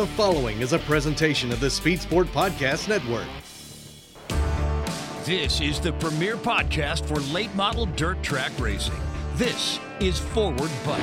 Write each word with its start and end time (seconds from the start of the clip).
The 0.00 0.06
following 0.06 0.62
is 0.62 0.72
a 0.72 0.78
presentation 0.78 1.52
of 1.52 1.60
the 1.60 1.68
Speed 1.68 2.00
Sport 2.00 2.26
Podcast 2.28 2.88
Network. 2.88 3.26
This 5.26 5.60
is 5.60 5.78
the 5.78 5.92
premier 5.92 6.38
podcast 6.38 7.04
for 7.04 7.16
late 7.34 7.54
model 7.54 7.84
dirt 7.84 8.22
track 8.22 8.50
racing. 8.58 8.98
This 9.34 9.78
is 10.00 10.18
Forward 10.18 10.70
Bite. 10.86 11.02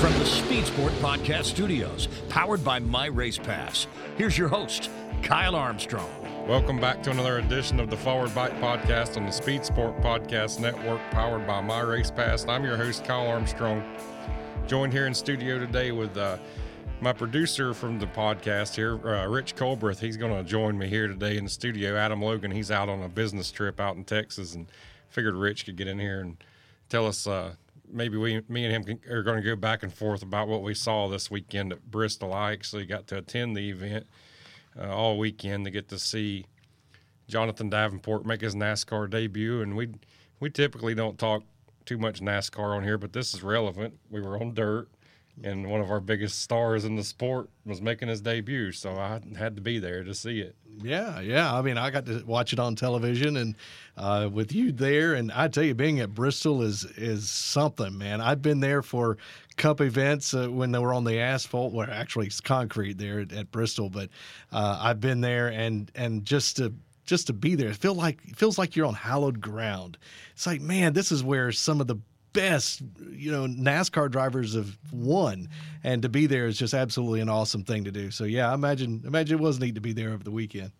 From 0.00 0.12
the 0.14 0.24
Speed 0.24 0.66
Sport 0.66 0.92
Podcast 0.94 1.44
Studios, 1.44 2.08
powered 2.28 2.64
by 2.64 2.80
My 2.80 3.06
Race 3.06 3.38
Pass, 3.38 3.86
here's 4.16 4.36
your 4.36 4.48
host, 4.48 4.90
Kyle 5.22 5.54
Armstrong. 5.54 6.10
Welcome 6.48 6.80
back 6.80 7.04
to 7.04 7.12
another 7.12 7.38
edition 7.38 7.78
of 7.78 7.88
the 7.88 7.96
Forward 7.96 8.34
Bite 8.34 8.60
Podcast 8.60 9.16
on 9.16 9.26
the 9.26 9.30
Speed 9.30 9.64
Sport 9.64 10.00
Podcast 10.00 10.58
Network, 10.58 11.00
powered 11.12 11.46
by 11.46 11.60
My 11.60 11.82
Race 11.82 12.10
Pass. 12.10 12.48
I'm 12.48 12.64
your 12.64 12.76
host, 12.76 13.04
Kyle 13.04 13.28
Armstrong. 13.28 13.84
Joined 14.66 14.92
here 14.92 15.06
in 15.06 15.14
studio 15.14 15.60
today 15.60 15.92
with 15.92 16.16
uh, 16.16 16.38
my 17.00 17.12
producer 17.12 17.72
from 17.72 18.00
the 18.00 18.06
podcast 18.06 18.74
here, 18.74 18.94
uh, 19.06 19.24
Rich 19.28 19.54
Colbreth. 19.54 20.00
He's 20.00 20.16
going 20.16 20.36
to 20.36 20.42
join 20.42 20.76
me 20.76 20.88
here 20.88 21.06
today 21.06 21.36
in 21.36 21.44
the 21.44 21.50
studio. 21.50 21.96
Adam 21.96 22.20
Logan, 22.20 22.50
he's 22.50 22.72
out 22.72 22.88
on 22.88 23.00
a 23.04 23.08
business 23.08 23.52
trip 23.52 23.78
out 23.78 23.94
in 23.94 24.02
Texas, 24.02 24.56
and 24.56 24.66
figured 25.08 25.36
Rich 25.36 25.66
could 25.66 25.76
get 25.76 25.86
in 25.86 26.00
here 26.00 26.20
and 26.20 26.36
tell 26.88 27.06
us. 27.06 27.28
Uh, 27.28 27.54
maybe 27.88 28.16
we, 28.16 28.42
me 28.48 28.64
and 28.64 28.74
him, 28.74 28.82
can, 28.98 29.12
are 29.12 29.22
going 29.22 29.40
to 29.40 29.48
go 29.48 29.54
back 29.54 29.84
and 29.84 29.94
forth 29.94 30.24
about 30.24 30.48
what 30.48 30.64
we 30.64 30.74
saw 30.74 31.06
this 31.06 31.30
weekend 31.30 31.72
at 31.72 31.88
Bristol. 31.88 32.34
I 32.34 32.50
actually 32.50 32.86
got 32.86 33.06
to 33.06 33.18
attend 33.18 33.56
the 33.56 33.70
event 33.70 34.08
uh, 34.76 34.92
all 34.92 35.16
weekend 35.16 35.64
to 35.66 35.70
get 35.70 35.88
to 35.90 35.98
see 36.00 36.44
Jonathan 37.28 37.70
Davenport 37.70 38.26
make 38.26 38.40
his 38.40 38.56
NASCAR 38.56 39.08
debut, 39.08 39.62
and 39.62 39.76
we 39.76 39.90
we 40.40 40.50
typically 40.50 40.96
don't 40.96 41.20
talk 41.20 41.44
too 41.86 41.98
much 41.98 42.20
NASCAR 42.20 42.76
on 42.76 42.82
here, 42.82 42.98
but 42.98 43.12
this 43.12 43.32
is 43.32 43.42
relevant. 43.42 43.98
We 44.10 44.20
were 44.20 44.38
on 44.38 44.52
dirt, 44.54 44.88
and 45.42 45.70
one 45.70 45.80
of 45.80 45.90
our 45.90 46.00
biggest 46.00 46.40
stars 46.40 46.84
in 46.84 46.96
the 46.96 47.04
sport 47.04 47.48
was 47.64 47.80
making 47.80 48.08
his 48.08 48.20
debut, 48.20 48.72
so 48.72 48.96
I 48.96 49.20
had 49.38 49.56
to 49.56 49.62
be 49.62 49.78
there 49.78 50.02
to 50.02 50.14
see 50.14 50.40
it. 50.40 50.56
Yeah, 50.82 51.20
yeah. 51.20 51.54
I 51.54 51.62
mean, 51.62 51.78
I 51.78 51.90
got 51.90 52.06
to 52.06 52.22
watch 52.26 52.52
it 52.52 52.58
on 52.58 52.74
television 52.76 53.36
and 53.36 53.54
uh, 53.96 54.28
with 54.30 54.52
you 54.52 54.72
there, 54.72 55.14
and 55.14 55.32
I 55.32 55.48
tell 55.48 55.64
you, 55.64 55.74
being 55.74 56.00
at 56.00 56.14
Bristol 56.14 56.62
is 56.62 56.84
is 56.96 57.30
something, 57.30 57.96
man. 57.96 58.20
I've 58.20 58.42
been 58.42 58.60
there 58.60 58.82
for 58.82 59.16
Cup 59.56 59.80
events 59.80 60.34
uh, 60.34 60.48
when 60.48 60.72
they 60.72 60.78
were 60.78 60.92
on 60.92 61.04
the 61.04 61.18
asphalt, 61.18 61.72
where 61.72 61.90
actually 61.90 62.26
it's 62.26 62.40
concrete 62.40 62.98
there 62.98 63.20
at, 63.20 63.32
at 63.32 63.50
Bristol, 63.50 63.88
but 63.88 64.10
uh, 64.52 64.78
I've 64.82 65.00
been 65.00 65.20
there 65.22 65.48
and 65.48 65.90
and 65.94 66.24
just 66.26 66.56
to 66.58 66.74
just 67.06 67.28
to 67.28 67.32
be 67.32 67.54
there. 67.54 67.68
It 67.68 67.76
feel 67.76 67.94
like 67.94 68.18
it 68.24 68.36
feels 68.36 68.58
like 68.58 68.76
you're 68.76 68.86
on 68.86 68.94
hallowed 68.94 69.40
ground. 69.40 69.96
It's 70.32 70.46
like, 70.46 70.60
man, 70.60 70.92
this 70.92 71.10
is 71.10 71.24
where 71.24 71.52
some 71.52 71.80
of 71.80 71.86
the 71.86 71.98
best, 72.32 72.82
you 73.10 73.32
know, 73.32 73.46
NASCAR 73.46 74.10
drivers 74.10 74.54
have 74.54 74.76
won, 74.92 75.48
and 75.82 76.02
to 76.02 76.08
be 76.10 76.26
there 76.26 76.46
is 76.46 76.58
just 76.58 76.74
absolutely 76.74 77.20
an 77.20 77.30
awesome 77.30 77.64
thing 77.64 77.84
to 77.84 77.90
do. 77.90 78.10
So 78.10 78.24
yeah, 78.24 78.50
I 78.50 78.54
imagine 78.54 79.02
imagine 79.06 79.38
it 79.38 79.42
was 79.42 79.58
neat 79.58 79.76
to 79.76 79.80
be 79.80 79.92
there 79.92 80.10
over 80.10 80.22
the 80.22 80.30
weekend. 80.30 80.72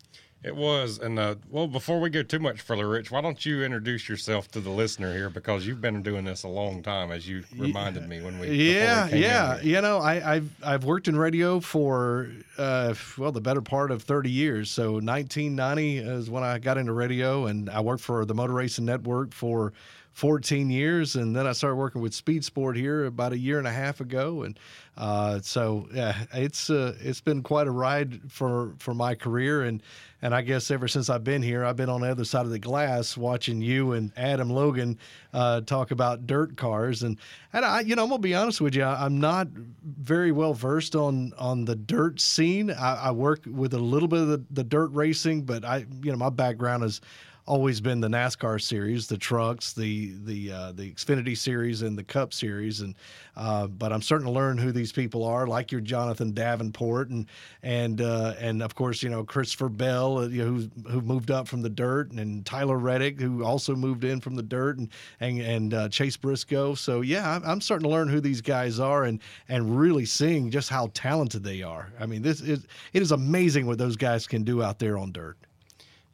It 0.47 0.55
was, 0.55 1.01
and 1.01 1.19
uh, 1.19 1.35
well, 1.51 1.67
before 1.67 1.99
we 1.99 2.09
go 2.09 2.23
too 2.23 2.39
much 2.39 2.61
further, 2.61 2.89
Rich, 2.89 3.11
why 3.11 3.21
don't 3.21 3.45
you 3.45 3.65
introduce 3.65 4.09
yourself 4.09 4.49
to 4.53 4.61
the 4.61 4.71
listener 4.71 5.13
here 5.13 5.29
because 5.29 5.67
you've 5.67 5.81
been 5.81 6.05
doing 6.05 6.25
this 6.25 6.45
a 6.45 6.49
long 6.49 6.85
time, 6.85 7.11
as 7.11 7.29
you 7.29 7.43
reminded 7.59 8.09
me 8.09 8.23
when 8.23 8.39
we. 8.39 8.47
Yeah, 8.51 9.11
we 9.11 9.23
yeah, 9.23 9.61
you 9.61 9.81
know, 9.81 9.99
I, 9.99 10.21
have 10.21 10.49
I've 10.63 10.85
worked 10.85 11.09
in 11.09 11.19
radio 11.19 11.59
for 11.59 12.31
uh, 12.59 12.95
well 13.19 13.33
the 13.33 13.41
better 13.41 13.61
part 13.61 13.91
of 13.91 14.05
thirty 14.05 14.31
years. 14.31 14.71
So 14.71 14.93
1990 14.93 15.99
is 15.99 16.31
when 16.31 16.45
I 16.45 16.59
got 16.61 16.79
into 16.79 16.93
radio, 16.93 17.47
and 17.47 17.69
I 17.69 17.81
worked 17.81 18.05
for 18.05 18.25
the 18.25 18.35
Motor 18.35 18.53
Racing 18.53 18.85
Network 18.85 19.33
for 19.33 19.73
14 20.17 20.71
years, 20.71 21.15
and 21.15 21.37
then 21.37 21.47
I 21.47 21.53
started 21.53 21.77
working 21.77 22.01
with 22.01 22.15
Speed 22.15 22.43
Sport 22.43 22.75
here 22.75 23.05
about 23.05 23.35
a 23.35 23.39
year 23.39 23.59
and 23.59 23.67
a 23.67 23.71
half 23.71 24.01
ago, 24.01 24.45
and 24.45 24.59
uh, 24.97 25.41
so 25.41 25.87
yeah, 25.93 26.25
it's 26.33 26.71
uh, 26.71 26.97
it's 27.03 27.21
been 27.21 27.43
quite 27.43 27.67
a 27.67 27.71
ride 27.71 28.33
for 28.33 28.73
for 28.79 28.95
my 28.95 29.15
career, 29.15 29.65
and 29.65 29.83
and 30.23 30.35
I 30.35 30.41
guess 30.41 30.71
ever 30.71 30.89
since 30.89 31.11
I've 31.11 31.23
been 31.23 31.43
here, 31.43 31.67
I've 31.67 31.77
been 31.77 31.91
on 31.91 32.01
the 32.01 32.11
other 32.11 32.25
side 32.25 32.47
of 32.47 32.51
the 32.51 32.59
glass 32.59 33.15
watching 33.15 33.61
you 33.61 33.93
and 33.93 34.11
Adam 34.17 34.49
Logan 34.49 34.99
uh, 35.35 35.61
talk 35.61 35.91
about 35.91 36.27
dirt 36.27 36.57
cars, 36.57 37.03
and 37.03 37.19
and 37.53 37.67
I 37.67 37.81
you 37.81 37.95
know 37.95 38.05
I'm 38.05 38.09
gonna 38.09 38.23
be 38.23 38.35
honest 38.35 38.63
with 38.63 38.75
you, 38.75 38.85
I'm 38.85 39.21
not 39.21 39.49
very 39.85 40.33
well 40.33 40.55
versed 40.55 40.97
on 40.97 41.35
on 41.37 41.67
the 41.67 41.77
dirt 41.77 42.23
scene. 42.23 42.71
I, 42.71 43.09
I 43.09 43.11
work 43.11 43.43
with 43.45 43.75
a 43.75 43.79
little 43.79 44.09
bit 44.09 44.21
of 44.21 44.29
the, 44.29 44.43
the 44.51 44.65
dirt 44.65 44.93
racing, 44.93 45.43
but 45.43 45.63
I 45.63 45.85
you 46.03 46.11
know 46.11 46.17
my 46.17 46.31
background 46.31 46.85
is 46.85 47.03
always 47.47 47.81
been 47.81 48.01
the 48.01 48.09
NASCAR 48.09 48.61
series, 48.61 49.07
the 49.07 49.17
trucks, 49.17 49.73
the 49.73 50.15
the 50.25 50.53
uh, 50.53 50.73
the 50.73 50.91
Xfinity 50.93 51.37
series, 51.37 51.83
and 51.83 51.97
the 51.97 52.05
Cup 52.05 52.35
series. 52.35 52.81
And 52.81 52.95
uh, 53.37 53.69
but 53.69 53.93
I'm 53.93 54.03
starting 54.03 54.27
to 54.27 54.33
learn 54.33 54.59
who 54.59 54.73
these 54.73 54.93
people 54.93 55.25
are, 55.25 55.47
like 55.47 55.71
your 55.71 55.81
Jonathan 55.81 56.33
Davenport, 56.33 57.11
and 57.11 57.27
and 57.63 58.01
uh, 58.01 58.35
and 58.39 58.63
of 58.63 58.75
course 58.75 59.03
you 59.03 59.09
know 59.09 59.25
Christopher 59.25 59.69
Bell, 59.69 60.19
uh, 60.19 60.27
you 60.29 60.45
know, 60.45 60.51
who 60.51 60.91
who 60.91 61.01
moved 61.01 61.31
up 61.31 61.49
from 61.49 61.63
the 61.63 61.71
dirt, 61.71 62.11
and, 62.11 62.21
and, 62.21 62.45
Tyler 62.45 62.79
Reddick, 62.79 63.21
who 63.21 63.45
also 63.45 63.75
moved 63.75 64.05
in 64.05 64.21
from 64.21 64.35
the 64.35 64.43
dirt, 64.43 64.79
and 64.79 64.89
and 65.21 65.41
and 65.41 65.75
uh, 65.75 65.89
Chase 65.89 66.17
Briscoe. 66.17 66.75
So 66.75 67.01
yeah, 67.01 67.41
I'm 67.45 67.61
starting 67.61 67.85
to 67.85 67.91
learn 67.91 68.09
who 68.09 68.21
these 68.21 68.41
guys 68.41 68.81
are, 68.81 69.05
and 69.05 69.21
and 69.49 69.79
really 69.79 70.05
seeing 70.05 70.51
just 70.51 70.69
how 70.69 70.91
talented 70.95 71.45
they 71.45 71.63
are. 71.63 71.93
I 72.01 72.07
mean, 72.07 72.23
this 72.23 72.41
is 72.41 72.67
it 72.93 73.03
is 73.03 73.13
amazing 73.13 73.67
what 73.67 73.79
those 73.79 73.97
guys 73.97 74.27
can 74.27 74.43
do 74.43 74.63
out 74.63 74.79
there 74.79 74.99
on 74.99 75.13
dirt. 75.13 75.37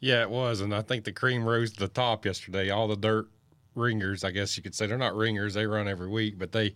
Yeah, 0.03 0.23
it 0.23 0.31
was, 0.31 0.61
and 0.63 0.75
I 0.75 0.83
think 0.83 1.05
the 1.05 1.13
cream 1.13 1.45
rose 1.45 1.73
to 1.75 1.79
the 1.79 1.87
top 1.87 2.27
yesterday. 2.27 2.71
All 2.71 2.89
the 2.89 2.97
dirt 2.97 3.29
ringers, 3.77 4.25
I 4.25 4.33
guess 4.33 4.57
you 4.57 4.63
could 4.63 4.75
say, 4.75 4.89
they're 4.89 4.99
not 4.99 5.15
ringers; 5.15 5.55
they 5.55 5.65
run 5.65 5.87
every 5.87 6.09
week, 6.09 6.41
but 6.41 6.51
they 6.51 6.75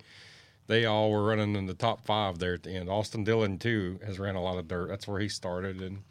they 0.69 0.85
all 0.85 1.11
were 1.11 1.25
running 1.25 1.57
in 1.57 1.67
the 1.67 1.75
top 1.75 2.07
five 2.07 2.39
there 2.39 2.55
at 2.55 2.63
the 2.63 2.71
end. 2.71 2.89
Austin 2.89 3.25
Dillon 3.25 3.59
too 3.59 3.99
has 4.07 4.21
ran 4.21 4.37
a 4.37 4.41
lot 4.41 4.59
of 4.59 4.69
dirt. 4.69 4.89
That's 4.89 5.09
where 5.09 5.19
he 5.19 5.29
started, 5.29 5.83
and 5.83 6.05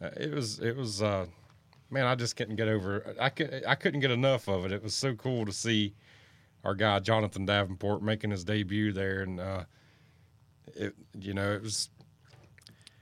uh, 0.00 0.08
it 0.16 0.32
was 0.32 0.58
it 0.60 0.74
was 0.74 1.02
uh, 1.02 1.26
man, 1.90 2.06
I 2.06 2.14
just 2.14 2.36
couldn't 2.36 2.56
get 2.56 2.68
over. 2.68 3.14
I 3.20 3.28
could 3.28 3.62
I 3.68 3.74
couldn't 3.74 4.00
get 4.00 4.10
enough 4.10 4.48
of 4.48 4.64
it. 4.64 4.72
It 4.72 4.82
was 4.82 4.94
so 4.94 5.14
cool 5.14 5.44
to 5.44 5.52
see 5.52 5.92
our 6.64 6.74
guy 6.74 7.00
Jonathan 7.00 7.44
Davenport 7.44 8.02
making 8.02 8.30
his 8.30 8.44
debut 8.44 8.94
there, 8.94 9.20
and 9.20 9.40
uh, 9.40 9.64
it 10.74 10.94
you 11.20 11.34
know 11.34 11.52
it 11.52 11.62
was 11.62 11.90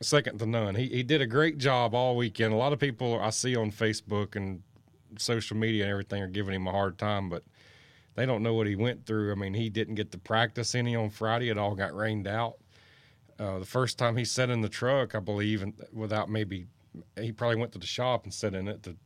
second 0.02 0.38
to 0.38 0.46
none. 0.46 0.74
He 0.74 0.88
he 0.88 1.02
did 1.02 1.20
a 1.20 1.26
great 1.26 1.58
job 1.58 1.94
all 1.94 2.16
weekend. 2.16 2.52
A 2.52 2.56
lot 2.56 2.72
of 2.72 2.78
people 2.78 3.18
I 3.20 3.30
see 3.30 3.56
on 3.56 3.70
Facebook 3.70 4.36
and 4.36 4.62
social 5.18 5.56
media 5.56 5.84
and 5.84 5.90
everything 5.90 6.22
are 6.22 6.28
giving 6.28 6.54
him 6.54 6.66
a 6.66 6.72
hard 6.72 6.98
time, 6.98 7.28
but 7.28 7.44
they 8.14 8.26
don't 8.26 8.42
know 8.42 8.54
what 8.54 8.66
he 8.66 8.76
went 8.76 9.06
through. 9.06 9.32
I 9.32 9.34
mean, 9.34 9.54
he 9.54 9.70
didn't 9.70 9.94
get 9.96 10.12
to 10.12 10.18
practice 10.18 10.74
any 10.74 10.94
on 10.94 11.10
Friday. 11.10 11.48
It 11.48 11.58
all 11.58 11.74
got 11.74 11.94
rained 11.94 12.26
out. 12.26 12.56
Uh, 13.38 13.58
the 13.58 13.66
first 13.66 13.98
time 13.98 14.16
he 14.16 14.24
sat 14.24 14.50
in 14.50 14.60
the 14.60 14.68
truck, 14.68 15.14
I 15.14 15.20
believe, 15.20 15.62
and 15.62 15.74
without 15.92 16.30
maybe 16.30 16.66
he 17.20 17.32
probably 17.32 17.56
went 17.56 17.72
to 17.72 17.78
the 17.78 17.86
shop 17.86 18.24
and 18.24 18.32
sat 18.32 18.54
in 18.54 18.68
it 18.68 18.82
to 18.84 18.96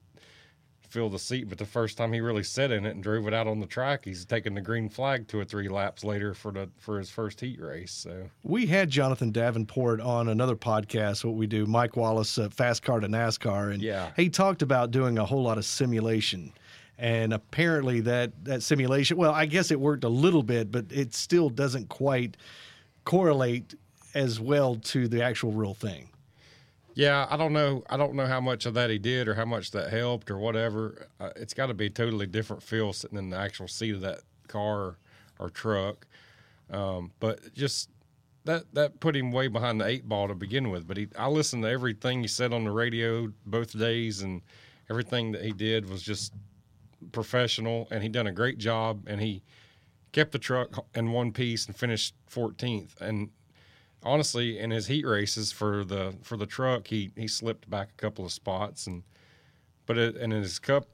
fill 0.89 1.09
the 1.09 1.19
seat. 1.19 1.49
But 1.49 1.59
the 1.59 1.65
first 1.65 1.97
time 1.97 2.13
he 2.13 2.21
really 2.21 2.43
sat 2.43 2.71
in 2.71 2.87
it 2.87 2.91
and 2.91 3.03
drove 3.03 3.27
it 3.29 3.35
out 3.35 3.47
on 3.47 3.61
the 3.61 3.67
track, 3.67 4.05
he's 4.05 4.25
taking 4.25 4.55
the 4.55 4.61
green 4.61 4.89
flag 4.89 5.29
two 5.29 5.39
or 5.39 5.45
three 5.45 5.69
laps 5.69 6.05
later 6.05 6.35
for 6.35 6.53
the 6.53 6.69
for 6.79 6.99
his 6.99 7.11
first 7.11 7.41
heat 7.41 7.61
race. 7.61 7.93
So 7.93 8.29
we 8.43 8.67
had 8.67 8.91
Jonathan 8.91 9.31
Davenport 9.31 10.01
on 10.01 10.29
another 10.29 10.57
podcast. 10.57 11.25
What 11.25 11.35
we 11.35 11.47
do, 11.47 11.67
Mike 11.67 11.97
Wallace, 11.97 12.39
uh, 12.39 12.49
Fast 12.49 12.83
Car 12.83 13.01
to 13.01 13.09
NASCAR, 13.09 13.73
and 13.73 13.83
yeah. 13.83 14.11
he 14.17 14.29
talked 14.29 14.63
about 14.63 14.91
doing 14.91 15.19
a 15.19 15.25
whole 15.25 15.43
lot 15.43 15.59
of 15.59 15.65
simulation. 15.65 16.53
And 16.99 17.33
apparently 17.33 18.01
that 18.01 18.33
that 18.45 18.63
simulation, 18.63 19.17
well, 19.17 19.33
I 19.33 19.47
guess 19.47 19.71
it 19.71 19.79
worked 19.79 20.05
a 20.05 20.09
little 20.09 20.43
bit, 20.43 20.73
but 20.73 20.87
it 20.91 21.15
still 21.15 21.49
doesn't 21.49 21.89
quite 21.89 22.37
correlate 23.05 23.75
as 24.15 24.41
well 24.41 24.77
to 24.77 25.07
the 25.07 25.23
actual 25.23 25.53
real 25.53 25.75
thing. 25.75 26.09
Yeah, 26.99 27.29
I 27.31 27.37
don't 27.37 27.53
know. 27.53 27.85
I 27.89 27.97
don't 27.97 28.15
know 28.15 28.27
how 28.27 28.41
much 28.41 28.67
of 28.67 28.75
that 28.75 28.91
he 28.91 28.99
did 28.99 29.29
or 29.29 29.35
how 29.35 29.45
much 29.45 29.71
that 29.71 29.93
helped 29.93 30.33
or 30.33 30.37
whatever. 30.37 31.07
Uh, 31.21 31.31
it's 31.37 31.55
got 31.55 31.67
to 31.67 31.75
be 31.75 31.87
a 31.87 31.91
totally 31.91 32.27
different 32.27 32.61
feel 32.61 32.93
sitting 32.93 33.17
in 33.17 33.31
the 33.31 33.37
actual 33.37 33.69
seat 33.69 33.95
of 33.95 34.01
that 34.01 34.23
car 34.49 34.99
or, 35.39 35.49
truck. 35.49 36.09
Um, 36.73 37.13
but 37.21 37.55
just 37.55 37.89
that 38.47 38.65
that 38.75 38.99
put 38.99 39.15
him 39.15 39.31
way 39.31 39.47
behind 39.47 39.81
the 39.81 39.87
eight 39.87 40.09
ball 40.09 40.27
to 40.27 40.35
begin 40.35 40.71
with. 40.71 40.89
But 40.89 40.97
he, 40.97 41.07
I 41.17 41.29
listened 41.29 41.63
to 41.63 41.71
everything 41.71 42.21
he 42.21 42.27
said 42.27 42.53
on 42.53 42.65
the 42.65 42.73
radio 42.73 43.33
both 43.47 43.79
days, 43.79 44.23
and 44.23 44.43
everything 44.91 45.31
that 45.31 45.45
he 45.45 45.53
did 45.53 45.89
was 45.89 46.03
just 46.03 46.33
professional, 47.13 47.87
and 47.93 48.03
he 48.03 48.09
done 48.09 48.27
a 48.27 48.33
great 48.33 48.59
job. 48.59 49.05
And 49.07 49.21
he 49.21 49.45
kept 50.11 50.33
the 50.33 50.41
truck 50.41 50.85
in 50.97 51.13
one 51.13 51.31
piece 51.31 51.65
and 51.69 51.77
finished 51.77 52.17
14th. 52.29 53.01
And 53.01 53.31
honestly, 54.03 54.59
in 54.59 54.71
his 54.71 54.87
heat 54.87 55.07
races 55.07 55.53
for 55.53 55.85
the 55.85 56.17
for 56.23 56.37
the 56.37 56.47
truck, 56.47 56.89
he 56.89 57.11
he 57.17 57.29
slipped 57.29 57.69
back 57.69 57.91
a 57.91 58.01
couple 58.01 58.25
of 58.25 58.33
spots, 58.33 58.87
and 58.87 59.03
but 59.87 59.99
it, 59.99 60.17
in 60.17 60.31
his 60.31 60.59
cup 60.59 60.87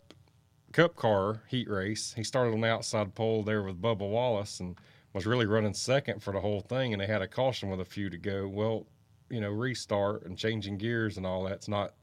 cup 0.73 0.97
car 0.97 1.43
heat 1.49 1.69
race, 1.69 2.15
he 2.17 2.25
started 2.25 2.53
on 2.53 2.61
the 2.61 2.69
outside 2.69 3.15
pole 3.15 3.43
there 3.43 3.63
with 3.63 3.81
Bubba 3.81 4.09
Wallace 4.09 4.61
and 4.61 4.77
was 5.13 5.27
really 5.27 5.47
running 5.47 5.75
second 5.75 6.23
for 6.23 6.33
the 6.33 6.41
whole 6.41 6.61
thing, 6.61 6.93
and 6.93 7.01
they 7.01 7.07
had 7.07 7.23
a 7.23 7.29
caution 7.29 7.71
with 7.71 7.81
a 7.81 7.85
few 7.85 8.11
to 8.11 8.19
go. 8.19 8.49
Well, 8.49 8.87
you 9.31 9.41
know, 9.41 9.51
restart 9.51 10.25
and 10.25 10.37
changing 10.37 10.79
gears 10.79 11.17
and 11.17 11.27
all 11.27 11.45
that's 11.45 11.69
not 11.69 11.95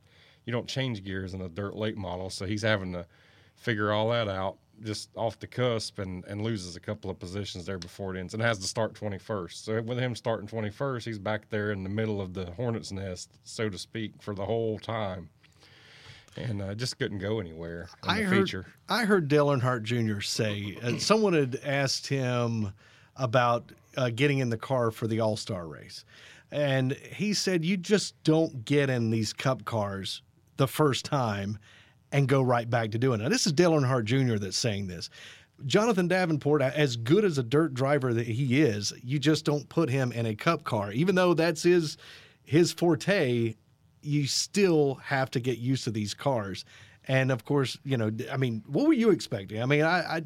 you 0.46 0.52
don't 0.52 0.68
change 0.68 1.04
gears 1.04 1.34
in 1.34 1.42
a 1.42 1.50
dirt 1.50 1.76
late 1.76 1.98
model, 1.98 2.30
so 2.30 2.46
he's 2.46 2.64
having 2.64 2.94
to 2.94 3.06
figure 3.56 3.92
all 3.92 4.10
that 4.10 4.28
out 4.28 4.58
just 4.84 5.10
off 5.16 5.40
the 5.40 5.48
cusp 5.48 6.00
and, 6.00 6.26
and 6.26 6.42
loses 6.42 6.76
a 6.76 6.80
couple 6.80 7.10
of 7.10 7.20
positions 7.20 7.66
there 7.66 7.78
before 7.78 8.16
it 8.16 8.20
ends 8.20 8.34
and 8.34 8.42
has 8.42 8.58
to 8.60 8.68
start 8.68 8.94
21st. 8.94 9.54
So 9.54 9.82
with 9.82 10.00
him 10.00 10.16
starting 10.16 10.48
21st, 10.48 11.04
he's 11.04 11.20
back 11.20 11.50
there 11.50 11.72
in 11.72 11.84
the 11.84 11.90
middle 11.90 12.22
of 12.22 12.34
the 12.34 12.46
hornet's 12.52 12.92
nest, 12.92 13.32
so 13.44 13.70
to 13.70 13.78
speak, 13.78 14.14
for 14.22 14.34
the 14.34 14.46
whole 14.46 14.80
time. 14.80 15.30
And 16.38 16.62
uh, 16.62 16.76
just 16.76 16.98
couldn't 16.98 17.20
go 17.20 17.40
anywhere 17.40 17.90
in 18.04 18.10
I 18.10 18.20
the 18.20 18.24
heard, 18.24 18.46
feature. 18.46 18.66
I 18.88 19.06
heard 19.06 19.28
Dale 19.28 19.48
Earnhardt 19.48 19.84
Jr. 19.84 20.22
say 20.22 20.78
uh, 20.82 20.98
someone 20.98 21.34
had 21.34 21.60
asked 21.64 22.08
him 22.08 22.74
about 23.18 23.72
uh, 23.98 24.10
getting 24.10 24.40
in 24.40 24.50
the 24.50 24.58
car 24.58 24.92
for 24.92 25.08
the 25.08 25.20
All 25.20 25.36
Star 25.36 25.68
race, 25.68 26.06
and 26.50 26.94
he 26.94 27.34
said, 27.34 27.66
"You 27.66 27.76
just 27.76 28.16
don't 28.24 28.64
get 28.64 28.90
in 28.90 29.10
these 29.10 29.34
Cup 29.34 29.66
cars 29.66 30.22
the 30.56 30.70
first 30.70 31.04
time 31.04 31.58
and 32.12 32.28
go 32.28 32.42
right 32.42 32.70
back 32.70 32.92
to 32.92 32.98
doing 32.98 33.20
it." 33.20 33.24
Now, 33.24 33.30
this 33.30 33.46
is 33.46 33.54
Dale 33.54 33.72
Earnhardt 33.72 34.06
Jr. 34.06 34.36
that's 34.36 34.58
saying 34.58 34.88
this. 34.88 35.10
Jonathan 35.66 36.08
Davenport, 36.08 36.62
as 36.62 36.96
good 36.96 37.24
as 37.24 37.38
a 37.38 37.44
dirt 37.44 37.74
driver 37.74 38.14
that 38.14 38.28
he 38.28 38.62
is, 38.62 38.94
you 39.04 39.20
just 39.20 39.46
don't 39.46 39.68
put 39.70 39.90
him 39.90 40.12
in 40.12 40.26
a 40.26 40.36
Cup 40.36 40.64
car, 40.64 40.92
even 40.92 41.16
though 41.16 41.34
that's 41.34 41.64
his 41.64 41.98
his 42.44 42.72
forte. 42.72 43.56
You 44.04 44.26
still 44.26 44.96
have 44.96 45.30
to 45.32 45.40
get 45.40 45.60
used 45.60 45.84
to 45.84 45.92
these 45.92 46.16
cars. 46.16 46.66
And 47.08 47.32
of 47.32 47.46
course, 47.46 47.78
you 47.84 47.98
know, 47.98 48.12
I 48.32 48.38
mean, 48.38 48.64
what 48.68 48.88
were 48.88 48.94
you 48.94 49.12
expecting? 49.12 49.62
I 49.62 49.66
mean, 49.66 49.84
I, 49.84 50.18
I, 50.18 50.24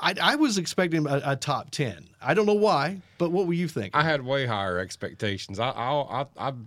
I, 0.00 0.14
I 0.20 0.34
was 0.36 0.58
expecting 0.58 1.06
a, 1.06 1.20
a, 1.24 1.36
top 1.36 1.70
ten. 1.70 2.08
I 2.20 2.34
don't 2.34 2.46
know 2.46 2.54
why, 2.54 3.00
but 3.18 3.30
what 3.30 3.46
were 3.46 3.52
you 3.52 3.68
thinking? 3.68 3.92
I 3.94 4.02
had 4.02 4.24
way 4.24 4.46
higher 4.46 4.78
expectations. 4.78 5.60
I, 5.60 5.68
I, 5.70 6.26
I'll 6.36 6.58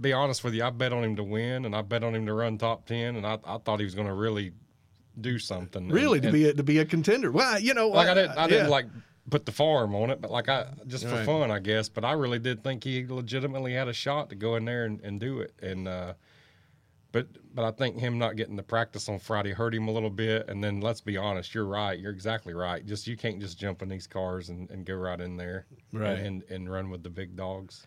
be 0.00 0.12
honest 0.12 0.44
with 0.44 0.54
you. 0.54 0.64
I 0.64 0.70
bet 0.70 0.92
on 0.92 1.04
him 1.04 1.16
to 1.16 1.24
win, 1.24 1.64
and 1.64 1.74
I 1.74 1.82
bet 1.82 2.04
on 2.04 2.14
him 2.14 2.26
to 2.26 2.34
run 2.34 2.58
top 2.58 2.86
ten, 2.86 3.16
and 3.16 3.26
I, 3.26 3.38
I 3.44 3.58
thought 3.58 3.78
he 3.78 3.84
was 3.84 3.94
going 3.94 4.06
to 4.06 4.14
really 4.14 4.52
do 5.20 5.38
something. 5.38 5.88
Really, 5.88 6.18
and, 6.18 6.22
to 6.24 6.28
and, 6.28 6.34
be 6.34 6.48
a, 6.48 6.54
to 6.54 6.62
be 6.62 6.78
a 6.78 6.84
contender. 6.84 7.30
Well, 7.32 7.58
you 7.58 7.74
know, 7.74 7.88
like 7.88 8.08
I 8.08 8.12
uh, 8.12 8.14
didn't, 8.14 8.38
I 8.38 8.48
didn't 8.48 8.70
like 8.70 8.86
put 9.30 9.46
the 9.46 9.52
farm 9.52 9.94
on 9.94 10.10
it, 10.10 10.20
but 10.20 10.30
like 10.30 10.48
I 10.48 10.66
just 10.86 11.04
for 11.04 11.16
Right. 11.16 11.26
fun, 11.26 11.50
I 11.50 11.58
guess. 11.58 11.88
But 11.88 12.04
I 12.04 12.12
really 12.12 12.38
did 12.38 12.62
think 12.62 12.84
he 12.84 13.06
legitimately 13.06 13.72
had 13.72 13.88
a 13.88 13.92
shot 13.92 14.30
to 14.30 14.36
go 14.36 14.56
in 14.56 14.64
there 14.64 14.84
and, 14.84 15.00
and 15.00 15.18
do 15.18 15.40
it. 15.40 15.52
And 15.62 15.88
uh, 15.88 16.14
but 17.12 17.28
but 17.54 17.64
I 17.64 17.70
think 17.70 17.98
him 17.98 18.18
not 18.18 18.36
getting 18.36 18.56
the 18.56 18.62
practice 18.62 19.08
on 19.08 19.18
Friday 19.18 19.52
hurt 19.52 19.74
him 19.74 19.88
a 19.88 19.90
little 19.90 20.10
bit. 20.10 20.48
And 20.48 20.62
then 20.62 20.80
let's 20.80 21.00
be 21.00 21.16
honest, 21.16 21.54
you're 21.54 21.66
right. 21.66 21.98
You're 21.98 22.12
exactly 22.12 22.54
right. 22.54 22.84
Just 22.84 23.06
you 23.06 23.16
can't 23.16 23.40
just 23.40 23.58
jump 23.58 23.82
in 23.82 23.88
these 23.88 24.06
cars 24.06 24.50
and, 24.50 24.70
and 24.70 24.84
go 24.84 24.94
right 24.94 25.20
in 25.20 25.36
there, 25.36 25.66
Right. 25.92 26.18
And 26.18 26.42
and 26.50 26.70
run 26.70 26.90
with 26.90 27.02
the 27.02 27.10
big 27.10 27.34
dogs. 27.36 27.86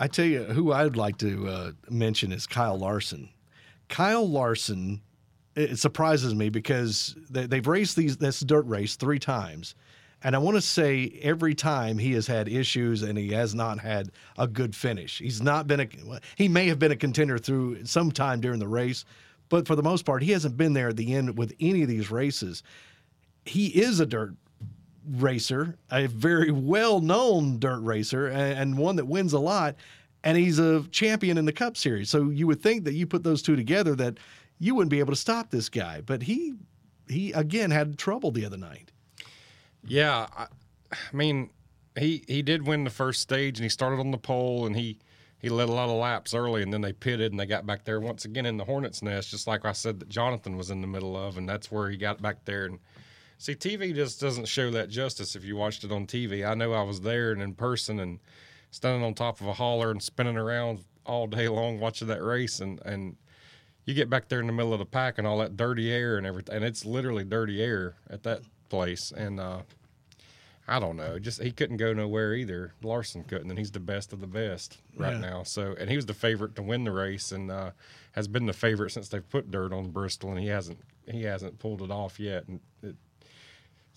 I 0.00 0.06
tell 0.06 0.24
you 0.24 0.44
who 0.44 0.72
I'd 0.72 0.96
like 0.96 1.18
to 1.18 1.48
uh, 1.48 1.72
mention 1.90 2.32
is 2.32 2.46
Kyle 2.46 2.78
Larson. 2.78 3.30
Kyle 3.88 4.28
Larson, 4.28 5.00
it, 5.56 5.78
surprises 5.78 6.34
me 6.34 6.50
because 6.50 7.16
they, 7.30 7.46
they've 7.46 7.66
raced 7.66 7.96
these 7.96 8.16
this 8.16 8.40
dirt 8.40 8.66
race 8.66 8.96
three 8.96 9.18
times, 9.18 9.74
and 10.22 10.36
I 10.36 10.38
want 10.38 10.56
to 10.56 10.60
say 10.60 11.18
every 11.22 11.54
time 11.54 11.98
he 11.98 12.12
has 12.12 12.26
had 12.26 12.48
issues 12.48 13.02
and 13.02 13.18
he 13.18 13.30
has 13.32 13.54
not 13.54 13.80
had 13.80 14.10
a 14.36 14.46
good 14.46 14.76
finish. 14.76 15.18
He's 15.18 15.42
not 15.42 15.66
been 15.66 15.80
a 15.80 15.88
he 16.36 16.48
may 16.48 16.68
have 16.68 16.78
been 16.78 16.92
a 16.92 16.96
contender 16.96 17.38
through 17.38 17.84
some 17.84 18.12
time 18.12 18.40
during 18.40 18.60
the 18.60 18.68
race, 18.68 19.04
but 19.48 19.66
for 19.66 19.74
the 19.74 19.82
most 19.82 20.04
part, 20.04 20.22
he 20.22 20.32
hasn't 20.32 20.56
been 20.56 20.74
there 20.74 20.90
at 20.90 20.96
the 20.96 21.14
end 21.14 21.36
with 21.36 21.54
any 21.60 21.82
of 21.82 21.88
these 21.88 22.10
races. 22.10 22.62
He 23.44 23.68
is 23.68 23.98
a 23.98 24.06
dirt 24.06 24.34
racer, 25.10 25.76
a 25.90 26.06
very 26.06 26.50
well 26.50 27.00
known 27.00 27.58
dirt 27.58 27.80
racer, 27.80 28.26
and, 28.26 28.58
and 28.58 28.78
one 28.78 28.96
that 28.96 29.06
wins 29.06 29.32
a 29.32 29.38
lot. 29.38 29.76
And 30.24 30.36
he's 30.36 30.58
a 30.58 30.82
champion 30.90 31.38
in 31.38 31.44
the 31.44 31.52
Cup 31.52 31.76
Series. 31.76 32.10
So 32.10 32.30
you 32.30 32.46
would 32.48 32.60
think 32.60 32.84
that 32.84 32.94
you 32.94 33.06
put 33.06 33.22
those 33.22 33.40
two 33.40 33.56
together 33.56 33.94
that 33.96 34.18
you 34.58 34.74
wouldn't 34.74 34.90
be 34.90 34.98
able 34.98 35.12
to 35.12 35.18
stop 35.18 35.50
this 35.50 35.68
guy. 35.68 36.00
But 36.00 36.22
he, 36.22 36.54
he 37.08 37.32
again 37.32 37.70
had 37.70 37.98
trouble 37.98 38.30
the 38.30 38.44
other 38.44 38.56
night. 38.56 38.90
Yeah, 39.84 40.26
I, 40.36 40.46
I 40.92 41.16
mean, 41.16 41.50
he 41.98 42.24
he 42.26 42.42
did 42.42 42.66
win 42.66 42.84
the 42.84 42.90
first 42.90 43.20
stage, 43.20 43.58
and 43.58 43.64
he 43.64 43.68
started 43.68 44.00
on 44.00 44.10
the 44.10 44.18
pole, 44.18 44.66
and 44.66 44.76
he 44.76 44.98
he 45.38 45.48
led 45.48 45.68
a 45.68 45.72
lot 45.72 45.88
of 45.88 45.96
laps 45.96 46.34
early, 46.34 46.62
and 46.62 46.72
then 46.72 46.80
they 46.80 46.92
pitted, 46.92 47.32
and 47.32 47.38
they 47.38 47.46
got 47.46 47.64
back 47.64 47.84
there 47.84 48.00
once 48.00 48.24
again 48.24 48.44
in 48.46 48.56
the 48.56 48.64
hornet's 48.64 49.02
nest, 49.02 49.30
just 49.30 49.46
like 49.46 49.64
I 49.64 49.72
said 49.72 50.00
that 50.00 50.08
Jonathan 50.08 50.56
was 50.56 50.70
in 50.70 50.80
the 50.80 50.86
middle 50.86 51.16
of, 51.16 51.38
and 51.38 51.48
that's 51.48 51.70
where 51.70 51.88
he 51.88 51.96
got 51.96 52.20
back 52.20 52.44
there. 52.44 52.64
And 52.64 52.80
see, 53.38 53.54
TV 53.54 53.94
just 53.94 54.20
doesn't 54.20 54.46
show 54.48 54.70
that 54.72 54.88
justice 54.90 55.34
if 55.36 55.44
you 55.44 55.56
watched 55.56 55.84
it 55.84 55.92
on 55.92 56.06
TV. 56.06 56.46
I 56.48 56.54
know 56.54 56.72
I 56.72 56.82
was 56.82 57.00
there 57.00 57.32
and 57.32 57.40
in 57.40 57.54
person, 57.54 57.98
and 58.00 58.18
standing 58.70 59.02
on 59.02 59.14
top 59.14 59.40
of 59.40 59.46
a 59.46 59.54
hauler 59.54 59.90
and 59.90 60.02
spinning 60.02 60.36
around 60.36 60.84
all 61.06 61.26
day 61.26 61.48
long 61.48 61.80
watching 61.80 62.08
that 62.08 62.22
race, 62.22 62.60
and 62.60 62.80
and 62.84 63.16
you 63.86 63.94
get 63.94 64.10
back 64.10 64.28
there 64.28 64.40
in 64.40 64.46
the 64.46 64.52
middle 64.52 64.74
of 64.74 64.78
the 64.78 64.84
pack 64.84 65.16
and 65.16 65.26
all 65.26 65.38
that 65.38 65.56
dirty 65.56 65.90
air 65.90 66.18
and 66.18 66.26
everything, 66.26 66.56
and 66.56 66.64
it's 66.64 66.84
literally 66.84 67.24
dirty 67.24 67.62
air 67.62 67.94
at 68.10 68.22
that 68.24 68.42
place. 68.68 69.10
And 69.16 69.40
uh, 69.40 69.62
I 70.70 70.78
don't 70.78 70.96
know, 70.96 71.18
just 71.18 71.42
he 71.42 71.50
couldn't 71.50 71.78
go 71.78 71.94
nowhere 71.94 72.34
either. 72.34 72.74
Larson 72.82 73.24
couldn't, 73.24 73.48
and 73.48 73.58
he's 73.58 73.70
the 73.70 73.80
best 73.80 74.12
of 74.12 74.20
the 74.20 74.26
best 74.26 74.76
right 74.98 75.14
Yeah. 75.14 75.20
now. 75.20 75.42
So, 75.44 75.74
and 75.80 75.88
he 75.88 75.96
was 75.96 76.04
the 76.04 76.12
favorite 76.12 76.54
to 76.56 76.62
win 76.62 76.84
the 76.84 76.92
race, 76.92 77.32
and 77.32 77.50
uh, 77.50 77.70
has 78.12 78.28
been 78.28 78.44
the 78.44 78.52
favorite 78.52 78.90
since 78.90 79.08
they've 79.08 79.26
put 79.26 79.50
dirt 79.50 79.72
on 79.72 79.90
Bristol, 79.90 80.28
and 80.32 80.38
he 80.38 80.48
hasn't 80.48 80.78
he 81.10 81.22
hasn't 81.22 81.58
pulled 81.58 81.80
it 81.80 81.90
off 81.90 82.20
yet, 82.20 82.46
and 82.48 82.60
it, 82.82 82.96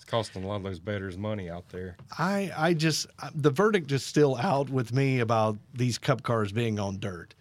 it's 0.02 0.10
costing 0.10 0.44
a 0.44 0.48
lot 0.48 0.56
of 0.56 0.64
those 0.64 0.80
bettors 0.80 1.16
money 1.16 1.48
out 1.48 1.70
there. 1.70 1.96
I, 2.18 2.52
I 2.58 2.74
just, 2.74 3.06
the 3.36 3.52
verdict 3.52 3.92
is 3.92 4.04
still 4.04 4.36
out 4.36 4.68
with 4.68 4.92
me 4.94 5.20
about 5.20 5.58
these 5.76 6.00
Cup 6.00 6.24
cars 6.24 6.52
being 6.52 6.80
on 6.80 6.98
dirt. 7.00 7.36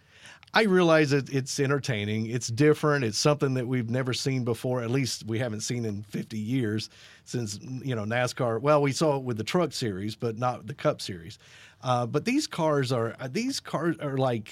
I 0.53 0.63
realize 0.63 1.09
that 1.09 1.33
it's 1.33 1.59
entertaining. 1.59 2.27
It's 2.27 2.49
different. 2.49 3.03
It's 3.03 3.17
something 3.17 3.55
that 3.55 3.67
we've 3.67 3.89
never 3.89 4.13
seen 4.13 4.43
before. 4.43 4.83
At 4.83 4.91
least 4.91 5.25
we 5.25 5.39
haven't 5.39 5.61
seen 5.61 5.85
in 5.85 6.03
50 6.03 6.37
years 6.37 6.89
since 7.23 7.57
you 7.61 7.95
know 7.95 8.03
NASCAR. 8.03 8.61
Well, 8.61 8.81
we 8.81 8.91
saw 8.91 9.15
it 9.15 9.23
with 9.23 9.37
the 9.37 9.43
Truck 9.43 9.71
Series, 9.71 10.15
but 10.15 10.37
not 10.37 10.67
the 10.67 10.73
Cup 10.73 11.01
Series. 11.01 11.39
Uh, 11.81 12.05
but 12.05 12.25
these 12.25 12.47
cars 12.47 12.91
are 12.91 13.15
these 13.29 13.61
cars 13.61 13.95
are 13.99 14.17
like, 14.17 14.49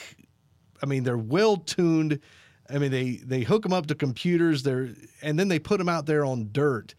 I 0.82 0.86
mean, 0.86 1.04
they're 1.04 1.18
well 1.18 1.58
tuned. 1.58 2.22
I 2.70 2.78
mean, 2.78 2.92
they 2.92 3.18
they 3.18 3.42
hook 3.42 3.64
them 3.64 3.74
up 3.74 3.88
to 3.88 3.96
computers. 3.96 4.64
They're 4.64 4.92
and 5.22 5.38
then 5.38 5.50
they 5.50 5.60
put 5.60 5.80
them 5.80 5.90
out 5.90 6.06
there 6.06 6.24
on 6.24 6.50
dirt. 6.54 6.96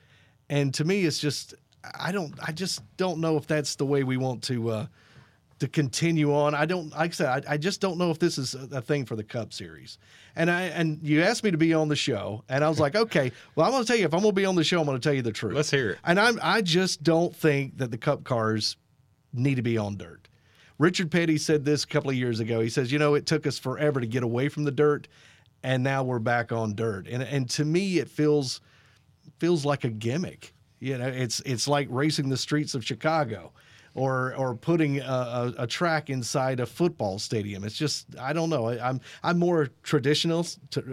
And 0.51 0.75
to 0.75 0.85
me, 0.85 1.07
it's 1.07 1.19
just 1.19 1.55
I 1.99 2.13
don't 2.13 2.35
I 2.47 2.53
just 2.53 2.83
don't 2.99 3.21
know 3.21 3.39
if 3.39 3.47
that's 3.47 3.77
the 3.77 3.87
way 3.87 4.03
we 4.05 4.19
want 4.19 4.43
to. 4.45 4.71
Uh, 4.71 4.87
to 5.61 5.69
continue 5.69 6.35
on. 6.35 6.55
I 6.55 6.65
don't, 6.65 6.89
like 6.89 7.11
I 7.11 7.13
said, 7.13 7.47
I, 7.47 7.53
I 7.53 7.57
just 7.59 7.83
don't 7.83 7.99
know 7.99 8.11
if 8.11 8.19
this 8.19 8.39
is 8.39 8.55
a, 8.55 8.79
a 8.79 8.81
thing 8.81 9.05
for 9.05 9.15
the 9.15 9.23
Cup 9.23 9.53
Series. 9.53 9.99
And 10.35 10.51
I 10.51 10.63
and 10.63 10.99
you 11.03 11.21
asked 11.21 11.45
me 11.45 11.51
to 11.51 11.59
be 11.59 11.75
on 11.75 11.89
the 11.89 11.97
show, 11.97 12.45
and 12.49 12.65
I 12.65 12.69
was 12.71 12.81
like, 12.81 12.97
okay, 12.97 13.31
well, 13.55 13.67
I'm 13.67 13.73
going 13.73 13.85
to 13.85 13.87
tell 13.87 13.99
you 13.99 14.07
if 14.07 14.15
I'm 14.15 14.23
going 14.23 14.35
to 14.35 14.41
be 14.41 14.47
on 14.47 14.55
the 14.55 14.65
show, 14.65 14.81
I'm 14.81 14.87
going 14.87 14.99
to 14.99 15.07
tell 15.07 15.13
you 15.13 15.21
the 15.21 15.33
truth. 15.33 15.53
Let's 15.53 15.71
hear 15.71 15.91
it. 15.91 15.99
And 16.03 16.19
I'm 16.19 16.41
I 16.43 16.63
just 16.63 17.03
don't 17.03 17.37
think 17.37 17.77
that 17.77 17.91
the 17.91 17.99
Cup 17.99 18.25
cars 18.25 18.79
need 19.35 19.57
to 19.57 19.63
be 19.63 19.77
on 19.77 19.99
dirt. 19.99 20.29
Richard 20.79 21.11
Petty 21.11 21.37
said 21.37 21.67
this 21.67 21.85
a 21.85 21.87
couple 21.87 22.09
of 22.09 22.17
years 22.17 22.41
ago. 22.41 22.61
He 22.61 22.71
says, 22.71 22.91
you 22.91 22.99
know, 22.99 23.13
it 23.13 23.27
took 23.27 23.47
us 23.47 23.59
forever 23.59 24.01
to 24.01 24.07
get 24.07 24.23
away 24.23 24.49
from 24.49 24.65
the 24.65 24.71
dirt, 24.71 25.09
and 25.63 25.85
now 25.85 26.03
we're 26.03 26.21
back 26.21 26.53
on 26.53 26.75
dirt. 26.75 27.07
And 27.07 27.23
and 27.23 27.51
to 27.51 27.67
me, 27.67 27.99
it 27.99 28.09
feels 28.09 28.63
feels 29.39 29.65
like 29.65 29.85
a 29.85 29.91
gimmick. 29.91 30.55
You 30.79 30.99
know, 30.99 31.09
it's 31.09 31.41
it's 31.41 31.69
like 31.69 31.89
racing 31.91 32.29
the 32.29 32.37
streets 32.37 32.75
of 32.75 32.85
Chicago, 32.85 33.53
or 33.95 34.35
or 34.37 34.55
putting 34.55 35.01
a, 35.01 35.03
a, 35.03 35.55
a 35.59 35.67
track 35.67 36.11
inside 36.11 36.61
a 36.61 36.67
football 36.67 37.19
stadium. 37.19 37.65
It's 37.65 37.77
just 37.77 38.07
I 38.19 38.33
don't 38.33 38.49
know. 38.51 38.67
I, 38.67 38.89
I'm 38.89 39.01
I'm 39.23 39.39
more 39.39 39.69
traditional, 39.83 40.47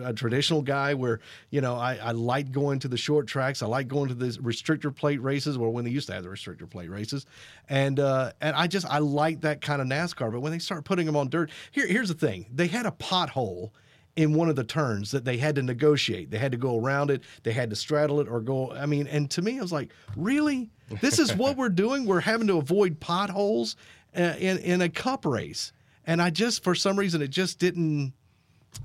a 0.03 0.13
traditional 0.13 0.61
guy 0.61 0.93
where 0.93 1.19
you 1.51 1.61
know 1.61 1.75
I, 1.75 1.95
I 1.95 2.11
like 2.11 2.51
going 2.51 2.79
to 2.79 2.87
the 2.87 2.97
short 2.97 3.27
tracks. 3.27 3.61
I 3.61 3.67
like 3.67 3.87
going 3.87 4.09
to 4.09 4.15
the 4.15 4.27
restrictor 4.39 4.93
plate 4.93 5.21
races, 5.21 5.57
or 5.57 5.69
when 5.69 5.85
they 5.85 5.91
used 5.91 6.07
to 6.07 6.13
have 6.13 6.23
the 6.23 6.29
restrictor 6.29 6.69
plate 6.69 6.89
races, 6.89 7.25
and 7.69 7.99
uh, 7.99 8.31
and 8.41 8.55
I 8.55 8.67
just 8.67 8.85
I 8.87 8.99
like 8.99 9.41
that 9.41 9.61
kind 9.61 9.81
of 9.81 9.87
NASCAR. 9.87 10.31
But 10.31 10.41
when 10.41 10.51
they 10.51 10.59
start 10.59 10.83
putting 10.83 11.05
them 11.05 11.15
on 11.15 11.29
dirt, 11.29 11.51
here 11.71 11.87
here's 11.87 12.09
the 12.09 12.15
thing: 12.15 12.47
they 12.53 12.67
had 12.67 12.85
a 12.85 12.91
pothole 12.91 13.71
in 14.17 14.33
one 14.33 14.49
of 14.49 14.55
the 14.55 14.63
turns 14.63 15.11
that 15.11 15.23
they 15.23 15.37
had 15.37 15.55
to 15.55 15.61
negotiate. 15.61 16.31
They 16.31 16.39
had 16.39 16.51
to 16.51 16.57
go 16.57 16.77
around 16.77 17.11
it, 17.11 17.21
they 17.43 17.53
had 17.53 17.69
to 17.69 17.75
straddle 17.75 18.19
it 18.19 18.27
or 18.27 18.41
go. 18.41 18.73
I 18.73 18.87
mean, 18.87 19.07
and 19.07 19.29
to 19.31 19.41
me, 19.41 19.59
I 19.59 19.61
was 19.61 19.71
like, 19.71 19.91
really? 20.17 20.69
This 21.01 21.19
is 21.19 21.33
what 21.35 21.55
we're 21.55 21.69
doing? 21.69 22.05
We're 22.05 22.19
having 22.19 22.47
to 22.47 22.57
avoid 22.57 22.99
potholes 22.99 23.75
in, 24.15 24.57
in 24.57 24.81
a 24.81 24.89
cup 24.89 25.25
race. 25.25 25.71
And 26.05 26.21
I 26.21 26.31
just, 26.31 26.63
for 26.63 26.73
some 26.73 26.97
reason, 26.97 27.21
it 27.21 27.29
just 27.29 27.59
didn't. 27.59 28.13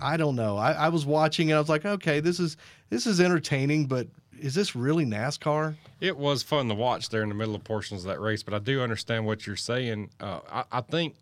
I 0.00 0.16
don't 0.16 0.36
know. 0.36 0.56
I, 0.56 0.72
I 0.72 0.88
was 0.88 1.04
watching 1.04 1.50
and 1.50 1.56
I 1.56 1.60
was 1.60 1.68
like, 1.68 1.84
okay, 1.84 2.20
this 2.20 2.40
is 2.40 2.56
this 2.90 3.06
is 3.06 3.20
entertaining, 3.20 3.86
but 3.86 4.08
is 4.40 4.54
this 4.54 4.74
really 4.74 5.04
NASCAR? 5.04 5.76
It 6.00 6.16
was 6.16 6.42
fun 6.42 6.68
to 6.68 6.74
watch 6.74 7.08
there 7.08 7.22
in 7.22 7.28
the 7.28 7.34
middle 7.34 7.54
of 7.54 7.62
portions 7.62 8.02
of 8.02 8.08
that 8.08 8.20
race, 8.20 8.42
but 8.42 8.54
I 8.54 8.58
do 8.58 8.82
understand 8.82 9.26
what 9.26 9.46
you're 9.46 9.56
saying. 9.56 10.10
Uh, 10.20 10.40
I, 10.50 10.64
I 10.72 10.80
think 10.80 11.14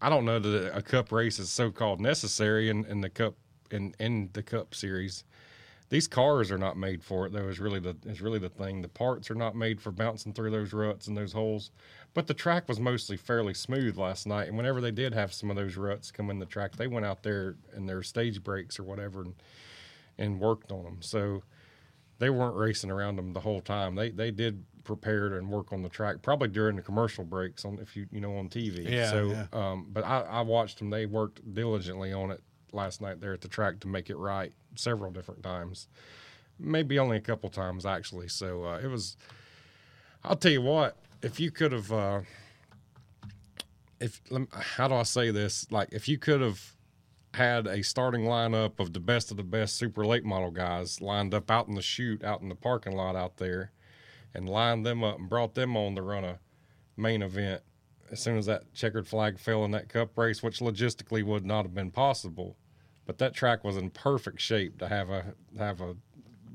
I 0.00 0.08
don't 0.08 0.24
know 0.24 0.38
that 0.38 0.76
a 0.76 0.82
cup 0.82 1.10
race 1.10 1.38
is 1.38 1.50
so 1.50 1.70
called 1.70 2.00
necessary 2.00 2.68
in, 2.68 2.84
in 2.86 3.00
the 3.00 3.10
cup 3.10 3.34
in, 3.70 3.94
in 3.98 4.30
the 4.32 4.42
cup 4.42 4.74
series. 4.74 5.24
These 5.90 6.06
cars 6.06 6.50
are 6.50 6.58
not 6.58 6.76
made 6.76 7.02
for 7.02 7.26
it 7.26 7.32
though. 7.32 7.48
Is 7.48 7.58
really 7.58 7.80
the 7.80 7.96
is 8.06 8.20
really 8.20 8.38
the 8.38 8.48
thing. 8.48 8.82
The 8.82 8.88
parts 8.88 9.30
are 9.30 9.34
not 9.34 9.56
made 9.56 9.80
for 9.80 9.90
bouncing 9.90 10.32
through 10.32 10.50
those 10.50 10.72
ruts 10.72 11.06
and 11.08 11.16
those 11.16 11.32
holes. 11.32 11.70
But 12.14 12.26
the 12.26 12.34
track 12.34 12.68
was 12.68 12.78
mostly 12.78 13.16
fairly 13.16 13.54
smooth 13.54 13.96
last 13.96 14.26
night, 14.26 14.48
and 14.48 14.56
whenever 14.56 14.80
they 14.80 14.90
did 14.90 15.14
have 15.14 15.32
some 15.32 15.50
of 15.50 15.56
those 15.56 15.76
ruts 15.76 16.10
come 16.10 16.30
in 16.30 16.38
the 16.38 16.46
track, 16.46 16.76
they 16.76 16.86
went 16.86 17.06
out 17.06 17.22
there 17.22 17.56
in 17.74 17.86
their 17.86 18.02
stage 18.02 18.42
breaks 18.42 18.78
or 18.78 18.84
whatever 18.84 19.22
and 19.22 19.34
and 20.18 20.40
worked 20.40 20.70
on 20.72 20.84
them. 20.84 20.98
So 21.00 21.42
they 22.18 22.30
weren't 22.30 22.56
racing 22.56 22.90
around 22.90 23.16
them 23.16 23.32
the 23.32 23.40
whole 23.40 23.60
time. 23.60 23.94
They 23.94 24.10
they 24.10 24.30
did 24.30 24.64
prepare 24.84 25.36
and 25.36 25.50
work 25.50 25.70
on 25.72 25.82
the 25.82 25.88
track 25.88 26.22
probably 26.22 26.48
during 26.48 26.74
the 26.76 26.82
commercial 26.82 27.22
breaks 27.22 27.64
on 27.64 27.78
if 27.78 27.94
you 27.96 28.06
you 28.10 28.20
know 28.20 28.36
on 28.36 28.48
TV. 28.48 28.88
Yeah, 28.90 29.10
So, 29.10 29.30
yeah. 29.30 29.46
um, 29.52 29.86
but 29.90 30.04
I, 30.04 30.20
I 30.22 30.40
watched 30.40 30.78
them. 30.78 30.90
They 30.90 31.06
worked 31.06 31.40
diligently 31.54 32.12
on 32.12 32.30
it 32.30 32.42
last 32.72 33.00
night 33.00 33.20
there 33.20 33.32
at 33.32 33.40
the 33.40 33.48
track 33.48 33.80
to 33.80 33.88
make 33.88 34.10
it 34.10 34.16
right 34.16 34.52
several 34.76 35.10
different 35.10 35.42
times. 35.42 35.88
Maybe 36.58 36.98
only 36.98 37.16
a 37.16 37.20
couple 37.20 37.48
times 37.50 37.86
actually. 37.86 38.28
So 38.28 38.64
uh, 38.64 38.78
it 38.78 38.86
was. 38.88 39.16
I'll 40.24 40.36
tell 40.36 40.52
you 40.52 40.62
what. 40.62 40.96
If 41.22 41.38
you 41.40 41.50
could 41.50 41.72
have, 41.72 41.92
uh, 41.92 42.20
if 44.00 44.20
how 44.52 44.88
do 44.88 44.94
I 44.94 45.02
say 45.02 45.30
this? 45.30 45.66
Like 45.70 45.88
if 45.92 46.08
you 46.08 46.18
could 46.18 46.40
have 46.40 46.74
had 47.38 47.66
a 47.66 47.82
starting 47.82 48.22
lineup 48.22 48.80
of 48.80 48.92
the 48.92 49.00
best 49.00 49.30
of 49.30 49.36
the 49.36 49.42
best 49.42 49.76
super 49.76 50.04
late 50.04 50.24
model 50.24 50.50
guys 50.50 51.00
lined 51.00 51.32
up 51.32 51.50
out 51.50 51.68
in 51.68 51.74
the 51.74 51.82
chute, 51.82 52.22
out 52.24 52.42
in 52.42 52.48
the 52.48 52.54
parking 52.54 52.94
lot 52.94 53.16
out 53.16 53.36
there, 53.38 53.72
and 54.34 54.48
lined 54.48 54.84
them 54.84 55.02
up 55.02 55.18
and 55.18 55.28
brought 55.28 55.54
them 55.54 55.76
on 55.76 55.94
to 55.94 56.02
run 56.02 56.24
a 56.24 56.38
main 56.96 57.22
event 57.22 57.62
as 58.10 58.20
soon 58.20 58.36
as 58.36 58.46
that 58.46 58.72
checkered 58.74 59.06
flag 59.06 59.38
fell 59.38 59.64
in 59.64 59.70
that 59.70 59.88
cup 59.88 60.16
race, 60.18 60.42
which 60.42 60.60
logistically 60.60 61.22
would 61.24 61.44
not 61.46 61.64
have 61.64 61.74
been 61.74 61.90
possible. 61.90 62.56
But 63.06 63.18
that 63.18 63.34
track 63.34 63.64
was 63.64 63.76
in 63.76 63.90
perfect 63.90 64.40
shape 64.40 64.78
to 64.78 64.88
have 64.88 65.08
a 65.08 65.34
have 65.58 65.80
a 65.80 65.96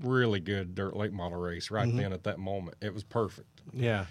really 0.01 0.39
good 0.39 0.75
dirt 0.75 0.95
late 0.95 1.13
model 1.13 1.39
race 1.39 1.71
right 1.71 1.87
mm-hmm. 1.87 1.97
then 1.97 2.13
at 2.13 2.23
that 2.23 2.39
moment. 2.39 2.77
It 2.81 2.93
was 2.93 3.03
perfect. 3.03 3.61
Yeah. 3.71 4.05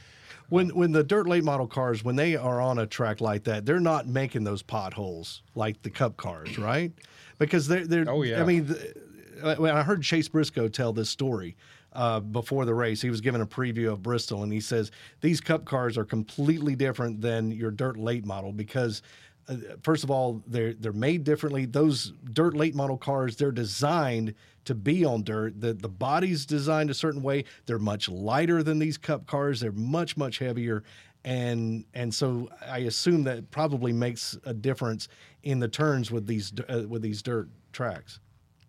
When 0.49 0.69
when 0.71 0.93
the 0.93 1.03
dirt 1.05 1.27
late 1.29 1.45
model 1.45 1.67
cars 1.67 2.05
when 2.05 2.17
they 2.17 2.37
are 2.37 2.61
on 2.61 2.79
a 2.79 2.87
track 2.87 3.21
like 3.21 3.45
that, 3.45 3.67
they're 3.67 3.81
not 3.81 4.07
making 4.07 4.45
those 4.45 4.63
potholes 4.63 5.43
like 5.55 5.83
the 5.83 5.91
cup 5.91 6.17
cars, 6.17 6.59
right? 6.59 6.93
Because 7.39 7.69
they're 7.69 7.87
they're. 7.87 8.05
Oh, 8.09 8.23
yeah. 8.23 8.41
I 8.41 8.45
mean, 8.45 8.67
the, 8.67 8.95
uh, 9.43 9.57
when 9.57 9.75
I 9.75 9.83
heard 9.83 10.03
Chase 10.03 10.29
Briscoe 10.29 10.69
tell 10.69 10.93
this 10.93 11.11
story 11.11 11.57
uh, 11.93 12.21
before 12.21 12.65
the 12.65 12.75
race, 12.75 13.03
he 13.03 13.11
was 13.11 13.21
given 13.21 13.41
a 13.41 13.47
preview 13.47 13.93
of 13.93 14.03
Bristol, 14.03 14.43
and 14.43 14.53
he 14.53 14.61
says 14.61 14.91
these 15.21 15.41
cup 15.41 15.65
cars 15.65 15.99
are 15.99 16.05
completely 16.05 16.75
different 16.75 17.21
than 17.21 17.51
your 17.51 17.71
dirt 17.71 17.97
late 17.97 18.25
model 18.25 18.53
because. 18.53 19.03
Uh, 19.49 19.57
first 19.83 20.05
of 20.05 20.11
all, 20.13 20.41
they're 20.47 20.73
they're 20.75 20.93
made 20.93 21.25
differently. 21.25 21.65
Those 21.65 22.13
dirt 22.33 22.55
late 22.55 22.77
model 22.77 22.97
cars, 22.97 23.35
they're 23.35 23.51
designed 23.51 24.35
to 24.65 24.75
be 24.75 25.05
on 25.05 25.23
dirt. 25.25 25.61
The 25.61 25.75
the 25.75 25.89
body's 25.89 26.47
designed 26.47 26.91
a 26.91 26.95
certain 26.95 27.23
way. 27.23 27.45
They're 27.67 27.79
much 27.79 28.09
lighter 28.09 28.63
than 28.63 28.79
these 28.79 28.99
cup 28.99 29.27
cars. 29.27 29.61
They're 29.61 29.73
much 29.73 30.17
much 30.17 30.39
heavier, 30.39 30.85
and 31.25 31.85
and 31.95 32.15
so 32.15 32.49
I 32.67 32.79
assume 32.79 33.25
that 33.25 33.51
probably 33.51 33.93
makes 33.93 34.39
a 34.45 34.55
difference 34.55 35.09
in 35.43 35.59
the 35.59 35.69
turns 35.69 36.11
with 36.11 36.27
these 36.27 36.53
uh, 36.69 36.83
with 36.89 37.03
these 37.03 37.23
dirt 37.23 37.49
tracks. 37.73 38.21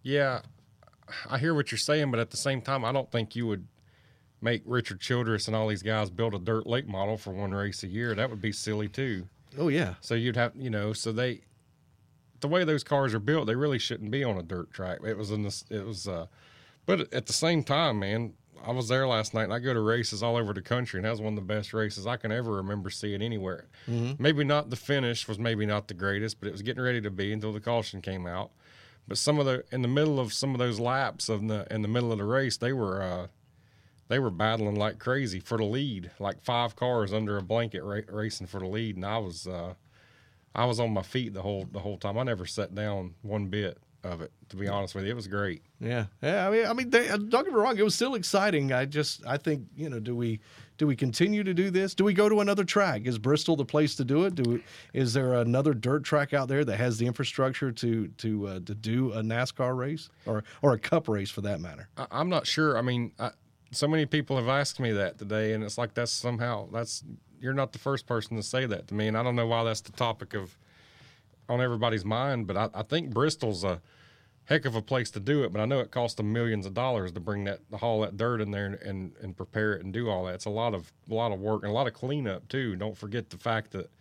Yeah, 0.02 0.42
I 1.30 1.38
hear 1.38 1.54
what 1.54 1.72
you're 1.72 1.78
saying, 1.80 2.12
but 2.12 2.20
at 2.20 2.32
the 2.32 2.38
same 2.38 2.62
time, 2.62 2.84
I 2.84 2.92
don't 2.92 3.12
think 3.12 3.36
you 3.36 3.48
would 3.48 3.68
make 4.42 4.62
Richard 4.66 5.00
Childress 5.00 5.48
and 5.48 5.56
all 5.56 5.68
these 5.68 5.84
guys 5.84 6.10
build 6.10 6.34
a 6.36 6.40
dirt 6.40 6.68
late 6.68 6.88
model 6.88 7.18
for 7.18 7.32
one 7.32 7.52
race 7.52 7.84
a 7.84 7.88
year. 7.88 8.14
That 8.14 8.30
would 8.30 8.42
be 8.42 8.52
silly 8.52 8.90
too. 8.90 9.28
Oh 9.58 9.70
yeah, 9.70 9.94
So 10.02 10.16
you'd 10.16 10.36
have, 10.36 10.54
you 10.56 10.70
know, 10.70 10.94
so 10.94 11.12
they, 11.12 11.42
the 12.44 12.48
way 12.48 12.64
those 12.64 12.84
cars 12.84 13.14
are 13.16 13.20
built, 13.20 13.48
they 13.48 13.56
really 13.56 13.80
shouldn't 13.80 14.12
be 14.12 14.24
on 14.24 14.38
a 14.38 14.44
dirt 14.44 14.72
track. 14.72 15.00
It 15.04 15.18
was 15.18 15.32
in 15.32 15.42
this, 15.42 15.66
it 15.72 15.84
was, 15.86 16.08
uh, 16.08 16.28
but 16.86 17.12
at 17.14 17.26
the 17.26 17.34
same 17.34 17.64
time, 17.64 18.00
man, 18.00 18.34
I 18.66 18.72
was 18.72 18.88
there 18.88 19.08
last 19.08 19.34
night 19.34 19.44
and 19.46 19.54
I 19.54 19.60
go 19.60 19.74
to 19.74 19.80
races 19.82 20.22
all 20.24 20.38
over 20.38 20.54
the 20.54 20.62
country 20.62 20.98
and 21.00 21.06
that 21.06 21.12
was 21.12 21.20
one 21.22 21.34
of 21.34 21.36
the 21.48 21.54
best 21.54 21.74
races 21.74 22.08
I 22.08 22.16
can 22.18 22.32
ever 22.32 22.52
remember 22.54 22.90
seeing 22.90 23.22
anywhere. 23.22 23.66
Maybe 24.20 24.44
not 24.46 24.70
the 24.70 24.76
finish 24.78 25.28
was 25.28 25.38
maybe 25.40 25.66
not 25.66 25.88
the 25.90 25.94
greatest, 25.96 26.40
but 26.40 26.48
it 26.48 26.52
was 26.52 26.62
getting 26.62 26.84
ready 26.84 27.02
to 27.02 27.10
be 27.10 27.34
until 27.34 27.52
the 27.52 27.60
caution 27.60 28.02
came 28.02 28.26
out. 28.26 28.52
But 29.08 29.18
some 29.18 29.38
of 29.38 29.46
the 29.46 29.66
in 29.74 29.82
the 29.82 29.90
middle 29.90 30.18
of 30.18 30.32
some 30.32 30.54
of 30.54 30.60
those 30.60 30.80
laps 30.80 31.28
of 31.28 31.46
the 31.50 31.68
in 31.70 31.82
the 31.82 31.90
middle 31.90 32.14
of 32.14 32.20
the 32.20 32.24
race, 32.24 32.56
they 32.56 32.72
were 32.72 33.02
uh, 33.02 33.28
they 34.08 34.18
were 34.18 34.30
battling 34.30 34.76
like 34.76 34.98
crazy 34.98 35.42
for 35.42 35.58
the 35.58 35.66
lead, 35.66 36.12
like 36.20 36.42
five 36.42 36.78
cars 36.78 37.12
under 37.12 37.38
a 37.38 37.42
blanket 37.42 37.84
ra- 37.84 38.00
racing 38.08 38.48
for 38.48 38.60
the 38.62 38.68
lead, 38.68 38.96
and 38.96 39.06
I 39.06 39.18
was 39.18 39.46
uh, 39.46 39.74
I 40.56 40.66
was 40.66 40.80
on 40.80 40.92
my 40.94 41.04
feet 41.04 41.34
the 41.34 41.42
whole 41.42 41.68
the 41.72 41.80
whole 41.80 41.98
time. 41.98 42.18
I 42.18 42.24
never 42.24 42.46
sat 42.46 42.74
down 42.76 43.16
one 43.22 43.48
bit 43.48 43.78
of 44.04 44.22
it. 44.22 44.32
To 44.50 44.58
be 44.58 44.68
honest 44.68 44.94
with 44.94 45.06
you, 45.06 45.12
it 45.12 45.16
was 45.16 45.28
great. 45.28 45.64
yeah, 45.80 46.06
yeah. 46.22 46.48
I 46.48 46.52
mean, 46.52 46.66
I 46.68 46.74
mean, 46.74 46.90
they, 46.90 47.10
uh, 47.10 47.18
don't 47.18 47.46
get 47.46 47.54
me 47.54 47.60
wrong. 47.60 47.78
It 47.78 47.84
was 47.84 47.96
still 47.96 48.16
exciting. 48.16 48.72
I 48.72 48.86
just, 48.86 49.26
I 49.26 49.38
think, 49.38 49.66
you 49.76 49.90
know, 49.90 50.00
do 50.00 50.16
we 50.16 50.40
do 50.78 50.86
we 50.86 50.96
continue 50.96 51.44
to 51.44 51.54
do 51.54 51.70
this? 51.70 51.96
Do 51.96 52.04
we 52.04 52.14
go 52.14 52.28
to 52.30 52.42
another 52.42 52.64
track? 52.64 53.04
Is 53.06 53.18
Bristol 53.18 53.56
the 53.56 53.66
place 53.66 53.96
to 53.96 54.04
do 54.04 54.26
it? 54.26 54.36
Do 54.36 54.44
we, 54.44 54.64
is 54.94 55.14
there 55.14 55.36
another 55.36 55.74
dirt 55.74 56.04
track 56.04 56.34
out 56.34 56.48
there 56.50 56.66
that 56.66 56.78
has 56.78 56.98
the 56.98 57.08
infrastructure 57.08 57.72
to 57.72 58.08
to 58.10 58.48
uh, 58.48 58.60
to 58.66 58.76
do 58.76 59.14
a 59.14 59.22
NASCAR 59.22 59.76
race 59.76 60.10
or 60.26 60.44
or 60.62 60.74
a 60.74 60.80
Cup 60.80 61.08
race 61.08 61.32
for 61.32 61.42
that 61.42 61.62
matter? 61.62 61.88
I, 61.98 62.08
I'm 62.12 62.30
not 62.30 62.46
sure. 62.46 62.78
I 62.78 62.82
mean, 62.82 63.14
I, 63.18 63.32
so 63.72 63.88
many 63.88 64.06
people 64.06 64.36
have 64.36 64.50
asked 64.50 64.80
me 64.80 64.92
that 64.92 65.18
today, 65.18 65.54
and 65.54 65.64
it's 65.64 65.78
like 65.78 65.94
that's 65.94 66.12
somehow 66.12 66.68
that's 66.72 67.04
you're 67.44 67.54
not 67.54 67.74
the 67.74 67.80
first 67.80 68.08
person 68.08 68.38
to 68.38 68.44
say 68.44 68.66
that 68.66 68.88
to 68.88 68.94
me, 68.94 69.08
and 69.08 69.18
I 69.18 69.22
don't 69.22 69.36
know 69.36 69.46
why 69.46 69.66
that's 69.66 69.82
the 69.82 69.92
topic 69.92 70.34
of 70.34 70.58
on 71.50 71.60
everybody's 71.62 72.06
mind. 72.06 72.48
But 72.48 72.56
I, 72.56 72.70
I 72.74 72.84
think 72.84 73.14
Bristol's 73.14 73.66
a 73.66 73.82
heck 74.46 74.66
of 74.66 74.76
a 74.76 74.82
place 74.82 75.12
to 75.12 75.20
do 75.20 75.44
it. 75.44 75.52
But 75.52 75.62
I 75.62 75.66
know 75.66 75.82
it 75.82 75.92
costs 75.92 76.16
them 76.16 76.32
millions 76.32 76.66
of 76.66 76.74
dollars 76.74 77.12
to 77.12 77.20
bring 77.20 77.44
that 77.44 77.60
to 77.70 77.78
haul 77.78 78.02
that 78.02 78.16
dirt 78.16 78.40
in 78.40 78.52
there 78.52 78.66
and, 78.68 78.76
and 78.76 79.12
and 79.22 79.38
prepare 79.38 79.74
it 79.74 79.84
and 79.84 79.94
do 79.94 80.10
all 80.10 80.26
that. 80.26 80.36
It's 80.36 80.46
a 80.46 80.50
lot 80.50 80.74
of 80.74 80.92
a 81.12 81.14
lot 81.14 81.34
of 81.34 81.40
work 81.40 81.64
and 81.64 81.72
a 81.72 81.76
lot 81.76 81.86
of 81.88 81.94
cleanup 81.94 82.48
too. 82.48 82.78
Don't 82.78 82.98
forget 82.98 83.30
the 83.30 83.38
fact 83.38 83.72
that 83.72 83.92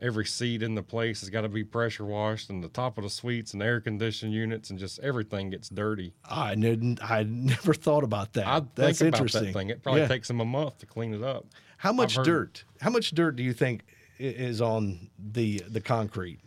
every 0.00 0.26
seat 0.26 0.62
in 0.62 0.74
the 0.74 0.82
place 0.82 1.20
has 1.20 1.30
got 1.30 1.42
to 1.42 1.48
be 1.48 1.64
pressure 1.64 2.04
washed 2.04 2.50
and 2.50 2.62
the 2.62 2.68
top 2.68 2.98
of 2.98 3.04
the 3.04 3.10
suites 3.10 3.52
and 3.54 3.62
air 3.62 3.80
conditioned 3.80 4.32
units 4.32 4.70
and 4.70 4.78
just 4.78 4.98
everything 5.00 5.50
gets 5.50 5.68
dirty. 5.68 6.12
I 6.28 6.54
didn't. 6.54 7.02
I 7.02 7.22
never 7.22 7.72
thought 7.74 8.04
about 8.04 8.32
that. 8.34 8.46
I 8.46 8.60
That's 8.74 8.98
think 8.98 9.08
about 9.10 9.18
interesting. 9.18 9.44
that 9.46 9.52
thing. 9.52 9.70
It 9.70 9.82
probably 9.82 10.02
Yeah. 10.02 10.08
takes 10.08 10.28
them 10.28 10.40
a 10.40 10.44
month 10.44 10.78
to 10.78 10.86
clean 10.86 11.14
it 11.14 11.22
up. 11.22 11.46
How 11.78 11.92
much 11.92 12.14
dirt? 12.16 12.64
How 12.80 12.90
much 12.90 13.10
dirt 13.12 13.36
do 13.36 13.42
you 13.42 13.52
think 13.52 13.84
is 14.18 14.60
on 14.60 15.10
the 15.18 15.62
the 15.68 15.80
concrete? 15.80 16.40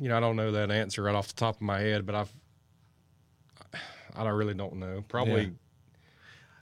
You 0.00 0.08
know, 0.08 0.16
I 0.16 0.20
don't 0.20 0.36
know 0.36 0.50
that 0.52 0.70
answer 0.70 1.02
right 1.02 1.14
off 1.14 1.28
the 1.28 1.34
top 1.34 1.56
of 1.56 1.62
my 1.62 1.78
head, 1.80 2.04
but 2.06 2.14
I've 2.14 2.32
I 4.14 4.24
don't 4.24 4.34
really 4.34 4.54
don't 4.54 4.76
know. 4.76 5.04
Probably. 5.08 5.52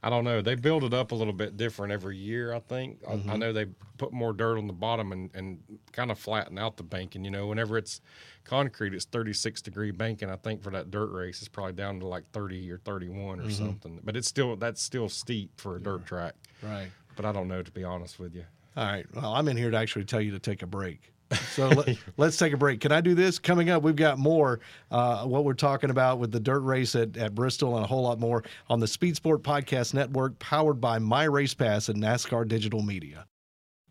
I 0.04 0.10
don't 0.10 0.24
know. 0.24 0.42
They 0.42 0.54
build 0.54 0.84
it 0.84 0.92
up 0.92 1.12
a 1.12 1.14
little 1.14 1.32
bit 1.32 1.56
different 1.56 1.92
every 1.92 2.16
year. 2.18 2.52
I 2.52 2.58
think. 2.60 2.98
I, 3.08 3.12
Mm-hmm. 3.14 3.30
I 3.30 3.36
know 3.36 3.52
they 3.54 3.66
put 3.96 4.12
more 4.12 4.32
dirt 4.34 4.58
on 4.58 4.66
the 4.66 4.72
bottom 4.74 5.12
and, 5.12 5.30
and 5.34 5.58
kind 5.92 6.10
of 6.10 6.18
flatten 6.18 6.58
out 6.58 6.76
the 6.76 6.82
banking. 6.82 7.24
You 7.24 7.30
know, 7.30 7.46
whenever 7.46 7.78
it's 7.78 8.00
concrete, 8.44 8.92
it's 8.92 9.06
36 9.06 9.62
degree 9.62 9.92
banking. 9.92 10.28
I 10.30 10.36
think 10.36 10.62
for 10.62 10.70
that 10.70 10.90
dirt 10.90 11.10
race, 11.10 11.38
it's 11.40 11.48
probably 11.48 11.72
down 11.72 12.00
to 12.00 12.06
like 12.06 12.24
30 12.32 12.70
or 12.70 12.78
31 12.78 13.38
Mm-hmm. 13.38 13.46
or 13.48 13.50
something. 13.50 14.00
But 14.04 14.16
it's 14.16 14.28
still 14.28 14.56
that's 14.56 14.82
still 14.82 15.08
steep 15.08 15.58
for 15.58 15.76
a 15.76 15.80
dirt 15.82 16.04
track. 16.04 16.34
Right. 16.62 16.90
But 17.16 17.24
I 17.24 17.32
don't 17.32 17.48
know 17.48 17.62
to 17.62 17.70
be 17.70 17.82
honest 17.84 18.18
with 18.18 18.34
you. 18.34 18.44
All 18.76 18.84
right. 18.84 19.06
Well, 19.14 19.32
I'm 19.34 19.48
in 19.48 19.56
here 19.56 19.70
to 19.70 19.76
actually 19.78 20.04
tell 20.04 20.20
you 20.20 20.32
to 20.32 20.38
take 20.38 20.60
a 20.62 20.66
break. 20.66 21.13
So 21.34 21.68
let, 21.68 21.96
let's 22.16 22.36
take 22.36 22.52
a 22.52 22.56
break. 22.56 22.80
Can 22.80 22.92
I 22.92 23.00
do 23.00 23.14
this? 23.14 23.38
Coming 23.38 23.70
up, 23.70 23.82
we've 23.82 23.96
got 23.96 24.18
more 24.18 24.60
uh, 24.90 25.24
what 25.24 25.44
we're 25.44 25.54
talking 25.54 25.90
about 25.90 26.18
with 26.18 26.32
the 26.32 26.40
dirt 26.40 26.60
race 26.60 26.94
at, 26.94 27.16
at 27.16 27.34
Bristol 27.34 27.76
and 27.76 27.84
a 27.84 27.88
whole 27.88 28.02
lot 28.02 28.20
more 28.20 28.44
on 28.68 28.80
the 28.80 28.86
Speed 28.86 29.16
Sport 29.16 29.42
Podcast 29.42 29.94
Network, 29.94 30.38
powered 30.38 30.80
by 30.80 30.98
My 30.98 31.24
Race 31.24 31.54
Pass 31.54 31.88
and 31.88 32.02
NASCAR 32.02 32.46
Digital 32.46 32.82
Media. 32.82 33.26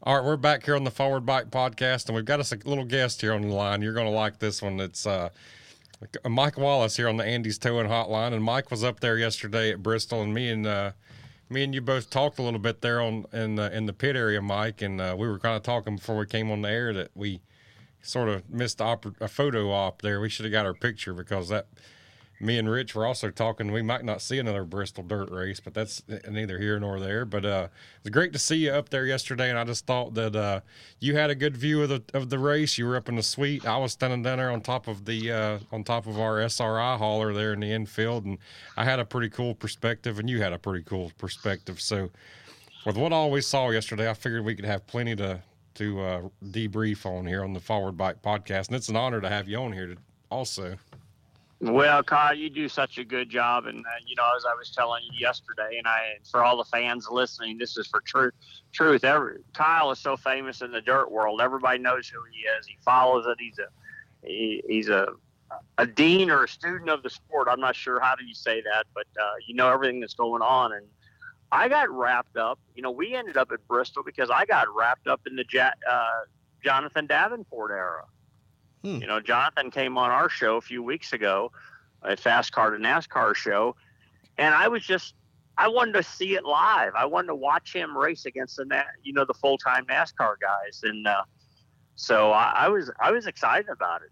All 0.05 0.17
right, 0.17 0.25
we're 0.25 0.35
back 0.35 0.65
here 0.65 0.75
on 0.75 0.83
the 0.83 0.91
Forward 0.91 1.25
Bite 1.25 1.49
Podcast, 1.49 2.07
and 2.07 2.15
we've 2.15 2.25
got 2.25 2.41
us 2.41 2.51
a 2.51 2.57
little 2.65 2.83
guest 2.83 3.21
here 3.21 3.31
on 3.31 3.41
the 3.41 3.47
line. 3.47 3.81
You're 3.81 3.93
going 3.93 4.05
to 4.05 4.11
like 4.11 4.37
this 4.37 4.61
one. 4.61 4.79
It's 4.81 5.07
uh, 5.07 5.29
Mike 6.27 6.57
Wallace 6.57 6.97
here 6.97 7.07
on 7.07 7.15
the 7.15 7.23
Andy's 7.23 7.57
Towing 7.57 7.87
Hotline, 7.87 8.33
and 8.33 8.43
Mike 8.43 8.69
was 8.69 8.83
up 8.83 8.99
there 8.99 9.17
yesterday 9.17 9.71
at 9.71 9.81
Bristol, 9.81 10.21
and 10.21 10.33
me 10.33 10.49
and 10.49 10.67
uh, 10.67 10.91
me 11.49 11.63
and 11.63 11.73
you 11.73 11.81
both 11.81 12.09
talked 12.09 12.39
a 12.39 12.41
little 12.41 12.59
bit 12.59 12.81
there 12.81 13.01
on 13.01 13.25
in 13.33 13.55
the, 13.55 13.75
in 13.75 13.85
the 13.85 13.93
pit 13.93 14.15
area, 14.15 14.41
Mike, 14.41 14.81
and 14.81 14.99
uh, 14.99 15.15
we 15.17 15.27
were 15.27 15.39
kind 15.39 15.55
of 15.55 15.63
talking 15.63 15.97
before 15.97 16.17
we 16.17 16.25
came 16.25 16.51
on 16.51 16.61
the 16.61 16.69
air 16.69 16.93
that 16.93 17.11
we 17.15 17.41
sort 18.01 18.29
of 18.29 18.49
missed 18.49 18.81
a 18.81 19.27
photo 19.27 19.71
op 19.71 20.01
there. 20.01 20.19
We 20.19 20.29
should 20.29 20.45
have 20.45 20.51
got 20.51 20.65
our 20.65 20.73
picture 20.73 21.13
because 21.13 21.49
that. 21.49 21.67
Me 22.43 22.57
and 22.57 22.69
Rich 22.69 22.93
were 22.93 23.05
also 23.05 23.29
talking. 23.29 23.71
We 23.71 23.81
might 23.81 24.03
not 24.03 24.21
see 24.21 24.37
another 24.37 24.65
Bristol 24.65 25.01
dirt 25.05 25.31
race, 25.31 25.61
but 25.61 25.73
that's 25.73 26.03
neither 26.29 26.59
here 26.59 26.77
nor 26.77 26.99
there. 26.99 27.23
But 27.23 27.45
uh, 27.45 27.67
it 27.71 28.03
was 28.03 28.11
great 28.11 28.33
to 28.33 28.39
see 28.39 28.57
you 28.57 28.71
up 28.71 28.89
there 28.89 29.05
yesterday, 29.05 29.49
and 29.49 29.57
I 29.57 29.63
just 29.63 29.85
thought 29.85 30.13
that 30.15 30.35
uh, 30.35 30.59
you 30.99 31.15
had 31.15 31.29
a 31.29 31.35
good 31.35 31.55
view 31.55 31.83
of 31.83 31.89
the 31.89 32.03
of 32.13 32.29
the 32.29 32.37
race. 32.37 32.77
You 32.77 32.85
were 32.85 32.97
up 32.97 33.07
in 33.07 33.15
the 33.15 33.23
suite. 33.23 33.65
I 33.65 33.77
was 33.77 33.93
standing 33.93 34.23
down 34.23 34.39
there 34.39 34.51
on 34.51 34.59
top 34.59 34.89
of 34.89 35.05
the 35.05 35.31
uh, 35.31 35.59
on 35.71 35.85
top 35.85 36.05
of 36.05 36.19
our 36.19 36.41
SRI 36.41 36.97
hauler 36.97 37.33
there 37.33 37.53
in 37.53 37.61
the 37.61 37.71
infield, 37.71 38.25
and 38.25 38.37
I 38.75 38.83
had 38.83 38.99
a 38.99 39.05
pretty 39.05 39.29
cool 39.29 39.55
perspective, 39.55 40.19
and 40.19 40.29
you 40.29 40.41
had 40.41 40.51
a 40.51 40.59
pretty 40.59 40.83
cool 40.83 41.13
perspective. 41.17 41.79
So, 41.79 42.09
with 42.85 42.97
what 42.97 43.13
all 43.13 43.31
we 43.31 43.39
saw 43.39 43.69
yesterday, 43.69 44.09
I 44.09 44.13
figured 44.13 44.43
we 44.43 44.55
could 44.55 44.65
have 44.65 44.85
plenty 44.85 45.15
to 45.15 45.41
to 45.75 46.01
uh, 46.01 46.21
debrief 46.43 47.05
on 47.05 47.25
here 47.25 47.45
on 47.45 47.53
the 47.53 47.61
Forward 47.61 47.97
Bite 47.97 48.21
Podcast, 48.21 48.67
and 48.67 48.75
it's 48.75 48.89
an 48.89 48.97
honor 48.97 49.21
to 49.21 49.29
have 49.29 49.47
you 49.47 49.59
on 49.59 49.71
here 49.71 49.87
to, 49.87 49.97
also. 50.29 50.75
Well, 51.63 52.03
Kyle, 52.03 52.35
you 52.35 52.49
do 52.49 52.67
such 52.67 52.97
a 52.97 53.05
good 53.05 53.29
job, 53.29 53.67
and 53.67 53.85
uh, 53.85 53.89
you 54.05 54.17
know, 54.17 54.25
as 54.35 54.43
I 54.43 54.53
was 54.53 54.71
telling 54.71 55.01
you 55.09 55.17
yesterday, 55.17 55.77
and 55.77 55.87
I, 55.87 56.17
for 56.29 56.43
all 56.43 56.57
the 56.57 56.65
fans 56.65 57.07
listening, 57.09 57.57
this 57.57 57.77
is 57.77 57.87
for 57.87 58.01
truth. 58.01 58.33
Truth. 58.73 59.05
Every 59.05 59.37
Kyle 59.53 59.89
is 59.91 59.99
so 59.99 60.17
famous 60.17 60.61
in 60.61 60.73
the 60.73 60.81
dirt 60.81 61.09
world. 61.09 61.39
Everybody 61.39 61.79
knows 61.79 62.09
who 62.09 62.19
he 62.33 62.39
is. 62.59 62.67
He 62.67 62.75
follows 62.83 63.25
it. 63.27 63.37
He's 63.39 63.59
a 63.59 64.27
he, 64.27 64.61
he's 64.67 64.89
a 64.89 65.07
a 65.77 65.87
dean 65.87 66.29
or 66.29 66.43
a 66.43 66.49
student 66.49 66.89
of 66.89 67.01
the 67.01 67.09
sport. 67.09 67.47
I'm 67.49 67.61
not 67.61 67.77
sure 67.77 68.01
how 68.01 68.15
do 68.15 68.25
you 68.25 68.33
say 68.33 68.61
that, 68.61 68.85
but 68.93 69.07
uh, 69.17 69.35
you 69.47 69.55
know 69.55 69.71
everything 69.71 70.01
that's 70.01 70.15
going 70.15 70.41
on. 70.41 70.73
And 70.73 70.85
I 71.49 71.69
got 71.69 71.89
wrapped 71.89 72.35
up. 72.35 72.59
You 72.75 72.83
know, 72.83 72.91
we 72.91 73.15
ended 73.15 73.37
up 73.37 73.53
at 73.53 73.65
Bristol 73.69 74.03
because 74.03 74.29
I 74.29 74.43
got 74.45 74.67
wrapped 74.75 75.07
up 75.07 75.21
in 75.25 75.37
the 75.37 75.45
uh, 75.89 76.09
Jonathan 76.61 77.07
Davenport 77.07 77.71
era. 77.71 78.03
Hmm. 78.83 78.97
You 78.97 79.07
know, 79.07 79.19
Jonathan 79.19 79.71
came 79.71 79.97
on 79.97 80.11
our 80.11 80.29
show 80.29 80.57
a 80.57 80.61
few 80.61 80.83
weeks 80.83 81.13
ago, 81.13 81.51
a 82.01 82.17
Fast 82.17 82.51
Car 82.51 82.71
to 82.71 82.77
NASCAR 82.77 83.35
show, 83.35 83.75
and 84.37 84.53
I 84.53 84.67
was 84.67 84.83
just 84.85 85.15
I 85.57 85.67
wanted 85.67 85.93
to 85.93 86.03
see 86.03 86.35
it 86.35 86.43
live. 86.43 86.93
I 86.95 87.05
wanted 87.05 87.27
to 87.27 87.35
watch 87.35 87.73
him 87.73 87.97
race 87.97 88.25
against 88.25 88.57
the 88.57 88.83
you 89.03 89.13
know 89.13 89.25
the 89.25 89.33
full 89.33 89.57
time 89.57 89.85
NASCAR 89.85 90.35
guys, 90.41 90.81
and 90.83 91.07
uh, 91.07 91.23
so 91.95 92.31
I, 92.31 92.53
I 92.55 92.67
was 92.67 92.91
I 92.99 93.11
was 93.11 93.27
excited 93.27 93.69
about 93.69 94.01
it. 94.01 94.09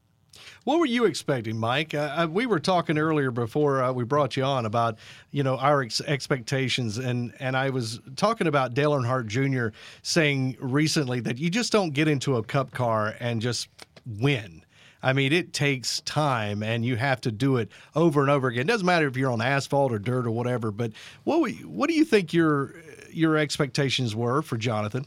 What 0.64 0.80
were 0.80 0.86
you 0.86 1.06
expecting, 1.06 1.58
Mike? 1.58 1.94
Uh, 1.94 2.28
we 2.32 2.46
were 2.46 2.60
talking 2.60 2.98
earlier 2.98 3.32
before 3.32 3.84
uh, 3.84 3.92
we 3.92 4.06
brought 4.06 4.38
you 4.38 4.44
on 4.44 4.66
about 4.66 4.98
you 5.32 5.44
know 5.44 5.58
our 5.58 5.82
ex- 5.82 6.02
expectations, 6.02 6.98
and 6.98 7.34
and 7.40 7.58
I 7.58 7.72
was 7.72 8.00
talking 8.16 8.48
about 8.48 8.74
Dale 8.74 8.92
Earnhardt 8.92 9.28
Jr. 9.28 9.76
saying 10.04 10.58
recently 10.60 11.20
that 11.22 11.40
you 11.40 11.50
just 11.50 11.72
don't 11.72 11.92
get 11.92 12.08
into 12.08 12.38
a 12.38 12.44
Cup 12.44 12.72
car 12.72 13.16
and 13.20 13.42
just 13.42 13.68
win. 14.06 14.64
I 15.04 15.14
mean, 15.14 15.34
it 15.34 15.52
takes 15.52 16.02
time, 16.02 16.62
and 16.62 16.86
you 16.86 16.96
have 16.96 17.22
to 17.22 17.32
do 17.32 17.58
it 17.58 17.70
over 17.96 18.22
and 18.22 18.30
over 18.30 18.50
again. 18.50 18.62
It 18.62 18.68
doesn't 18.68 18.86
matter 18.86 19.08
if 19.08 19.18
you're 19.18 19.32
on 19.32 19.42
asphalt 19.42 19.92
or 19.92 20.00
dirt 20.00 20.28
or 20.28 20.32
whatever. 20.32 20.72
But 20.72 20.92
what 21.24 21.42
we, 21.42 21.54
what 21.64 21.90
do 21.90 21.96
you 21.96 22.06
think 22.06 22.34
your 22.34 22.76
your 23.10 23.36
expectations 23.38 24.16
were 24.16 24.42
for 24.42 24.58
Jonathan? 24.58 25.06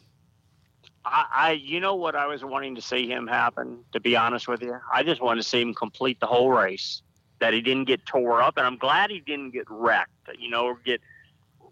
I, 1.04 1.26
I, 1.32 1.52
you 1.52 1.80
know 1.80 1.94
what 1.94 2.16
I 2.16 2.26
was 2.26 2.44
wanting 2.44 2.74
to 2.74 2.82
see 2.82 3.06
him 3.06 3.26
happen. 3.26 3.78
To 3.92 4.00
be 4.00 4.16
honest 4.16 4.48
with 4.48 4.62
you, 4.62 4.78
I 4.92 5.02
just 5.02 5.20
wanted 5.20 5.42
to 5.42 5.48
see 5.48 5.60
him 5.60 5.74
complete 5.74 6.18
the 6.18 6.26
whole 6.26 6.50
race. 6.50 7.02
That 7.40 7.52
he 7.52 7.60
didn't 7.60 7.84
get 7.84 8.06
tore 8.06 8.40
up, 8.40 8.56
and 8.56 8.66
I'm 8.66 8.78
glad 8.78 9.10
he 9.10 9.20
didn't 9.20 9.50
get 9.50 9.66
wrecked. 9.68 10.10
You 10.38 10.50
know, 10.50 10.66
or 10.66 10.78
get 10.84 11.00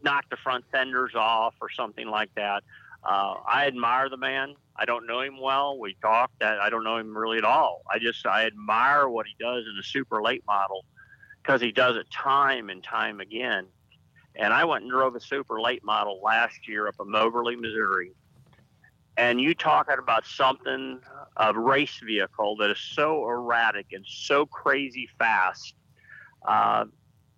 knocked 0.05 0.31
the 0.31 0.37
front 0.37 0.65
fenders 0.71 1.15
off 1.15 1.55
or 1.61 1.71
something 1.71 2.07
like 2.07 2.33
that. 2.35 2.63
Uh, 3.05 3.35
I 3.49 3.67
admire 3.67 4.09
the 4.09 4.17
man. 4.17 4.55
I 4.77 4.85
don't 4.85 5.07
know 5.07 5.21
him 5.21 5.41
well. 5.41 5.79
We 5.79 5.97
talked. 6.01 6.43
I 6.43 6.71
don't 6.71 6.85
know 6.85 6.97
him 6.97 7.17
really 7.17 7.39
at 7.39 7.45
all. 7.45 7.83
I 7.91 7.99
just 7.99 8.27
I 8.27 8.47
admire 8.47 9.09
what 9.09 9.27
he 9.27 9.35
does 9.39 9.65
in 9.67 9.79
a 9.79 9.83
super 9.83 10.23
late 10.23 10.43
model 10.47 10.85
because 11.43 11.61
he 11.61 11.73
does 11.73 11.97
it 11.97 12.11
time 12.11 12.71
and 12.71 12.83
time 12.83 13.21
again. 13.21 13.67
And 14.35 14.53
I 14.53 14.65
went 14.65 14.83
and 14.83 14.91
drove 14.91 15.15
a 15.15 15.21
super 15.21 15.61
late 15.61 15.85
model 15.85 16.21
last 16.23 16.67
year 16.67 16.89
up 16.89 16.95
in 17.01 17.11
Moberly, 17.11 17.57
Missouri. 17.57 18.13
And 19.19 19.39
you 19.41 19.55
talking 19.55 19.97
about 19.99 20.25
something 20.25 21.01
a 21.37 21.59
race 21.59 22.01
vehicle 22.05 22.57
that 22.57 22.71
is 22.71 22.79
so 22.79 23.29
erratic 23.29 23.87
and 23.93 24.05
so 24.07 24.47
crazy 24.47 25.09
fast. 25.19 25.75
Uh, 26.47 26.87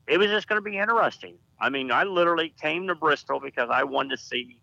it 0.06 0.18
was 0.18 0.28
just 0.28 0.46
going 0.46 0.62
to 0.62 0.70
be 0.70 0.78
interesting. 0.78 1.36
I 1.60 1.70
mean, 1.70 1.90
I 1.90 2.04
literally 2.04 2.54
came 2.60 2.86
to 2.88 2.94
Bristol 2.94 3.40
because 3.40 3.70
I 3.72 3.84
wanted 3.84 4.18
to 4.18 4.22
see 4.22 4.58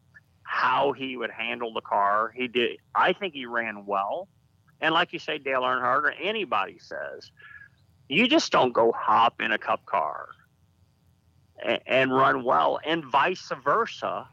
how 0.51 0.91
he 0.91 1.15
would 1.15 1.31
handle 1.31 1.73
the 1.73 1.81
car. 1.81 2.33
He 2.35 2.49
did. 2.49 2.77
I 2.93 3.13
think 3.13 3.33
he 3.33 3.45
ran 3.45 3.85
well. 3.85 4.27
And 4.81 4.93
like 4.93 5.13
you 5.13 5.19
say, 5.19 5.37
Dale 5.37 5.61
Earnhardt 5.61 6.03
or 6.03 6.11
anybody 6.11 6.77
says, 6.77 7.31
you 8.09 8.27
just 8.27 8.51
don't 8.51 8.73
go 8.73 8.91
hop 8.91 9.35
in 9.39 9.53
a 9.53 9.57
cup 9.57 9.85
car 9.85 10.27
and, 11.65 11.79
and 11.87 12.13
run 12.13 12.43
well, 12.43 12.81
and 12.85 13.05
vice 13.05 13.49
versa. 13.63 14.27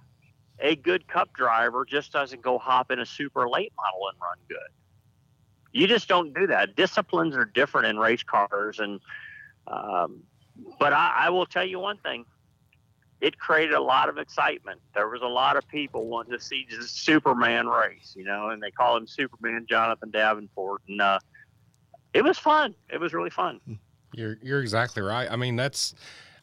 A 0.61 0.75
good 0.75 1.07
cup 1.07 1.33
driver 1.35 1.85
just 1.89 2.11
doesn't 2.11 2.43
go 2.43 2.59
hop 2.59 2.91
in 2.91 2.99
a 2.99 3.07
super 3.07 3.49
late 3.49 3.73
model 3.77 4.09
and 4.09 4.19
run 4.21 4.39
good. 4.49 4.59
You 5.71 5.87
just 5.87 6.09
don't 6.09 6.35
do 6.35 6.49
that. 6.49 6.75
Disciplines 6.75 7.37
are 7.37 7.45
different 7.45 7.87
in 7.87 7.97
race 7.97 8.25
cars, 8.25 8.81
and 8.81 8.99
um, 9.69 10.25
but 10.81 10.93
I, 10.93 11.27
I 11.27 11.31
will 11.31 11.47
tell 11.47 11.65
you 11.65 11.79
one 11.79 11.99
thing: 11.99 12.25
it 13.21 13.39
created 13.39 13.75
a 13.75 13.81
lot 13.81 14.09
of 14.09 14.19
excitement. 14.19 14.81
There 14.95 15.09
was 15.09 15.23
a 15.23 15.27
lot 15.27 15.57
of 15.57 15.67
people 15.69 16.07
wanting 16.07 16.33
to 16.33 16.41
see 16.41 16.67
the 16.71 16.87
Superman 16.87 17.67
race, 17.67 18.15
you 18.17 18.25
know, 18.25 18.51
and 18.51 18.63
they 18.63 18.71
call 18.71 18.97
him 18.97 19.07
Superman 19.07 19.67
Jonathan 19.69 20.11
Davenport, 20.11 20.83
and 20.89 21.01
uh, 21.01 21.19
it 22.15 22.23
was 22.23 22.39
fun. 22.39 22.75
It 22.93 23.01
was 23.01 23.13
really 23.13 23.31
fun. 23.31 23.61
Hmm. 23.67 23.75
You're 24.15 24.39
you're 24.43 24.61
exactly 24.63 25.03
right. 25.03 25.31
I 25.31 25.37
mean, 25.37 25.57
that's. 25.57 25.95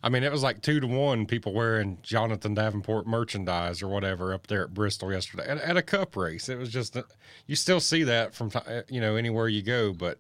I 0.04 0.10
mean, 0.10 0.22
it 0.22 0.32
was 0.32 0.44
like 0.44 0.62
two 0.62 0.80
to 0.80 0.86
one 0.86 1.26
people 1.26 1.52
wearing 1.52 1.98
Jonathan 2.04 2.54
Davenport 2.54 3.08
merchandise 3.08 3.82
or 3.82 3.88
whatever 3.88 4.36
up 4.36 4.46
there 4.46 4.62
at 4.62 4.72
Bristol 4.72 5.12
yesterday 5.12 5.48
at, 5.48 5.58
at 5.58 5.78
a 5.78 5.82
cup 5.82 6.16
race. 6.16 6.48
It 6.48 6.60
was 6.60 6.70
just, 6.70 6.96
uh, 6.96 7.02
you 7.48 7.56
still 7.56 7.80
see 7.80 8.04
that 8.04 8.36
from, 8.36 8.52
uh, 8.54 8.82
you 8.88 9.02
know, 9.02 9.16
anywhere 9.16 9.48
you 9.48 9.64
go. 9.64 9.94
But 9.94 10.20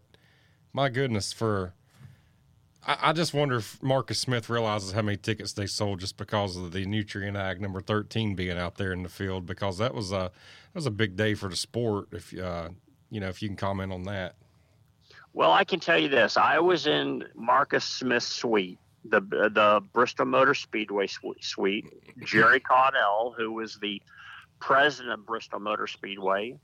my 0.73 0.89
goodness, 0.89 1.31
for 1.31 1.73
I, 2.85 2.97
I 3.01 3.13
just 3.13 3.33
wonder 3.33 3.57
if 3.57 3.81
Marcus 3.81 4.19
Smith 4.19 4.49
realizes 4.49 4.91
how 4.91 5.01
many 5.01 5.17
tickets 5.17 5.53
they 5.53 5.65
sold 5.65 5.99
just 5.99 6.17
because 6.17 6.55
of 6.55 6.71
the 6.71 6.85
Nutrien 6.85 7.37
Ag 7.37 7.61
number 7.61 7.81
thirteen 7.81 8.35
being 8.35 8.57
out 8.57 8.75
there 8.75 8.93
in 8.93 9.03
the 9.03 9.09
field 9.09 9.45
because 9.45 9.77
that 9.79 9.93
was 9.93 10.11
a 10.11 10.31
that 10.73 10.75
was 10.75 10.85
a 10.85 10.91
big 10.91 11.15
day 11.15 11.33
for 11.33 11.49
the 11.49 11.55
sport. 11.55 12.07
If 12.11 12.37
uh, 12.37 12.69
you 13.09 13.19
know, 13.19 13.27
if 13.27 13.41
you 13.41 13.49
can 13.49 13.57
comment 13.57 13.91
on 13.91 14.03
that. 14.03 14.35
Well, 15.33 15.51
I 15.51 15.63
can 15.63 15.79
tell 15.79 15.97
you 15.97 16.09
this: 16.09 16.37
I 16.37 16.59
was 16.59 16.87
in 16.87 17.25
Marcus 17.35 17.83
Smith's 17.83 18.27
suite, 18.27 18.79
the 19.03 19.21
the 19.21 19.81
Bristol 19.93 20.25
Motor 20.25 20.53
Speedway 20.53 21.07
suite. 21.41 21.85
Jerry 22.23 22.59
Caldwell, 22.59 23.33
who 23.37 23.51
was 23.51 23.77
the 23.81 24.01
president 24.59 25.13
of 25.13 25.25
Bristol 25.25 25.59
Motor 25.59 25.87
Speedway, 25.87 26.57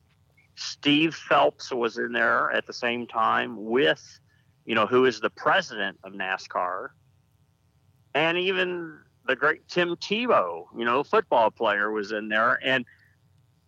Steve 0.55 1.13
Phelps 1.13 1.71
was 1.71 1.97
in 1.97 2.13
there 2.13 2.51
at 2.51 2.65
the 2.65 2.73
same 2.73 3.07
time 3.07 3.65
with 3.65 4.19
you 4.65 4.75
know, 4.75 4.85
who 4.85 5.05
is 5.05 5.19
the 5.19 5.29
president 5.29 5.97
of 6.03 6.13
NASCAR, 6.13 6.89
and 8.13 8.37
even 8.37 8.97
the 9.27 9.35
great 9.35 9.67
Tim 9.67 9.95
Tebow, 9.95 10.65
you 10.77 10.85
know, 10.85 11.03
football 11.03 11.51
player, 11.51 11.91
was 11.91 12.11
in 12.11 12.29
there, 12.29 12.59
and 12.63 12.85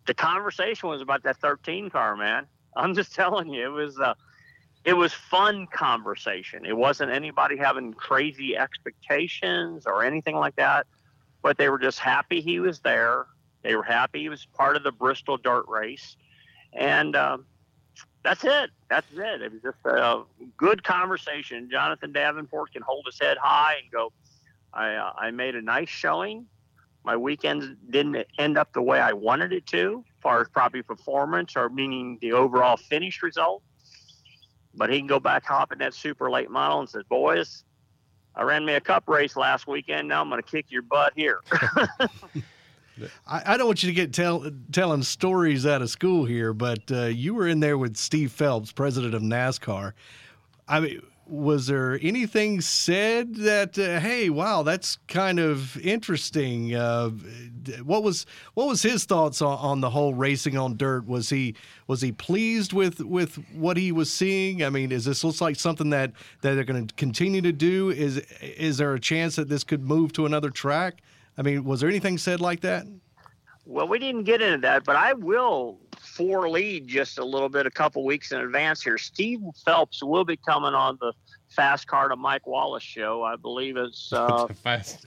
the 0.06 0.14
conversation 0.14 0.88
was 0.88 1.00
about 1.00 1.22
that 1.22 1.38
13 1.38 1.90
car, 1.90 2.16
man. 2.16 2.46
I'm 2.76 2.94
just 2.94 3.14
telling 3.14 3.48
you, 3.48 3.64
it 3.64 3.72
was 3.72 3.98
uh, 3.98 4.14
it 4.84 4.94
was 4.94 5.12
fun 5.12 5.66
conversation. 5.68 6.66
It 6.66 6.76
wasn't 6.76 7.10
anybody 7.10 7.56
having 7.56 7.94
crazy 7.94 8.56
expectations 8.56 9.86
or 9.86 10.04
anything 10.04 10.36
like 10.36 10.56
that, 10.56 10.86
but 11.42 11.56
they 11.56 11.68
were 11.68 11.78
just 11.78 11.98
happy 11.98 12.40
he 12.40 12.60
was 12.60 12.80
there. 12.80 13.26
They 13.62 13.76
were 13.76 13.82
happy 13.82 14.20
he 14.20 14.28
was 14.28 14.44
part 14.44 14.76
of 14.76 14.82
the 14.82 14.92
Bristol 14.92 15.38
dirt 15.38 15.66
race, 15.68 16.16
and 16.72 17.16
um, 17.16 17.46
that's 18.24 18.42
it. 18.42 18.70
That's 18.88 19.06
it. 19.12 19.42
It 19.42 19.52
was 19.52 19.62
just 19.62 19.76
a 19.84 20.22
good 20.56 20.82
conversation. 20.82 21.68
Jonathan 21.70 22.10
Davenport 22.10 22.72
can 22.72 22.82
hold 22.82 23.04
his 23.06 23.18
head 23.20 23.36
high 23.40 23.74
and 23.82 23.90
go, 23.92 24.12
I, 24.72 24.94
uh, 24.94 25.12
I 25.16 25.30
made 25.30 25.54
a 25.54 25.62
nice 25.62 25.90
showing. 25.90 26.46
My 27.04 27.16
weekend 27.16 27.76
didn't 27.90 28.26
end 28.38 28.56
up 28.56 28.72
the 28.72 28.80
way 28.80 28.98
I 28.98 29.12
wanted 29.12 29.52
it 29.52 29.66
to, 29.66 30.02
as 30.08 30.22
far 30.22 30.40
as 30.40 30.48
probably 30.48 30.82
performance 30.82 31.52
or 31.54 31.68
meaning 31.68 32.18
the 32.22 32.32
overall 32.32 32.78
finish 32.78 33.22
result. 33.22 33.62
But 34.74 34.90
he 34.90 34.98
can 34.98 35.06
go 35.06 35.20
back 35.20 35.44
hop 35.44 35.70
in 35.70 35.78
that 35.78 35.92
super 35.92 36.30
late 36.30 36.50
model 36.50 36.80
and 36.80 36.88
says, 36.88 37.04
Boys, 37.08 37.62
I 38.34 38.42
ran 38.42 38.64
me 38.64 38.72
a 38.72 38.80
cup 38.80 39.04
race 39.06 39.36
last 39.36 39.66
weekend. 39.66 40.08
Now 40.08 40.22
I'm 40.22 40.30
going 40.30 40.42
to 40.42 40.50
kick 40.50 40.66
your 40.70 40.82
butt 40.82 41.12
here. 41.14 41.40
I, 43.26 43.54
I, 43.54 43.56
don't 43.56 43.66
want 43.66 43.82
you 43.82 43.88
to 43.88 43.94
get 43.94 44.12
tell, 44.12 44.50
telling 44.72 45.02
stories 45.02 45.66
out 45.66 45.82
of 45.82 45.90
school 45.90 46.24
here, 46.24 46.52
but 46.52 46.90
uh, 46.90 47.04
you 47.04 47.34
were 47.34 47.48
in 47.48 47.60
there 47.60 47.78
with 47.78 47.96
Steve 47.96 48.32
Phelps, 48.32 48.72
president 48.72 49.14
of 49.14 49.22
NASCAR. 49.22 49.92
I 50.68 50.80
mean, 50.80 51.02
was 51.26 51.66
there 51.66 51.98
anything 52.02 52.60
said 52.60 53.36
that 53.36 53.78
uh, 53.78 53.98
hey, 54.00 54.28
wow, 54.28 54.62
that's 54.62 54.98
kind 55.08 55.38
of 55.38 55.76
interesting? 55.78 56.74
Uh, 56.74 57.10
what 57.82 58.02
was 58.02 58.26
what 58.54 58.68
was 58.68 58.82
his 58.82 59.04
thoughts 59.04 59.40
on, 59.40 59.58
on, 59.58 59.80
the 59.80 59.90
whole 59.90 60.12
racing 60.12 60.56
on 60.56 60.76
dirt? 60.76 61.06
Was 61.06 61.30
he 61.30 61.54
was 61.86 62.00
he 62.02 62.12
pleased 62.12 62.72
with 62.72 63.00
with 63.00 63.36
what 63.54 63.76
he 63.76 63.90
was 63.90 64.12
seeing? 64.12 64.62
I 64.62 64.70
mean, 64.70 64.92
is 64.92 65.04
this 65.04 65.24
looks 65.24 65.40
like 65.40 65.56
something 65.56 65.90
that 65.90 66.12
that 66.42 66.54
they're 66.54 66.64
going 66.64 66.86
to 66.86 66.94
continue 66.94 67.40
to 67.40 67.52
do? 67.52 67.90
Is 67.90 68.18
is 68.42 68.76
there 68.76 68.92
a 68.94 69.00
chance 69.00 69.36
that 69.36 69.48
this 69.48 69.64
could 69.64 69.82
move 69.82 70.12
to 70.14 70.26
another 70.26 70.50
track? 70.50 71.00
I 71.36 71.42
mean, 71.42 71.64
was 71.64 71.80
there 71.80 71.88
anything 71.88 72.18
said 72.18 72.40
like 72.40 72.60
that? 72.60 72.86
Well, 73.66 73.88
we 73.88 73.98
didn't 73.98 74.24
get 74.24 74.42
into 74.42 74.58
that, 74.58 74.84
but 74.84 74.96
I 74.96 75.14
will 75.14 75.78
forelead 75.98 76.86
just 76.86 77.18
a 77.18 77.24
little 77.24 77.48
bit, 77.48 77.66
a 77.66 77.70
couple 77.70 78.04
weeks 78.04 78.30
in 78.30 78.40
advance 78.40 78.82
here. 78.82 78.98
Steve 78.98 79.40
Phelps 79.64 80.02
will 80.02 80.24
be 80.24 80.36
coming 80.36 80.74
on 80.74 80.98
the 81.00 81.12
Fast 81.48 81.86
Car 81.86 82.08
to 82.08 82.16
Mike 82.16 82.46
Wallace 82.46 82.82
show. 82.82 83.22
I 83.22 83.36
believe 83.36 83.76
it's 83.76 84.12
uh, 84.12 84.46
fast, 84.48 85.06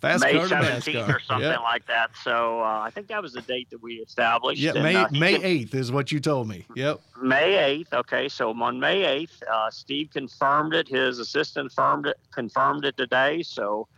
fast 0.00 0.22
May 0.22 0.46
seventeenth 0.46 1.08
or 1.08 1.20
something 1.20 1.48
yep. 1.48 1.60
like 1.62 1.86
that. 1.86 2.10
So 2.22 2.60
uh, 2.60 2.80
I 2.80 2.90
think 2.90 3.08
that 3.08 3.20
was 3.20 3.32
the 3.32 3.42
date 3.42 3.70
that 3.70 3.82
we 3.82 3.94
established. 3.94 4.60
Yeah, 4.60 4.74
May 4.74 4.96
uh, 4.96 5.08
May 5.10 5.34
eighth 5.42 5.74
is 5.74 5.90
what 5.90 6.12
you 6.12 6.20
told 6.20 6.48
me. 6.48 6.66
Yep. 6.76 7.00
May 7.22 7.56
eighth. 7.56 7.92
Okay, 7.92 8.28
so 8.28 8.50
on 8.50 8.78
May 8.78 9.04
eighth, 9.04 9.42
uh, 9.50 9.70
Steve 9.70 10.10
confirmed 10.12 10.74
it. 10.74 10.86
His 10.86 11.18
assistant 11.18 11.70
confirmed 11.70 12.06
it. 12.06 12.18
Confirmed 12.30 12.84
it 12.84 12.96
today. 12.96 13.42
So 13.42 13.88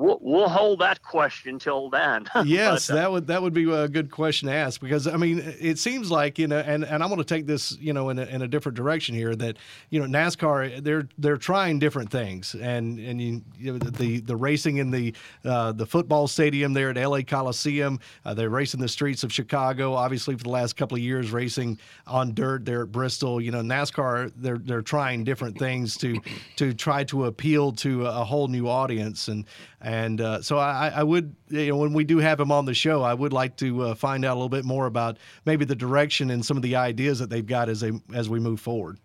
we'll, 0.00 0.18
we'll 0.20 0.48
hold 0.48 0.80
that 0.80 1.02
question 1.02 1.58
till 1.58 1.90
then. 1.90 2.26
yes, 2.44 2.88
But, 2.88 2.92
uh, 2.92 2.96
that 2.96 3.12
would 3.12 3.26
that 3.28 3.42
would 3.42 3.52
be 3.52 3.70
a 3.70 3.88
good 3.88 4.10
question 4.10 4.48
to 4.48 4.54
ask 4.54 4.80
because 4.80 5.06
I 5.06 5.16
mean 5.16 5.38
it 5.60 5.78
seems 5.78 6.10
like 6.10 6.38
you 6.38 6.48
know 6.48 6.58
and, 6.58 6.84
and 6.84 7.02
I'm 7.02 7.10
going 7.10 7.20
to 7.20 7.24
take 7.24 7.46
this 7.46 7.76
you 7.78 7.92
know 7.92 8.08
in 8.08 8.18
a, 8.18 8.24
in 8.24 8.42
a 8.42 8.48
different 8.48 8.76
direction 8.76 9.14
here 9.14 9.36
that 9.36 9.56
you 9.90 10.00
know 10.00 10.06
NASCAR 10.06 10.82
they're 10.82 11.08
they're 11.18 11.36
trying 11.36 11.78
different 11.78 12.10
things 12.10 12.54
and 12.54 12.98
and 12.98 13.20
you, 13.20 13.42
you 13.58 13.72
know, 13.72 13.78
the 13.78 14.20
the 14.20 14.36
racing 14.36 14.78
in 14.78 14.90
the 14.90 15.14
uh, 15.44 15.72
the 15.72 15.86
football 15.86 16.26
stadium 16.26 16.72
there 16.72 16.90
at 16.90 16.96
LA 16.96 17.20
Coliseum 17.22 18.00
uh, 18.24 18.34
they're 18.34 18.50
racing 18.50 18.80
the 18.80 18.88
streets 18.88 19.22
of 19.22 19.32
Chicago 19.32 19.92
obviously 19.92 20.36
for 20.36 20.44
the 20.44 20.50
last 20.50 20.76
couple 20.76 20.96
of 20.96 21.02
years 21.02 21.30
racing 21.30 21.78
on 22.06 22.34
dirt 22.34 22.64
there 22.64 22.82
at 22.82 22.92
Bristol 22.92 23.40
you 23.40 23.50
know 23.50 23.60
NASCAR 23.60 24.32
they're 24.36 24.58
they're 24.58 24.82
trying 24.82 25.24
different 25.24 25.58
things 25.58 25.96
to 25.98 26.18
to 26.56 26.72
try 26.72 27.04
to 27.04 27.26
appeal 27.26 27.72
to 27.72 28.06
a 28.06 28.24
whole 28.24 28.48
new 28.48 28.66
audience 28.66 29.28
and 29.28 29.44
and 29.80 30.20
uh, 30.20 30.42
so 30.42 30.58
I, 30.58 30.92
I 30.94 31.02
would, 31.02 31.34
you 31.48 31.68
know, 31.68 31.76
when 31.76 31.92
we 31.92 32.04
do 32.04 32.18
have 32.18 32.38
him 32.38 32.52
on 32.52 32.64
the 32.66 32.74
show, 32.74 33.02
I 33.02 33.14
would 33.14 33.32
like 33.32 33.56
to 33.56 33.82
uh, 33.82 33.94
find 33.94 34.24
out 34.24 34.34
a 34.34 34.38
little 34.38 34.48
bit 34.48 34.64
more 34.64 34.86
about 34.86 35.18
maybe 35.46 35.64
the 35.64 35.74
direction 35.74 36.30
and 36.30 36.44
some 36.44 36.56
of 36.56 36.62
the 36.62 36.76
ideas 36.76 37.18
that 37.18 37.30
they've 37.30 37.46
got 37.46 37.68
as 37.68 37.80
they 37.80 37.92
as 38.14 38.28
we 38.28 38.40
move 38.40 38.60
forward. 38.60 38.98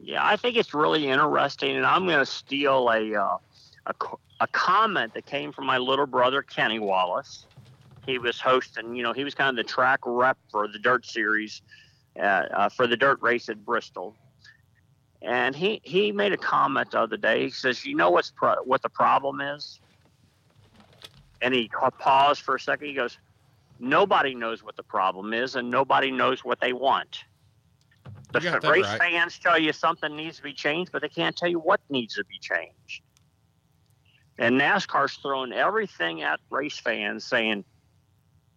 Yeah, 0.00 0.26
I 0.26 0.36
think 0.36 0.56
it's 0.56 0.74
really 0.74 1.08
interesting, 1.08 1.76
and 1.76 1.86
I'm 1.86 2.06
going 2.06 2.18
to 2.18 2.26
steal 2.26 2.90
a, 2.90 3.14
uh, 3.14 3.36
a 3.86 3.94
a 4.42 4.48
comment 4.48 5.14
that 5.14 5.24
came 5.24 5.52
from 5.52 5.66
my 5.66 5.78
little 5.78 6.06
brother 6.06 6.42
Kenny 6.42 6.80
Wallace. 6.80 7.46
He 8.04 8.18
was 8.18 8.40
hosting, 8.40 8.96
you 8.96 9.04
know, 9.04 9.12
he 9.12 9.22
was 9.22 9.36
kind 9.36 9.56
of 9.56 9.64
the 9.64 9.72
track 9.72 10.00
rep 10.04 10.36
for 10.50 10.66
the 10.66 10.80
dirt 10.80 11.06
series, 11.06 11.62
uh, 12.18 12.22
uh, 12.22 12.68
for 12.68 12.88
the 12.88 12.96
dirt 12.96 13.22
race 13.22 13.48
at 13.48 13.64
Bristol. 13.64 14.16
And 15.22 15.54
he, 15.54 15.80
he 15.84 16.10
made 16.10 16.32
a 16.32 16.36
comment 16.36 16.90
the 16.90 16.98
other 16.98 17.16
day. 17.16 17.44
He 17.44 17.50
says, 17.50 17.86
"You 17.86 17.94
know 17.94 18.10
what's 18.10 18.32
pro- 18.32 18.64
what 18.64 18.82
the 18.82 18.88
problem 18.88 19.40
is?" 19.40 19.80
And 21.42 21.52
he 21.52 21.68
paused 21.98 22.42
for 22.42 22.54
a 22.54 22.60
second. 22.60 22.86
He 22.86 22.94
goes, 22.94 23.18
"Nobody 23.78 24.34
knows 24.34 24.62
what 24.62 24.76
the 24.76 24.82
problem 24.84 25.34
is, 25.34 25.56
and 25.56 25.70
nobody 25.70 26.10
knows 26.10 26.44
what 26.44 26.60
they 26.60 26.72
want." 26.72 27.24
The 28.30 28.38
You 28.40 28.44
got 28.44 28.56
f- 28.56 28.62
that 28.62 28.70
race 28.70 28.86
right. 28.86 28.98
fans 28.98 29.38
tell 29.38 29.58
you 29.58 29.72
something 29.72 30.16
needs 30.16 30.38
to 30.38 30.42
be 30.42 30.54
changed, 30.54 30.92
but 30.92 31.02
they 31.02 31.08
can't 31.08 31.36
tell 31.36 31.48
you 31.48 31.58
what 31.58 31.80
needs 31.90 32.14
to 32.14 32.24
be 32.24 32.38
changed. 32.38 33.02
And 34.38 34.58
NASCAR's 34.58 35.16
throwing 35.16 35.52
everything 35.52 36.22
at 36.22 36.40
race 36.48 36.78
fans, 36.78 37.24
saying, 37.24 37.64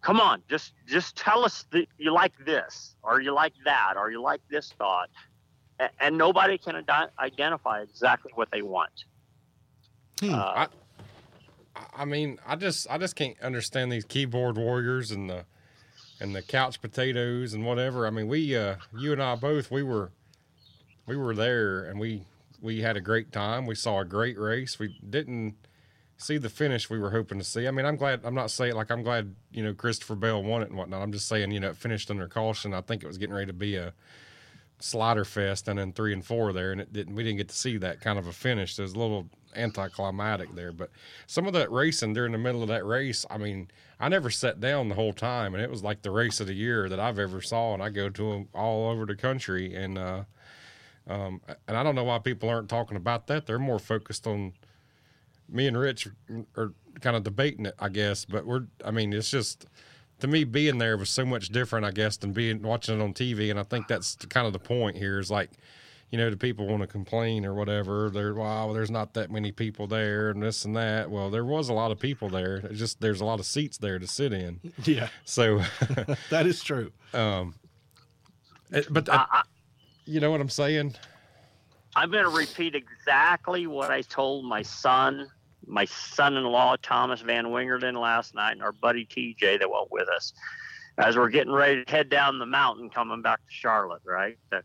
"Come 0.00 0.20
on, 0.20 0.42
just 0.48 0.72
just 0.86 1.16
tell 1.16 1.44
us 1.44 1.64
that 1.72 1.88
you 1.98 2.12
like 2.12 2.32
this, 2.44 2.94
or 3.02 3.20
you 3.20 3.32
like 3.32 3.52
that, 3.64 3.94
or 3.96 4.10
you 4.10 4.22
like 4.22 4.40
this 4.48 4.72
thought," 4.72 5.10
A- 5.78 5.90
and 6.00 6.16
nobody 6.16 6.56
can 6.56 6.76
ide- 6.88 7.10
identify 7.18 7.82
exactly 7.82 8.32
what 8.34 8.50
they 8.50 8.62
want. 8.62 9.04
Hmm. 10.20 10.32
Uh, 10.34 10.38
I- 10.38 10.68
I 11.94 12.04
mean, 12.04 12.38
I 12.46 12.56
just 12.56 12.86
I 12.90 12.98
just 12.98 13.16
can't 13.16 13.40
understand 13.40 13.90
these 13.92 14.04
keyboard 14.04 14.56
warriors 14.56 15.10
and 15.10 15.28
the 15.30 15.44
and 16.20 16.34
the 16.34 16.42
couch 16.42 16.80
potatoes 16.80 17.52
and 17.52 17.64
whatever. 17.64 18.06
I 18.06 18.10
mean, 18.10 18.28
we 18.28 18.56
uh 18.56 18.76
you 18.96 19.12
and 19.12 19.22
I 19.22 19.34
both 19.36 19.70
we 19.70 19.82
were 19.82 20.10
we 21.06 21.16
were 21.16 21.34
there 21.34 21.84
and 21.84 21.98
we 22.00 22.24
we 22.60 22.80
had 22.80 22.96
a 22.96 23.00
great 23.00 23.32
time. 23.32 23.66
We 23.66 23.74
saw 23.74 24.00
a 24.00 24.04
great 24.04 24.38
race. 24.38 24.78
We 24.78 24.98
didn't 25.08 25.54
see 26.18 26.38
the 26.38 26.48
finish 26.48 26.88
we 26.88 26.98
were 26.98 27.10
hoping 27.10 27.38
to 27.38 27.44
see. 27.44 27.68
I 27.68 27.70
mean, 27.70 27.84
I'm 27.86 27.96
glad 27.96 28.20
I'm 28.24 28.34
not 28.34 28.50
saying 28.50 28.74
like 28.74 28.90
I'm 28.90 29.02
glad, 29.02 29.34
you 29.52 29.62
know, 29.62 29.74
Christopher 29.74 30.14
Bell 30.14 30.42
won 30.42 30.62
it 30.62 30.68
and 30.68 30.78
whatnot. 30.78 31.02
I'm 31.02 31.12
just 31.12 31.28
saying, 31.28 31.50
you 31.50 31.60
know, 31.60 31.70
it 31.70 31.76
finished 31.76 32.10
under 32.10 32.28
caution. 32.28 32.74
I 32.74 32.80
think 32.80 33.02
it 33.02 33.06
was 33.06 33.18
getting 33.18 33.34
ready 33.34 33.46
to 33.46 33.52
be 33.52 33.76
a 33.76 33.92
slider 34.78 35.24
fest 35.24 35.68
and 35.68 35.78
then 35.78 35.92
three 35.92 36.12
and 36.12 36.24
four 36.24 36.52
there 36.52 36.70
and 36.70 36.80
it 36.80 36.92
didn't 36.92 37.14
we 37.14 37.22
didn't 37.22 37.38
get 37.38 37.48
to 37.48 37.54
see 37.54 37.76
that 37.78 38.00
kind 38.00 38.18
of 38.18 38.26
a 38.26 38.32
finish. 38.32 38.76
There's 38.76 38.92
a 38.92 38.98
little 38.98 39.28
anticlimactic 39.56 40.54
there. 40.54 40.72
But 40.72 40.90
some 41.26 41.46
of 41.46 41.52
that 41.54 41.70
racing 41.70 42.12
during 42.14 42.32
the 42.32 42.38
middle 42.38 42.62
of 42.62 42.68
that 42.68 42.84
race, 42.84 43.24
I 43.30 43.38
mean, 43.38 43.68
I 43.98 44.08
never 44.08 44.30
sat 44.30 44.60
down 44.60 44.88
the 44.88 44.94
whole 44.94 45.12
time, 45.12 45.54
and 45.54 45.62
it 45.62 45.70
was 45.70 45.82
like 45.82 46.02
the 46.02 46.10
race 46.10 46.40
of 46.40 46.46
the 46.46 46.54
year 46.54 46.88
that 46.88 47.00
I've 47.00 47.18
ever 47.18 47.40
saw. 47.40 47.74
And 47.74 47.82
I 47.82 47.88
go 47.88 48.08
to 48.08 48.32
them 48.32 48.48
all 48.54 48.90
over 48.90 49.06
the 49.06 49.16
country, 49.16 49.74
and 49.74 49.98
uh, 49.98 50.24
um, 51.08 51.40
and 51.66 51.76
I 51.76 51.82
don't 51.82 51.94
know 51.94 52.04
why 52.04 52.18
people 52.18 52.48
aren't 52.48 52.68
talking 52.68 52.96
about 52.96 53.26
that. 53.28 53.46
They're 53.46 53.58
more 53.58 53.78
focused 53.78 54.26
on 54.26 54.52
me 55.48 55.68
and 55.68 55.78
Rich 55.78 56.08
are 56.56 56.72
kind 57.00 57.16
of 57.16 57.22
debating 57.22 57.66
it, 57.66 57.74
I 57.78 57.88
guess. 57.88 58.24
But 58.24 58.46
we're, 58.46 58.64
I 58.84 58.90
mean, 58.90 59.12
it's 59.12 59.30
just 59.30 59.66
to 60.20 60.26
me 60.26 60.44
being 60.44 60.78
there 60.78 60.96
was 60.96 61.10
so 61.10 61.24
much 61.24 61.48
different, 61.50 61.84
I 61.86 61.90
guess, 61.90 62.16
than 62.16 62.32
being 62.32 62.62
watching 62.62 62.98
it 62.98 63.02
on 63.02 63.12
TV. 63.14 63.50
And 63.50 63.58
I 63.60 63.62
think 63.64 63.86
that's 63.88 64.16
kind 64.28 64.46
of 64.46 64.52
the 64.52 64.58
point 64.58 64.96
here 64.96 65.18
is 65.18 65.30
like 65.30 65.50
you 66.12 66.18
know, 66.18 66.30
do 66.30 66.36
people 66.36 66.68
want 66.68 66.82
to 66.82 66.86
complain 66.86 67.44
or 67.44 67.52
whatever? 67.52 68.08
There, 68.10 68.32
wow, 68.32 68.72
there's 68.72 68.92
not 68.92 69.14
that 69.14 69.28
many 69.28 69.50
people 69.50 69.88
there, 69.88 70.30
and 70.30 70.40
this 70.40 70.64
and 70.64 70.76
that. 70.76 71.10
Well, 71.10 71.30
there 71.30 71.44
was 71.44 71.68
a 71.68 71.72
lot 71.72 71.90
of 71.90 71.98
people 71.98 72.28
there. 72.28 72.58
It's 72.58 72.78
just 72.78 73.00
there's 73.00 73.20
a 73.20 73.24
lot 73.24 73.40
of 73.40 73.46
seats 73.46 73.76
there 73.78 73.98
to 73.98 74.06
sit 74.06 74.32
in. 74.32 74.60
Yeah, 74.84 75.08
So, 75.24 75.58
that 76.30 76.46
is 76.46 76.62
true. 76.62 76.92
um, 77.12 77.54
it- 78.70 78.86
but 78.88 79.08
I, 79.08 79.26
I, 79.30 79.42
you 80.04 80.20
know 80.20 80.30
what 80.30 80.40
I'm 80.40 80.48
saying? 80.48 80.94
I'm 81.96 82.10
going 82.12 82.22
to 82.24 82.30
repeat 82.30 82.74
exactly 82.76 83.66
what 83.66 83.90
I 83.90 84.02
told 84.02 84.44
my 84.44 84.62
son, 84.62 85.28
my 85.66 85.84
son-in-law 85.84 86.76
Thomas 86.82 87.20
Van 87.20 87.46
Wingerden 87.46 88.00
last 88.00 88.34
night, 88.34 88.52
and 88.52 88.62
our 88.62 88.72
buddy 88.72 89.06
TJ 89.06 89.58
that 89.58 89.70
went 89.70 89.90
with 89.90 90.08
us, 90.08 90.32
as 90.98 91.16
we're 91.16 91.28
getting 91.28 91.52
ready 91.52 91.84
to 91.84 91.90
head 91.90 92.08
down 92.08 92.38
the 92.38 92.46
mountain 92.46 92.88
coming 92.90 93.22
back 93.22 93.38
to 93.38 93.52
Charlotte. 93.52 94.02
Right, 94.04 94.38
that 94.50 94.64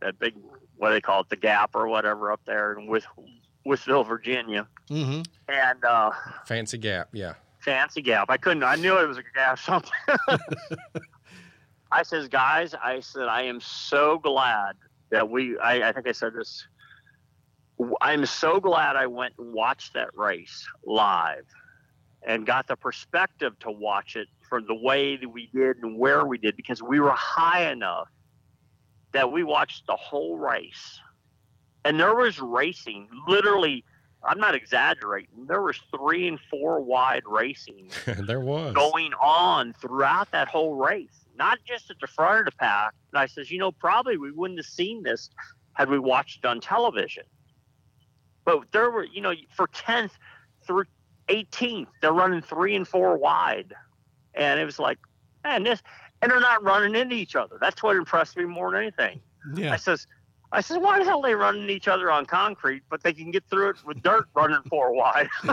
that 0.00 0.18
big 0.18 0.34
what 0.76 0.88
do 0.88 0.94
they 0.94 1.00
call 1.00 1.20
it, 1.20 1.28
the 1.28 1.36
Gap 1.36 1.70
or 1.74 1.86
whatever 1.88 2.32
up 2.32 2.40
there 2.44 2.74
in 2.74 2.86
with 2.86 3.06
Wytheville, 3.66 4.06
Virginia, 4.06 4.66
hmm 4.88 5.22
and 5.48 5.84
uh, 5.84 6.10
Fancy 6.46 6.78
Gap, 6.78 7.08
yeah. 7.12 7.34
fancy 7.60 8.02
gap. 8.02 8.26
I 8.30 8.36
couldn't. 8.36 8.64
I 8.64 8.76
knew 8.76 8.98
it 8.98 9.06
was 9.06 9.18
a 9.18 9.22
gap 9.34 9.58
something. 9.58 9.92
I 11.92 12.02
says, 12.02 12.26
guys, 12.26 12.74
I 12.74 13.00
said, 13.00 13.28
I 13.28 13.42
am 13.42 13.60
so 13.60 14.18
glad 14.18 14.76
that 15.10 15.28
we. 15.28 15.58
I, 15.58 15.90
I 15.90 15.92
think 15.92 16.08
I 16.08 16.12
said 16.12 16.32
this. 16.34 16.66
I'm 18.00 18.26
so 18.26 18.60
glad 18.60 18.96
I 18.96 19.06
went 19.06 19.34
and 19.38 19.52
watched 19.52 19.94
that 19.94 20.16
race 20.16 20.66
live, 20.84 21.44
and 22.26 22.46
got 22.46 22.66
the 22.68 22.76
perspective 22.76 23.58
to 23.60 23.70
watch 23.70 24.16
it 24.16 24.28
from 24.48 24.66
the 24.66 24.74
way 24.74 25.16
that 25.16 25.28
we 25.28 25.48
did 25.54 25.78
and 25.82 25.98
where 25.98 26.24
we 26.26 26.38
did 26.38 26.56
because 26.56 26.82
we 26.82 27.00
were 27.00 27.12
high 27.12 27.70
enough 27.70 28.08
that 29.12 29.32
we 29.32 29.42
watched 29.42 29.86
the 29.86 29.96
whole 29.96 30.36
race, 30.36 31.00
and 31.84 31.98
there 31.98 32.14
was 32.14 32.40
racing 32.40 33.08
literally. 33.26 33.84
I'm 34.24 34.38
not 34.38 34.54
exaggerating. 34.54 35.46
There 35.48 35.62
was 35.62 35.80
three 35.90 36.28
and 36.28 36.38
four 36.48 36.80
wide 36.80 37.24
racing 37.26 37.90
there 38.06 38.38
was. 38.38 38.72
going 38.72 39.12
on 39.14 39.72
throughout 39.72 40.30
that 40.30 40.46
whole 40.46 40.74
race, 40.76 41.26
not 41.36 41.58
just 41.66 41.90
at 41.90 41.96
the 42.00 42.06
front 42.06 42.40
of 42.40 42.44
the 42.44 42.52
pack. 42.52 42.92
And 43.12 43.18
I 43.18 43.26
says, 43.26 43.50
you 43.50 43.58
know, 43.58 43.72
probably 43.72 44.18
we 44.18 44.30
wouldn't 44.30 44.60
have 44.60 44.66
seen 44.66 45.02
this 45.02 45.28
had 45.72 45.90
we 45.90 45.98
watched 45.98 46.44
it 46.44 46.46
on 46.46 46.60
television. 46.60 47.24
But 48.44 48.60
there 48.72 48.90
were, 48.90 49.04
you 49.04 49.20
know, 49.20 49.32
for 49.54 49.68
10th 49.68 50.12
through 50.66 50.84
18th, 51.28 51.86
they're 52.00 52.12
running 52.12 52.42
three 52.42 52.74
and 52.74 52.86
four 52.86 53.16
wide. 53.16 53.74
And 54.34 54.58
it 54.58 54.64
was 54.64 54.78
like, 54.78 54.98
man, 55.44 55.62
this, 55.62 55.82
and 56.20 56.30
they're 56.30 56.40
not 56.40 56.62
running 56.62 56.94
into 56.94 57.14
each 57.16 57.36
other. 57.36 57.58
That's 57.60 57.82
what 57.82 57.96
impressed 57.96 58.36
me 58.36 58.44
more 58.44 58.70
than 58.70 58.80
anything. 58.80 59.20
I 59.54 59.60
Yeah, 59.60 59.76
says, 59.76 60.06
I 60.52 60.60
says, 60.60 60.78
why 60.78 60.98
the 60.98 61.04
hell 61.04 61.24
are 61.24 61.28
they 61.28 61.34
running 61.34 61.70
each 61.70 61.88
other 61.88 62.10
on 62.10 62.26
concrete, 62.26 62.82
but 62.90 63.02
they 63.02 63.14
can 63.14 63.30
get 63.30 63.44
through 63.48 63.70
it 63.70 63.76
with 63.86 64.02
dirt 64.02 64.26
running 64.34 64.60
four 64.68 64.92
wide? 64.92 65.28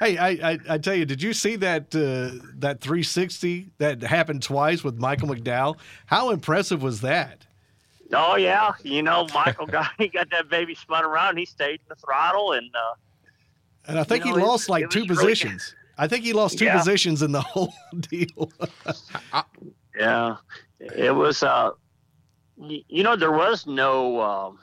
hey, 0.00 0.18
I, 0.18 0.28
I 0.28 0.58
I 0.68 0.78
tell 0.78 0.94
you, 0.94 1.06
did 1.06 1.22
you 1.22 1.32
see 1.32 1.56
that 1.56 1.94
uh, 1.94 2.44
that 2.58 2.80
360 2.80 3.70
that 3.78 4.02
happened 4.02 4.42
twice 4.42 4.84
with 4.84 4.98
Michael 4.98 5.28
McDowell? 5.28 5.78
How 6.06 6.30
impressive 6.30 6.82
was 6.82 7.00
that? 7.00 7.46
Oh 8.12 8.36
yeah, 8.36 8.72
you 8.82 9.02
know 9.02 9.26
Michael 9.34 9.66
got 9.66 9.90
he 9.98 10.08
got 10.08 10.30
that 10.30 10.48
baby 10.48 10.74
spun 10.74 11.04
around. 11.04 11.36
He 11.38 11.46
stayed 11.46 11.80
in 11.80 11.86
the 11.88 11.96
throttle, 11.96 12.52
and 12.52 12.70
uh, 12.74 12.94
And 13.86 13.98
I 13.98 14.04
think 14.04 14.24
You 14.24 14.32
he 14.34 14.38
know, 14.38 14.44
it 14.44 14.48
lost 14.48 14.68
like 14.68 14.90
two 14.90 15.00
was 15.06 15.18
really- 15.18 15.32
positions. 15.32 15.74
I 15.96 16.08
think 16.08 16.24
he 16.24 16.32
lost 16.32 16.58
two 16.58 16.64
Yeah. 16.64 16.76
positions 16.76 17.22
in 17.22 17.30
the 17.30 17.40
whole 17.52 17.72
deal. 18.00 18.50
yeah, 19.98 20.36
it 20.80 21.14
was. 21.14 21.42
Uh, 21.42 21.70
you 22.56 23.02
know, 23.02 23.16
there 23.16 23.32
was 23.32 23.66
no. 23.66 24.20
Um, 24.20 24.58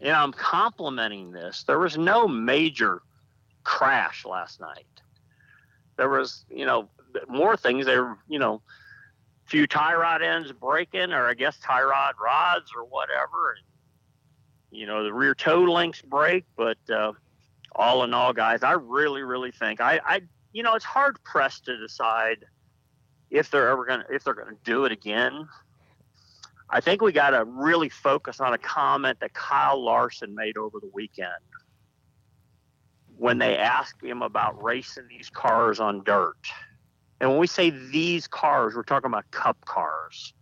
and 0.00 0.12
I'm 0.12 0.32
complimenting 0.32 1.30
this. 1.32 1.64
There 1.64 1.78
was 1.78 1.96
no 1.98 2.26
major 2.28 3.02
crash 3.64 4.24
last 4.24 4.60
night. 4.60 4.86
There 5.96 6.08
was, 6.08 6.44
you 6.50 6.64
know, 6.64 6.88
more 7.28 7.56
things. 7.56 7.86
There, 7.86 8.04
were, 8.04 8.18
you 8.28 8.38
know, 8.38 8.62
few 9.48 9.66
tie 9.66 9.94
rod 9.94 10.22
ends 10.22 10.52
breaking, 10.52 11.12
or 11.12 11.26
I 11.28 11.34
guess 11.34 11.58
tie 11.58 11.82
rod 11.82 12.14
rods 12.22 12.72
or 12.76 12.84
whatever, 12.84 13.56
and 13.56 13.66
you 14.80 14.86
know 14.86 15.04
the 15.04 15.12
rear 15.12 15.34
toe 15.34 15.62
links 15.62 16.02
break. 16.02 16.44
But 16.56 16.78
uh, 16.90 17.12
all 17.74 18.04
in 18.04 18.14
all, 18.14 18.32
guys, 18.32 18.62
I 18.62 18.72
really, 18.72 19.22
really 19.22 19.52
think 19.52 19.80
I, 19.80 20.00
I, 20.06 20.22
you 20.52 20.62
know, 20.62 20.74
it's 20.74 20.84
hard 20.84 21.22
pressed 21.24 21.64
to 21.66 21.78
decide 21.78 22.44
if 23.30 23.50
they're 23.50 23.68
ever 23.70 23.84
gonna 23.86 24.06
if 24.10 24.24
they're 24.24 24.34
gonna 24.34 24.56
do 24.64 24.84
it 24.86 24.92
again. 24.92 25.48
I 26.70 26.80
think 26.80 27.02
we 27.02 27.12
got 27.12 27.30
to 27.30 27.44
really 27.44 27.88
focus 27.88 28.40
on 28.40 28.52
a 28.54 28.58
comment 28.58 29.20
that 29.20 29.32
Kyle 29.34 29.82
Larson 29.82 30.34
made 30.34 30.58
over 30.58 30.80
the 30.80 30.90
weekend. 30.94 31.30
when 33.16 33.38
they 33.38 33.56
asked 33.56 34.02
him 34.02 34.22
about 34.22 34.62
racing 34.62 35.08
these 35.08 35.30
cars 35.30 35.80
on 35.80 36.04
dirt. 36.04 36.36
And 37.20 37.30
when 37.30 37.38
we 37.38 37.46
say 37.46 37.70
these 37.70 38.28
cars, 38.28 38.74
we're 38.74 38.82
talking 38.82 39.08
about 39.08 39.30
cup 39.30 39.56
cars. 39.64 40.34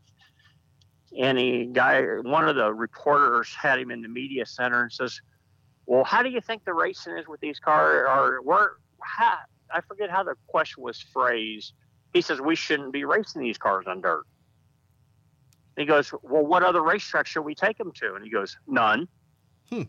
And 1.19 1.39
he 1.39 1.67
guy, 1.67 2.03
one 2.03 2.49
of 2.49 2.57
the 2.57 2.73
reporters 2.73 3.55
had 3.55 3.79
him 3.79 3.91
in 3.91 4.03
the 4.03 4.09
media 4.09 4.45
center 4.45 4.83
and 4.83 4.93
says, 4.93 5.21
"Well, 5.87 6.05
how 6.05 6.23
do 6.23 6.29
you 6.29 6.41
think 6.41 6.65
the 6.65 6.75
racing 6.75 7.17
is 7.17 7.27
with 7.27 7.41
these 7.41 7.59
cars? 7.59 8.07
Or 8.07 8.43
where? 8.43 8.73
How, 9.01 9.39
I 9.71 9.81
forget 9.81 10.11
how 10.11 10.25
the 10.25 10.35
question 10.47 10.83
was 10.83 11.01
phrased. 11.01 11.73
He 12.12 12.21
says 12.21 12.41
we 12.41 12.55
shouldn't 12.55 12.93
be 12.93 13.05
racing 13.05 13.43
these 13.43 13.57
cars 13.57 13.87
on 13.87 14.03
dirt. 14.03 14.25
He 15.79 15.87
goes, 15.87 16.12
"Well, 16.23 16.45
what 16.45 16.62
other 16.62 16.81
racetracks 16.81 17.27
should 17.27 17.43
we 17.43 17.55
take 17.55 17.79
them 17.79 17.93
to?" 17.93 18.15
And 18.15 18.25
he 18.25 18.31
goes, 18.31 18.59
"None." 18.67 19.09
Hmm. 19.71 19.83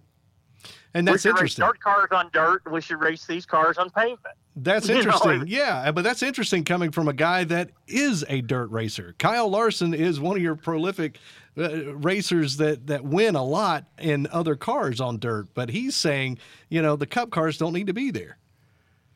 And 0.93 1.07
that's 1.07 1.15
we 1.15 1.19
should 1.19 1.29
interesting. 1.31 1.63
Race 1.63 1.71
dirt 1.73 1.79
cars 1.81 2.09
on 2.11 2.29
dirt. 2.31 2.71
We 2.71 2.79
should 2.79 3.01
race 3.01 3.25
these 3.25 3.45
cars 3.45 3.77
on 3.77 3.89
pavement. 3.89 4.37
That's 4.59 4.87
You 4.89 4.95
know, 4.95 4.99
interesting. 5.01 5.43
yeah, 5.47 5.91
but 5.91 6.03
that's 6.03 6.23
interesting 6.23 6.63
coming 6.63 6.91
from 6.91 7.07
a 7.07 7.13
guy 7.13 7.43
that 7.45 7.69
is 7.87 8.25
a 8.27 8.41
dirt 8.41 8.71
racer. 8.71 9.13
Kyle 9.19 9.47
Larson 9.49 9.93
is 9.93 10.19
one 10.19 10.35
of 10.35 10.41
your 10.41 10.55
prolific 10.55 11.19
uh, 11.57 11.93
racers 11.95 12.57
that 12.57 12.87
that 12.87 13.03
win 13.03 13.35
a 13.35 13.43
lot 13.43 13.85
in 13.99 14.27
other 14.31 14.55
cars 14.55 14.99
on 14.99 15.19
dirt, 15.19 15.47
but 15.53 15.69
he's 15.69 15.95
saying, 15.95 16.37
you 16.69 16.81
know, 16.81 16.95
the 16.95 17.05
cup 17.05 17.29
cars 17.29 17.57
don't 17.57 17.73
need 17.73 17.87
to 17.87 17.93
be 17.93 18.09
there. 18.11 18.37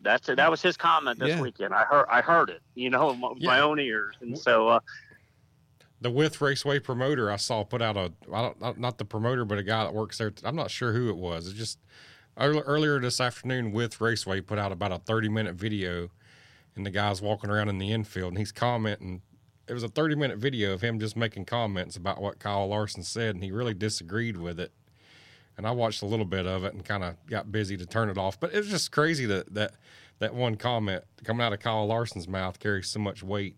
That's 0.03 0.27
it. 0.29 0.35
That 0.37 0.49
was 0.49 0.61
his 0.61 0.77
comment 0.77 1.19
this 1.19 1.29
Yeah. 1.29 1.41
weekend. 1.41 1.73
I 1.73 1.83
heard. 1.83 2.05
I 2.09 2.21
heard 2.21 2.49
it. 2.49 2.61
You 2.75 2.89
know, 2.89 3.07
with 3.07 3.17
my, 3.19 3.33
my 3.41 3.59
own 3.59 3.79
ears. 3.79 4.15
And 4.21 4.37
so, 4.37 4.67
uh, 4.67 4.79
the 6.01 6.09
Wythe 6.09 6.41
Raceway 6.41 6.79
promoter 6.79 7.29
I 7.31 7.35
saw 7.35 7.63
put 7.63 7.81
out 7.81 7.95
a 7.97 8.11
I 8.33 8.41
don't 8.41 8.59
not- 8.61 8.79
not 8.79 8.97
the 8.97 9.05
promoter 9.05 9.45
but 9.45 9.59
a 9.59 9.63
guy 9.63 9.83
that 9.83 9.93
works 9.93 10.17
there. 10.17 10.33
I'm 10.43 10.55
not 10.55 10.71
sure 10.71 10.93
who 10.93 11.09
it 11.09 11.17
was. 11.17 11.47
It 11.47 11.53
just 11.53 11.77
earl- 11.77 11.87
earlier 12.41 12.99
this 12.99 13.21
afternoon 13.21 13.71
Wythe 13.71 13.99
Raceway 13.99 14.41
put 14.41 14.57
out 14.57 14.71
about 14.71 14.91
a 14.91 14.97
30 14.97 15.29
minute 15.29 15.55
video, 15.55 16.09
and 16.75 16.85
the 16.85 16.89
guy's 16.89 17.21
walking 17.21 17.49
around 17.49 17.69
in 17.69 17.77
the 17.77 17.91
infield 17.91 18.29
and 18.29 18.37
he's 18.37 18.51
commenting. 18.51 19.21
It 19.67 19.73
was 19.73 19.83
a 19.83 19.87
30 19.87 20.15
minute 20.15 20.37
video 20.37 20.73
of 20.73 20.81
him 20.81 20.99
just 20.99 21.15
making 21.15 21.45
comments 21.45 21.95
about 21.95 22.21
what 22.21 22.39
Kyle 22.39 22.67
Larson 22.67 23.03
said, 23.03 23.35
and 23.35 23.43
he 23.43 23.51
really 23.51 23.73
disagreed 23.73 24.37
with 24.37 24.59
it. 24.59 24.71
And 25.57 25.67
I 25.67 25.71
watched 25.71 26.01
a 26.01 26.05
little 26.05 26.25
bit 26.25 26.47
of 26.47 26.63
it 26.63 26.73
and 26.73 26.83
kind 26.83 27.03
of 27.03 27.15
got 27.27 27.51
busy 27.51 27.77
to 27.77 27.85
turn 27.85 28.09
it 28.09 28.17
off. 28.17 28.39
But 28.39 28.53
it 28.53 28.57
was 28.57 28.69
just 28.69 28.91
crazy 28.91 29.25
that 29.27 29.53
that 29.53 29.73
that 30.19 30.33
one 30.33 30.55
comment 30.55 31.03
coming 31.23 31.45
out 31.45 31.53
of 31.53 31.59
Kyle 31.59 31.85
Larson's 31.85 32.27
mouth 32.27 32.59
carries 32.59 32.87
so 32.87 32.99
much 32.99 33.21
weight, 33.21 33.55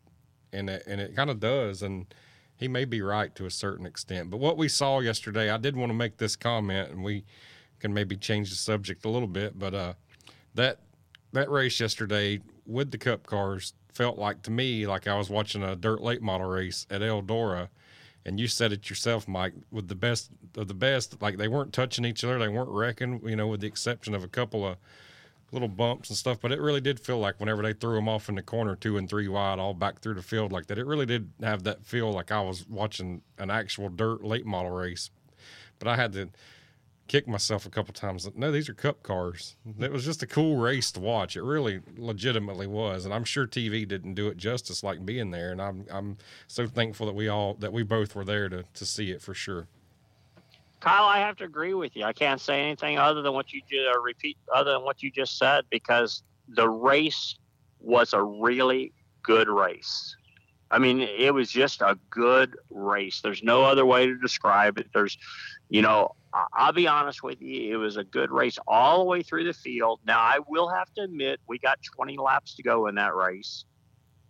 and 0.51 0.69
it, 0.69 0.83
and 0.87 0.99
it 0.99 1.15
kind 1.15 1.29
of 1.29 1.39
does. 1.39 1.81
And 1.81 2.13
he 2.57 2.67
may 2.67 2.85
be 2.85 3.01
right 3.01 3.33
to 3.35 3.45
a 3.45 3.51
certain 3.51 3.85
extent. 3.85 4.29
But 4.29 4.37
what 4.39 4.57
we 4.57 4.67
saw 4.67 4.99
yesterday, 4.99 5.49
I 5.49 5.57
did 5.57 5.75
want 5.75 5.89
to 5.89 5.93
make 5.93 6.17
this 6.17 6.35
comment, 6.35 6.89
and 6.89 7.03
we 7.03 7.25
can 7.79 7.93
maybe 7.93 8.15
change 8.15 8.49
the 8.49 8.55
subject 8.55 9.05
a 9.05 9.09
little 9.09 9.27
bit. 9.27 9.57
But 9.57 9.73
uh, 9.73 9.93
that 10.55 10.79
that 11.33 11.49
race 11.49 11.79
yesterday 11.79 12.39
with 12.65 12.91
the 12.91 12.97
Cup 12.97 13.25
cars 13.25 13.73
felt 13.93 14.17
like 14.17 14.41
to 14.43 14.51
me 14.51 14.87
like 14.87 15.07
I 15.07 15.17
was 15.17 15.29
watching 15.29 15.63
a 15.63 15.75
dirt 15.75 16.01
late 16.01 16.21
model 16.21 16.47
race 16.47 16.85
at 16.89 17.01
Eldora. 17.01 17.69
And 18.25 18.39
you 18.39 18.47
said 18.47 18.71
it 18.71 18.89
yourself, 18.89 19.27
Mike, 19.27 19.53
with 19.69 19.89
the 19.89 19.95
best 19.95 20.31
of 20.55 20.69
the 20.69 20.73
best. 20.73 21.21
Like 21.21 21.37
they 21.37 21.49
weren't 21.49 21.73
touching 21.73 22.05
each 22.05 22.23
other, 22.23 22.39
they 22.39 22.47
weren't 22.47 22.69
wrecking. 22.69 23.21
You 23.25 23.35
know, 23.35 23.47
with 23.47 23.61
the 23.61 23.67
exception 23.67 24.15
of 24.15 24.23
a 24.23 24.29
couple 24.29 24.65
of 24.65 24.77
little 25.53 25.67
bumps 25.67 26.09
and 26.09 26.17
stuff, 26.17 26.39
but 26.41 26.51
it 26.51 26.59
really 26.59 26.81
did 26.81 26.99
feel 26.99 27.19
like 27.19 27.39
whenever 27.39 27.61
they 27.61 27.73
threw 27.73 27.95
them 27.95 28.09
off 28.09 28.27
in 28.27 28.35
the 28.35 28.41
corner, 28.41 28.75
two 28.75 28.97
and 28.97 29.07
three 29.07 29.27
wide, 29.27 29.59
all 29.59 29.73
back 29.73 29.99
through 29.99 30.15
the 30.15 30.21
field 30.21 30.51
like 30.51 30.65
that, 30.65 30.79
it 30.79 30.85
really 30.85 31.05
did 31.05 31.31
have 31.41 31.63
that 31.63 31.85
feel 31.85 32.11
like 32.11 32.31
I 32.31 32.41
was 32.41 32.67
watching 32.67 33.21
an 33.37 33.51
actual 33.51 33.89
dirt 33.89 34.23
late 34.23 34.45
model 34.45 34.71
race. 34.71 35.11
But 35.79 35.87
I 35.87 35.95
had 35.95 36.13
to 36.13 36.29
kick 37.07 37.27
myself 37.27 37.65
a 37.65 37.69
couple 37.69 37.93
times. 37.93 38.29
No, 38.35 38.51
these 38.51 38.69
are 38.69 38.73
cup 38.73 39.03
cars. 39.03 39.55
It 39.79 39.91
was 39.91 40.05
just 40.05 40.23
a 40.23 40.27
cool 40.27 40.57
race 40.57 40.91
to 40.93 40.99
watch. 40.99 41.35
It 41.35 41.43
really 41.43 41.81
legitimately 41.97 42.67
was, 42.67 43.05
and 43.05 43.13
I'm 43.13 43.23
sure 43.23 43.45
TV 43.45 43.87
didn't 43.87 44.13
do 44.13 44.27
it 44.27 44.37
justice 44.37 44.83
like 44.83 45.05
being 45.05 45.31
there. 45.31 45.51
And 45.51 45.61
I'm 45.61 45.85
I'm 45.91 46.17
so 46.47 46.67
thankful 46.67 47.05
that 47.07 47.15
we 47.15 47.27
all 47.27 47.55
that 47.55 47.73
we 47.73 47.83
both 47.83 48.15
were 48.15 48.25
there 48.25 48.49
to 48.49 48.63
to 48.73 48.85
see 48.85 49.11
it 49.11 49.21
for 49.21 49.33
sure. 49.33 49.67
Kyle, 50.79 51.05
I 51.05 51.19
have 51.19 51.37
to 51.37 51.45
agree 51.45 51.73
with 51.73 51.95
you. 51.95 52.03
I 52.03 52.11
can't 52.11 52.41
say 52.41 52.61
anything 52.61 52.97
other 52.97 53.21
than 53.21 53.33
what 53.33 53.53
you 53.53 53.61
just 53.61 53.95
uh, 53.95 54.01
repeat, 54.01 54.37
other 54.53 54.73
than 54.73 54.83
what 54.83 55.01
you 55.01 55.11
just 55.11 55.37
said, 55.37 55.63
because 55.69 56.23
the 56.49 56.67
race 56.67 57.37
was 57.79 58.13
a 58.13 58.21
really 58.21 58.91
good 59.21 59.47
race. 59.47 60.17
I 60.71 60.79
mean, 60.79 61.01
it 61.01 61.33
was 61.33 61.51
just 61.51 61.81
a 61.81 61.97
good 62.09 62.57
race. 62.71 63.21
There's 63.21 63.43
no 63.43 63.63
other 63.63 63.85
way 63.85 64.07
to 64.07 64.17
describe 64.17 64.79
it. 64.79 64.87
There's, 64.93 65.17
you 65.69 65.81
know, 65.81 66.15
I'll 66.53 66.73
be 66.73 66.87
honest 66.87 67.21
with 67.23 67.41
you, 67.41 67.73
it 67.73 67.77
was 67.77 67.97
a 67.97 68.03
good 68.03 68.31
race 68.31 68.57
all 68.67 68.99
the 68.99 69.05
way 69.05 69.21
through 69.21 69.43
the 69.43 69.53
field. 69.53 69.99
Now, 70.05 70.19
I 70.19 70.39
will 70.47 70.67
have 70.67 70.91
to 70.95 71.01
admit, 71.03 71.39
we 71.47 71.59
got 71.59 71.79
20 71.83 72.17
laps 72.17 72.55
to 72.55 72.63
go 72.63 72.87
in 72.87 72.95
that 72.95 73.15
race, 73.15 73.65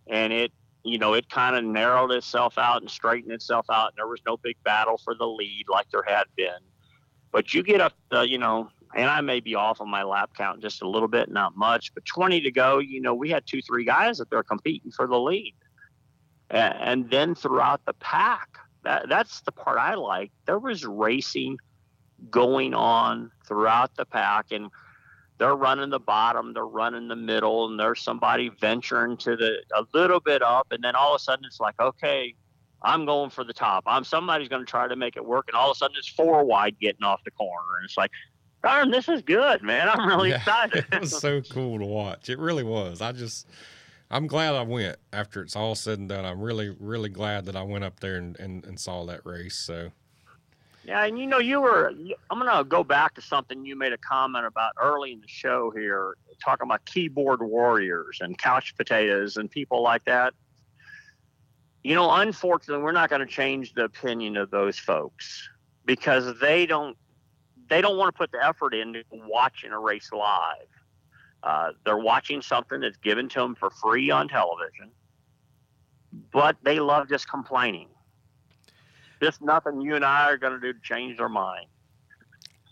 and 0.06 0.32
it, 0.32 0.52
you 0.82 0.98
know, 0.98 1.14
it 1.14 1.30
kind 1.30 1.56
of 1.56 1.64
narrowed 1.64 2.10
itself 2.12 2.58
out 2.58 2.82
and 2.82 2.90
straightened 2.90 3.32
itself 3.32 3.66
out, 3.70 3.88
and 3.88 3.96
there 3.96 4.06
was 4.06 4.20
no 4.26 4.36
big 4.36 4.56
battle 4.64 4.98
for 5.02 5.14
the 5.14 5.26
lead 5.26 5.64
like 5.68 5.90
there 5.90 6.04
had 6.06 6.24
been. 6.36 6.60
But 7.32 7.54
you 7.54 7.62
get 7.62 7.80
up, 7.80 7.94
uh, 8.12 8.20
you 8.20 8.38
know, 8.38 8.68
and 8.94 9.10
I 9.10 9.20
may 9.20 9.40
be 9.40 9.54
off 9.54 9.80
on 9.80 9.88
my 9.88 10.02
lap 10.02 10.30
count 10.36 10.60
just 10.60 10.82
a 10.82 10.88
little 10.88 11.08
bit, 11.08 11.30
not 11.30 11.56
much, 11.56 11.92
but 11.94 12.04
20 12.04 12.42
to 12.42 12.50
go, 12.50 12.78
you 12.78 13.00
know, 13.00 13.14
we 13.14 13.30
had 13.30 13.46
two, 13.46 13.60
three 13.62 13.84
guys 13.84 14.18
that 14.18 14.30
they're 14.30 14.44
competing 14.44 14.92
for 14.92 15.06
the 15.06 15.18
lead. 15.18 15.54
And 16.50 17.10
then 17.10 17.34
throughout 17.34 17.84
the 17.86 17.94
pack, 17.94 18.58
that, 18.84 19.08
that's 19.08 19.40
the 19.42 19.52
part 19.52 19.78
I 19.78 19.94
like. 19.94 20.30
There 20.46 20.58
was 20.58 20.84
racing 20.84 21.58
going 22.30 22.74
on 22.74 23.30
throughout 23.46 23.94
the 23.96 24.04
pack, 24.06 24.46
and 24.50 24.70
they're 25.38 25.56
running 25.56 25.90
the 25.90 25.98
bottom, 26.00 26.54
they're 26.54 26.64
running 26.66 27.08
the 27.08 27.16
middle, 27.16 27.66
and 27.68 27.78
there's 27.78 28.00
somebody 28.00 28.50
venturing 28.60 29.16
to 29.18 29.36
the 29.36 29.62
a 29.76 29.84
little 29.92 30.20
bit 30.20 30.42
up, 30.42 30.68
and 30.70 30.82
then 30.82 30.94
all 30.94 31.14
of 31.14 31.20
a 31.20 31.22
sudden 31.22 31.44
it's 31.44 31.60
like, 31.60 31.74
okay, 31.80 32.34
I'm 32.82 33.04
going 33.04 33.30
for 33.30 33.44
the 33.44 33.52
top. 33.52 33.84
I'm 33.86 34.04
somebody's 34.04 34.48
going 34.48 34.62
to 34.64 34.70
try 34.70 34.86
to 34.86 34.96
make 34.96 35.16
it 35.16 35.24
work, 35.24 35.46
and 35.48 35.56
all 35.56 35.70
of 35.70 35.74
a 35.74 35.78
sudden 35.78 35.96
it's 35.98 36.08
four 36.08 36.44
wide 36.44 36.76
getting 36.80 37.02
off 37.02 37.20
the 37.24 37.30
corner, 37.32 37.76
and 37.78 37.84
it's 37.84 37.96
like, 37.96 38.10
darn, 38.62 38.90
this 38.90 39.08
is 39.08 39.22
good, 39.22 39.62
man. 39.62 39.88
I'm 39.88 40.06
really 40.06 40.30
Yeah, 40.30 40.36
excited. 40.36 40.86
it 40.92 41.00
was 41.00 41.18
so 41.18 41.40
cool 41.42 41.78
to 41.78 41.84
watch. 41.84 42.28
It 42.30 42.38
really 42.38 42.62
was. 42.64 43.02
I 43.02 43.12
just, 43.12 43.48
I'm 44.10 44.26
glad 44.26 44.54
I 44.54 44.62
went 44.62 44.96
after 45.12 45.42
it's 45.42 45.56
all 45.56 45.74
said 45.74 45.98
and 45.98 46.08
done. 46.08 46.24
I'm 46.24 46.40
really, 46.40 46.74
really 46.78 47.08
glad 47.08 47.46
that 47.46 47.56
I 47.56 47.62
went 47.62 47.84
up 47.84 48.00
there 48.00 48.16
and, 48.16 48.38
and, 48.38 48.64
and 48.64 48.78
saw 48.78 49.04
that 49.06 49.24
race. 49.24 49.56
So, 49.56 49.90
Yeah, 50.84 51.04
and 51.04 51.18
you 51.18 51.26
know, 51.26 51.38
you 51.38 51.60
were. 51.60 51.92
I'm 52.30 52.38
going 52.38 52.56
to 52.56 52.64
go 52.64 52.84
back 52.84 53.14
to 53.14 53.22
something 53.22 53.64
you 53.64 53.76
made 53.76 53.92
a 53.92 53.98
comment 53.98 54.46
about 54.46 54.72
early 54.80 55.12
in 55.12 55.20
the 55.20 55.28
show 55.28 55.70
here, 55.70 56.16
talking 56.44 56.66
about 56.66 56.84
keyboard 56.84 57.42
warriors 57.42 58.18
and 58.20 58.36
couch 58.36 58.76
potatoes 58.76 59.36
and 59.36 59.50
people 59.50 59.82
like 59.82 60.04
that. 60.04 60.34
You 61.82 61.94
know, 61.94 62.10
unfortunately, 62.10 62.82
we're 62.82 62.92
not 62.92 63.10
going 63.10 63.20
to 63.20 63.26
change 63.26 63.74
the 63.74 63.84
opinion 63.84 64.36
of 64.36 64.50
those 64.50 64.78
folks 64.78 65.48
because 65.84 66.38
they 66.40 66.66
don't. 66.66 66.96
They 67.70 67.80
don't 67.80 67.96
want 67.96 68.14
to 68.14 68.18
put 68.18 68.30
the 68.30 68.44
effort 68.44 68.74
into 68.74 69.02
watching 69.10 69.72
a 69.72 69.78
race 69.80 70.10
live. 70.12 70.68
Uh, 71.44 71.72
they're 71.84 71.98
watching 71.98 72.40
something 72.40 72.80
that's 72.80 72.96
given 72.96 73.28
to 73.28 73.38
them 73.38 73.54
for 73.54 73.68
free 73.68 74.10
on 74.10 74.28
television, 74.28 74.90
but 76.32 76.56
they 76.62 76.80
love 76.80 77.06
just 77.06 77.28
complaining. 77.28 77.88
There's 79.20 79.40
nothing 79.42 79.82
you 79.82 79.94
and 79.94 80.04
I 80.04 80.30
are 80.30 80.38
going 80.38 80.54
to 80.54 80.60
do 80.60 80.72
to 80.72 80.80
change 80.82 81.18
their 81.18 81.28
mind. 81.28 81.66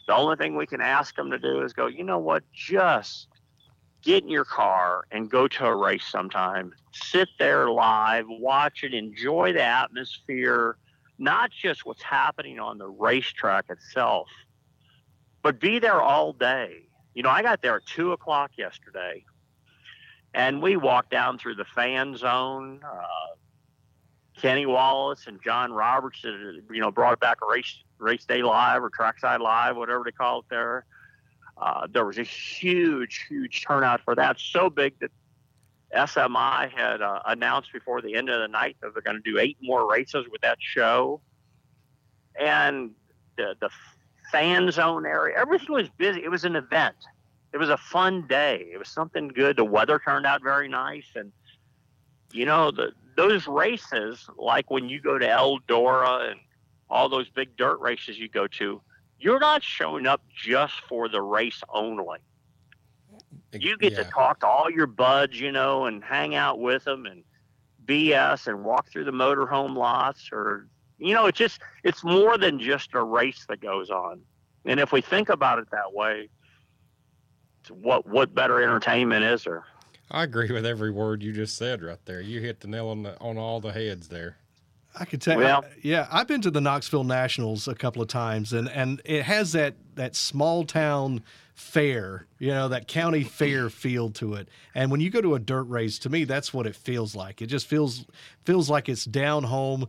The 0.07 0.15
only 0.15 0.37
thing 0.37 0.57
we 0.57 0.67
can 0.67 0.81
ask 0.81 1.15
them 1.15 1.31
to 1.31 1.39
do 1.39 1.63
is 1.63 1.75
go, 1.75 1.87
you 1.87 2.03
know 2.03 2.19
what, 2.19 2.45
just 2.53 3.29
get 4.03 4.25
in 4.25 4.31
your 4.31 4.45
car 4.45 5.05
and 5.11 5.31
go 5.31 5.47
to 5.47 5.67
a 5.67 5.77
race 5.77 6.07
sometime. 6.07 6.73
Sit 6.93 7.29
there 7.39 7.71
live, 7.71 8.25
watch 8.29 8.85
it, 8.85 8.95
enjoy 8.95 9.53
the 9.53 9.63
atmosphere, 9.63 10.77
not 11.19 11.51
just 11.51 11.85
what's 11.85 12.03
happening 12.03 12.59
on 12.59 12.79
the 12.79 12.89
racetrack 12.89 13.67
itself, 13.69 14.29
but 15.43 15.61
be 15.61 15.79
there 15.79 16.01
all 16.01 16.33
day. 16.33 16.87
You 17.15 17.23
know, 17.23 17.31
I 17.31 17.43
got 17.43 17.63
there 17.63 17.77
at 17.77 17.87
two 17.87 18.13
o'clock 18.13 18.53
yesterday, 18.57 19.25
and 20.35 20.63
we 20.63 20.77
walked 20.77 21.11
down 21.11 21.39
through 21.39 21.57
the 21.57 21.65
fan 21.65 22.17
zone. 22.17 22.81
Uh, 22.85 23.37
Kenny 24.41 24.67
Wallace 24.67 25.27
and 25.27 25.41
John 25.43 25.73
Roberts, 25.73 26.25
uh, 26.25 26.31
you 26.71 26.81
know, 26.81 26.91
brought 26.91 27.21
back 27.21 27.39
a 27.43 27.47
race 27.47 27.83
race 27.99 28.25
day 28.25 28.43
live 28.43 28.83
or 28.83 28.91
trackside 28.91 29.41
live, 29.41 29.77
whatever 29.77 30.03
they 30.05 30.13
call 30.13 30.41
it 30.41 30.47
there. 30.51 30.85
Uh, 31.57 31.87
there 31.93 32.05
was 32.05 32.19
a 32.19 32.25
huge, 32.25 33.27
huge 33.29 33.65
turnout 33.65 34.01
for 34.01 34.15
that. 34.15 34.39
So 34.41 34.71
big 34.71 34.99
that 35.01 35.11
SMI 35.95 36.71
had 36.73 37.03
uh, 37.03 37.21
announced 37.27 37.73
before 37.73 38.01
the 38.01 38.15
end 38.15 38.31
of 38.31 38.41
the 38.41 38.49
night 38.49 38.77
that 38.81 38.95
they're 38.95 39.03
going 39.03 39.23
to 39.23 39.31
do 39.31 39.39
eight 39.39 39.59
more 39.61 39.89
races 39.89 40.27
with 40.31 40.41
that 40.41 40.59
show. 40.61 41.21
And 42.41 42.93
the, 43.37 43.55
the 43.61 43.69
fan 44.33 44.71
zone 44.73 45.07
area, 45.07 45.37
everything 45.39 45.75
was 45.75 45.89
busy. 45.91 46.25
It 46.25 46.31
was 46.31 46.45
an 46.45 46.57
event. 46.57 46.97
It 47.53 47.59
was 47.59 47.69
a 47.71 47.77
fun 47.77 48.27
day. 48.27 48.67
It 48.73 48.79
was 48.79 48.89
something 48.89 49.29
good. 49.29 49.57
The 49.57 49.65
weather 49.65 50.01
turned 50.03 50.27
out 50.27 50.43
very 50.43 50.69
nice. 50.69 51.07
And, 51.15 51.33
you 52.33 52.47
know, 52.47 52.71
the, 52.71 52.93
those 53.17 53.47
races, 53.47 54.29
like 54.39 54.71
when 54.71 54.89
you 54.89 55.01
go 55.01 55.19
to 55.19 55.27
Eldora 55.27 56.31
and 56.33 56.41
all 56.91 57.09
those 57.09 57.29
big 57.31 57.57
dirt 57.57 57.81
races 57.81 58.19
you 58.19 58.29
go 58.29 58.47
to, 58.49 58.81
you're 59.19 59.41
not 59.41 59.63
showing 59.63 60.07
up 60.07 60.23
just 60.35 60.75
for 60.89 61.09
the 61.09 61.23
race 61.23 61.63
only. 61.69 62.19
You 63.53 63.77
get 63.77 63.95
Yeah. 63.95 64.05
to 64.05 64.05
talk 64.05 64.41
to 64.41 64.47
all 64.47 64.71
your 64.71 64.87
buds, 64.87 65.39
you 65.39 65.53
know, 65.53 65.85
and 65.87 66.03
hang 66.03 66.35
out 66.35 66.59
with 66.59 66.85
them 66.85 67.07
and 67.07 67.25
BS 67.85 68.47
and 68.47 68.65
walk 68.65 68.89
through 68.91 69.05
the 69.05 69.13
motorhome 69.13 69.77
lots 69.77 70.31
or 70.33 70.69
you 71.03 71.15
know, 71.15 71.27
it's 71.27 71.39
just 71.39 71.61
it's 71.83 72.05
more 72.05 72.39
than 72.39 72.59
just 72.59 72.95
a 72.95 73.03
race 73.03 73.45
that 73.49 73.61
goes 73.61 73.91
on. 73.91 74.21
And 74.65 74.79
if 74.79 74.93
we 74.93 75.01
think 75.01 75.29
about 75.29 75.59
it 75.59 75.71
that 75.73 75.93
way, 75.93 76.29
what 77.71 78.07
what 78.07 78.35
better 78.35 78.63
entertainment 78.63 79.25
is 79.25 79.45
there? 79.45 79.65
I 80.11 80.25
agree 80.25 80.51
with 80.53 80.67
every 80.67 80.91
word 80.91 81.23
you 81.23 81.33
just 81.33 81.57
said 81.57 81.83
right 81.83 81.99
there. 82.05 82.21
You 82.21 82.41
hit 82.41 82.61
the 82.61 82.69
nail 82.69 82.89
on 82.89 83.03
the, 83.03 83.19
on 83.19 83.39
all 83.39 83.61
the 83.61 83.73
heads 83.73 84.09
there. 84.09 84.37
I 84.95 85.07
could 85.07 85.23
tell. 85.23 85.39
Well- 85.39 85.65
yeah, 85.83 86.07
I've 86.11 86.29
been 86.29 86.43
to 86.43 86.51
the 86.51 86.61
Knoxville 86.61 87.05
Nationals 87.05 87.67
a 87.67 87.75
couple 87.75 88.03
of 88.03 88.09
times, 88.09 88.53
and 88.53 88.69
and 88.69 89.01
it 89.05 89.23
has 89.23 89.53
that 89.53 89.75
that 89.95 90.15
small 90.15 90.65
town 90.65 91.23
fair, 91.55 92.27
you 92.39 92.49
know, 92.49 92.69
that 92.69 92.89
county 92.89 93.23
fair 93.25 93.71
feel 93.71 94.11
to 94.11 94.35
it. 94.35 94.49
And 94.75 94.91
when 94.91 95.01
you 95.01 95.11
go 95.11 95.21
to 95.21 95.35
a 95.35 95.39
dirt 95.39 95.65
race, 95.65 95.99
to 96.01 96.11
me, 96.11 96.25
that's 96.25 96.53
what 96.53 96.67
it 96.67 96.75
feels 96.75 97.15
like. 97.15 97.41
It 97.41 97.47
just 97.47 97.67
feels 97.67 98.05
feels 98.45 98.69
like 98.69 98.89
it's 98.89 99.05
down 99.05 99.45
home. 99.45 99.87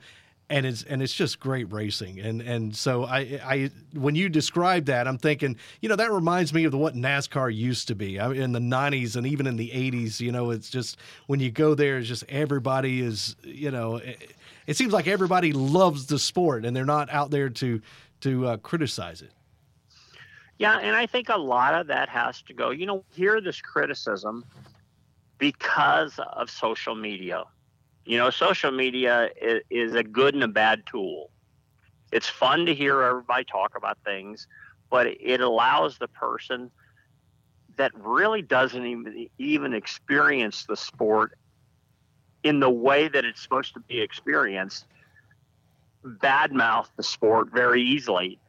And 0.53 0.67
it's 0.67 0.83
and 0.83 1.01
it's 1.01 1.15
just 1.15 1.39
great 1.39 1.71
racing, 1.73 2.19
and 2.19 2.39
and 2.39 2.75
so 2.75 3.05
I 3.05 3.39
I 3.43 3.71
when 3.93 4.13
you 4.13 4.29
describe 4.29 4.85
that, 4.85 5.07
I'm 5.07 5.17
thinking, 5.17 5.57
you 5.81 5.89
know, 5.89 5.95
that 5.95 6.11
reminds 6.11 6.53
me 6.53 6.65
of 6.65 6.75
what 6.75 6.93
NASCAR 6.93 7.51
used 7.51 7.87
to 7.87 7.95
be 7.95 8.17
in 8.17 8.51
the 8.51 8.59
'90s 8.59 9.15
and 9.15 9.25
even 9.25 9.47
in 9.47 9.55
the 9.55 9.71
'80s. 9.71 10.19
You 10.19 10.31
know, 10.31 10.51
it's 10.51 10.69
just 10.69 10.97
when 11.25 11.39
you 11.39 11.49
go 11.49 11.73
there, 11.73 11.97
it's 11.97 12.07
just 12.07 12.23
everybody 12.29 13.01
is, 13.01 13.35
you 13.43 13.71
know, 13.71 13.95
it, 13.95 14.35
it 14.67 14.77
seems 14.77 14.93
like 14.93 15.07
everybody 15.07 15.53
loves 15.53 16.05
the 16.05 16.19
sport 16.19 16.65
and 16.65 16.75
they're 16.75 16.85
not 16.85 17.09
out 17.09 17.31
there 17.31 17.49
to 17.49 17.81
to 18.21 18.47
uh, 18.47 18.57
criticize 18.57 19.23
it. 19.23 19.31
Yeah, 20.59 20.77
and 20.77 20.95
I 20.95 21.07
think 21.07 21.29
a 21.29 21.37
lot 21.37 21.73
of 21.73 21.87
that 21.87 22.09
has 22.09 22.43
to 22.43 22.53
go. 22.53 22.69
You 22.69 22.85
know, 22.85 23.03
hear 23.11 23.41
this 23.41 23.59
criticism 23.59 24.45
because 25.39 26.19
of 26.19 26.51
social 26.51 26.93
media. 26.93 27.43
You 28.05 28.17
know, 28.17 28.29
social 28.29 28.71
media 28.71 29.29
is, 29.41 29.61
is 29.69 29.95
a 29.95 30.03
good 30.03 30.33
and 30.33 30.43
a 30.43 30.47
bad 30.47 30.83
tool. 30.85 31.29
It's 32.11 32.27
fun 32.27 32.65
to 32.65 32.75
hear 32.75 33.01
everybody 33.01 33.45
talk 33.45 33.71
about 33.75 33.97
things, 34.05 34.47
but 34.89 35.07
it 35.07 35.41
allows 35.41 35.97
the 35.97 36.07
person 36.07 36.69
that 37.77 37.91
really 37.95 38.41
doesn't 38.41 38.85
even 38.85 39.27
even 39.39 39.73
experience 39.73 40.65
the 40.67 40.77
sport 40.77 41.31
in 42.43 42.59
the 42.59 42.69
way 42.69 43.07
that 43.07 43.25
it's 43.25 43.41
supposed 43.41 43.73
to 43.73 43.79
be 43.79 43.99
experienced 44.01 44.85
badmouth 46.05 46.87
the 46.97 47.03
sport 47.03 47.49
very 47.51 47.81
easily. 47.81 48.39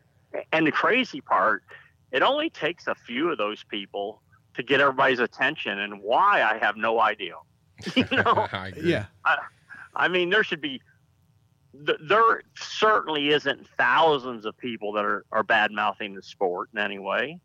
And 0.53 0.67
the 0.67 0.73
crazy 0.73 1.21
part, 1.21 1.63
it 2.11 2.23
only 2.23 2.51
takes 2.51 2.87
a 2.87 2.95
few 2.95 3.31
of 3.31 3.39
those 3.39 3.65
people 3.65 4.21
to 4.55 4.63
get 4.63 4.81
everybody's 4.81 5.21
attention, 5.21 5.79
and 5.79 6.01
why 6.01 6.43
I 6.43 6.59
have 6.59 6.77
no 6.77 7.01
idea. 7.01 7.35
You 7.97 8.05
know, 8.11 8.47
I 8.53 8.69
agree. 8.69 8.91
Yeah, 8.91 9.07
I 9.95 10.09
mean, 10.09 10.31
there 10.31 10.43
should 10.45 10.61
be. 10.61 10.81
th- 11.87 11.99
There 12.09 12.43
certainly 12.57 13.29
isn't 13.31 13.67
thousands 13.77 14.45
of 14.45 14.57
people 14.59 14.93
that 14.93 15.05
are, 15.05 15.25
are 15.33 15.43
bad 15.43 15.71
mouthing 15.73 16.15
the 16.15 16.23
sport 16.23 16.69
in 16.73 16.79
any 16.81 16.99
way. 16.99 17.39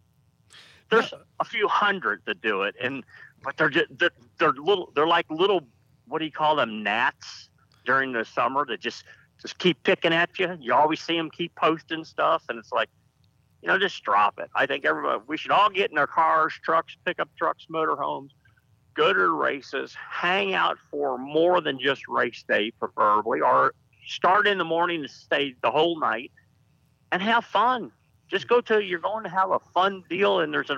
There's 0.89 1.13
a 1.39 1.43
few 1.45 1.67
hundred 1.67 2.21
that 2.25 2.41
do 2.41 2.63
it, 2.63 2.75
and 2.81 3.03
but 3.43 3.57
they're 3.57 3.69
just 3.69 3.87
they're, 3.99 4.09
they're 4.39 4.53
little. 4.53 4.91
They're 4.95 5.07
like 5.07 5.25
little. 5.29 5.61
What 6.07 6.19
do 6.19 6.25
you 6.25 6.31
call 6.31 6.55
them? 6.55 6.81
Gnats 6.83 7.49
during 7.85 8.11
the 8.11 8.25
summer 8.25 8.65
that 8.65 8.79
just 8.79 9.03
just 9.41 9.57
keep 9.59 9.81
picking 9.83 10.13
at 10.13 10.37
you. 10.39 10.57
You 10.59 10.73
always 10.73 10.99
see 10.99 11.15
them 11.15 11.29
keep 11.29 11.53
posting 11.55 12.03
stuff, 12.03 12.43
and 12.49 12.57
it's 12.57 12.71
like, 12.71 12.89
you 13.61 13.67
know, 13.67 13.77
just 13.77 14.03
drop 14.03 14.39
it. 14.39 14.49
I 14.55 14.65
think 14.65 14.83
everybody 14.85 15.21
we 15.27 15.37
should 15.37 15.51
all 15.51 15.69
get 15.69 15.91
in 15.91 15.97
our 15.99 16.07
cars, 16.07 16.53
trucks, 16.63 16.97
pickup 17.05 17.29
trucks, 17.37 17.67
motorhomes, 17.71 18.29
go 18.99 19.13
to 19.13 19.29
races, 19.29 19.95
hang 19.97 20.53
out 20.53 20.77
for 20.91 21.17
more 21.17 21.61
than 21.61 21.79
just 21.79 22.07
race 22.09 22.43
day, 22.47 22.69
preferably, 22.71 23.39
or 23.39 23.73
start 24.05 24.45
in 24.45 24.57
the 24.57 24.65
morning 24.65 24.99
and 25.01 25.09
stay 25.09 25.55
the 25.63 25.71
whole 25.71 25.97
night, 25.99 26.31
and 27.13 27.21
have 27.21 27.45
fun. 27.45 27.91
Just 28.27 28.47
go 28.47 28.59
to 28.61 28.81
you're 28.81 28.99
going 28.99 29.23
to 29.23 29.29
have 29.29 29.51
a 29.51 29.59
fun 29.73 30.03
deal, 30.09 30.41
and 30.41 30.53
there's 30.53 30.69
a 30.69 30.75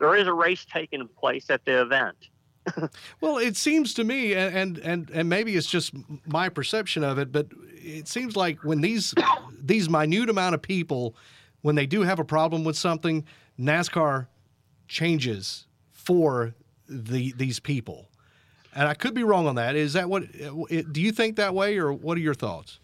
there 0.00 0.16
is 0.16 0.26
a 0.26 0.32
race 0.32 0.64
taking 0.64 1.06
place 1.20 1.50
at 1.50 1.64
the 1.64 1.82
event. 1.82 2.16
Well, 3.20 3.38
it 3.38 3.56
seems 3.56 3.94
to 3.94 4.04
me, 4.04 4.34
and 4.34 4.78
and 4.78 5.10
and, 5.10 5.28
maybe 5.28 5.56
it's 5.56 5.70
just 5.70 5.92
my 6.26 6.48
perception 6.48 7.04
of 7.04 7.18
it, 7.18 7.32
but 7.32 7.48
it 7.72 8.08
seems 8.08 8.36
like 8.36 8.62
when 8.64 8.80
these 8.80 9.14
these 9.60 9.88
minute 9.90 10.30
amount 10.30 10.54
of 10.54 10.62
people, 10.62 11.14
when 11.62 11.74
they 11.74 11.86
do 11.86 12.02
have 12.02 12.18
a 12.18 12.24
problem 12.24 12.64
with 12.64 12.76
something, 12.76 13.24
NASCAR 13.58 14.26
changes 14.86 15.66
for 15.92 16.54
the 16.88 17.32
these 17.32 17.60
people. 17.60 18.08
And 18.74 18.86
I 18.86 18.94
could 18.94 19.14
be 19.14 19.24
wrong 19.24 19.46
on 19.46 19.54
that. 19.56 19.76
Is 19.76 19.94
that 19.94 20.08
what? 20.08 20.30
Do 20.32 21.00
you 21.00 21.12
think 21.12 21.36
that 21.36 21.54
way, 21.54 21.78
or 21.78 21.92
what 21.92 22.16
are 22.16 22.20
your 22.20 22.34
thoughts? 22.34 22.80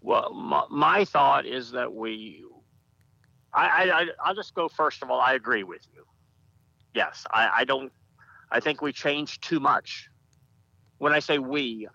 Well, 0.00 0.32
my, 0.34 0.64
my 0.70 1.04
thought 1.04 1.46
is 1.46 1.70
that 1.72 1.92
we, 1.94 2.44
I, 3.54 3.90
I, 3.90 4.06
I'll 4.24 4.34
just 4.34 4.54
go 4.54 4.68
first 4.68 5.02
of 5.02 5.10
all. 5.10 5.20
I 5.20 5.34
agree 5.34 5.62
with 5.62 5.86
you. 5.94 6.04
Yes, 6.94 7.24
I, 7.30 7.50
I 7.58 7.64
don't. 7.64 7.92
I 8.50 8.60
think 8.60 8.82
we 8.82 8.92
changed 8.92 9.42
too 9.42 9.60
much. 9.60 10.10
When 10.98 11.12
I 11.12 11.20
say 11.20 11.38
we, 11.38 11.86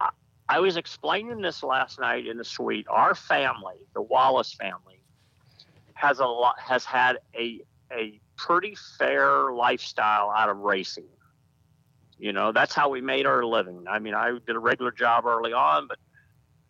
I, 0.00 0.10
I 0.48 0.58
was 0.58 0.76
explaining 0.76 1.40
this 1.40 1.62
last 1.62 2.00
night 2.00 2.26
in 2.26 2.36
the 2.38 2.44
suite. 2.44 2.86
Our 2.90 3.14
family, 3.14 3.76
the 3.94 4.02
Wallace 4.02 4.52
family, 4.52 5.00
has 5.94 6.18
a 6.18 6.26
lot 6.26 6.58
has 6.58 6.84
had 6.84 7.18
a 7.38 7.60
a 7.92 8.20
pretty 8.46 8.76
fair 8.98 9.52
lifestyle 9.52 10.32
out 10.36 10.48
of 10.48 10.58
racing. 10.58 11.06
You 12.18 12.32
know, 12.32 12.52
that's 12.52 12.74
how 12.74 12.88
we 12.88 13.00
made 13.00 13.26
our 13.26 13.44
living. 13.44 13.84
I 13.88 13.98
mean, 13.98 14.14
I 14.14 14.36
did 14.46 14.56
a 14.56 14.58
regular 14.58 14.90
job 14.90 15.26
early 15.26 15.52
on, 15.52 15.86
but 15.88 15.98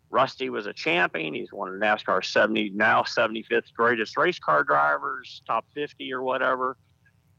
Rusty 0.09 0.49
was 0.49 0.67
a 0.67 0.73
champion. 0.73 1.33
He's 1.33 1.51
one 1.51 1.69
of 1.69 1.75
NASCAR's 1.75 2.27
70 2.27 2.71
now 2.71 3.01
75th 3.01 3.73
greatest 3.73 4.17
race 4.17 4.39
car 4.39 4.63
drivers, 4.63 5.41
top 5.47 5.65
50 5.73 6.13
or 6.13 6.21
whatever. 6.21 6.77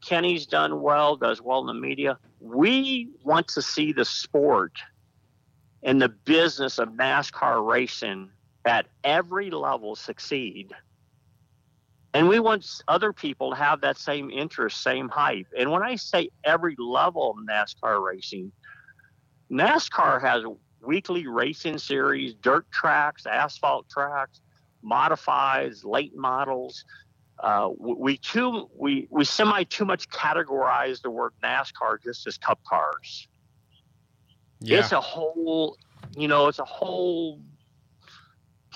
Kenny's 0.05 0.45
done 0.45 0.81
well, 0.81 1.15
does 1.15 1.41
well 1.41 1.61
in 1.61 1.67
the 1.67 1.73
media. 1.73 2.17
We 2.39 3.09
want 3.23 3.47
to 3.49 3.61
see 3.61 3.93
the 3.93 4.05
sport 4.05 4.73
and 5.83 6.01
the 6.01 6.09
business 6.09 6.77
of 6.77 6.89
NASCAR 6.89 7.65
racing 7.65 8.29
at 8.65 8.87
every 9.03 9.49
level 9.49 9.95
succeed. 9.95 10.73
And 12.15 12.29
we 12.29 12.39
want 12.39 12.65
other 12.87 13.11
people 13.11 13.49
to 13.49 13.57
have 13.57 13.81
that 13.81 13.97
same 13.97 14.29
interest, 14.29 14.81
same 14.81 15.09
hype. 15.09 15.47
And 15.57 15.69
when 15.69 15.83
I 15.83 15.97
say 15.97 16.29
every 16.45 16.73
level 16.79 17.31
of 17.31 17.45
NASCAR 17.45 18.01
racing, 18.01 18.53
NASCAR 19.51 20.21
has 20.21 20.43
weekly 20.81 21.27
racing 21.27 21.77
series, 21.77 22.33
dirt 22.35 22.71
tracks, 22.71 23.25
asphalt 23.25 23.89
tracks, 23.89 24.39
modifieds, 24.81 25.83
late 25.83 26.15
models. 26.15 26.85
Uh, 27.37 27.71
we 27.77 28.15
too 28.15 28.69
we 28.79 29.09
we 29.11 29.25
semi 29.25 29.63
too 29.63 29.83
much 29.83 30.07
categorize 30.07 31.01
the 31.01 31.09
word 31.09 31.33
NASCAR 31.43 32.01
just 32.01 32.25
as 32.27 32.37
Cup 32.37 32.61
cars. 32.65 33.27
Yeah. 34.61 34.79
It's 34.79 34.93
a 34.93 35.01
whole, 35.01 35.75
you 36.15 36.29
know, 36.29 36.47
it's 36.47 36.59
a 36.59 36.65
whole 36.65 37.41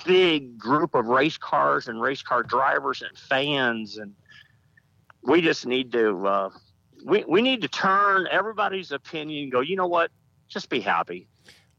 big 0.06 0.58
group 0.58 0.96
of 0.96 1.08
race 1.08 1.38
cars 1.38 1.88
and 1.88 2.02
race 2.02 2.22
car 2.22 2.44
drivers 2.44 3.02
and 3.02 3.18
fans, 3.18 3.98
and 3.98 4.14
we 5.24 5.42
just 5.42 5.66
need 5.66 5.92
to 5.92 6.28
uh, 6.28 6.50
we 7.06 7.24
we 7.28 7.42
need 7.42 7.62
to 7.62 7.68
turn 7.68 8.28
everybody's 8.32 8.92
opinion 8.92 9.44
and 9.44 9.52
go. 9.52 9.62
You 9.62 9.76
know 9.76 9.88
what? 9.88 10.12
Just 10.48 10.70
be 10.70 10.80
happy. 10.80 11.28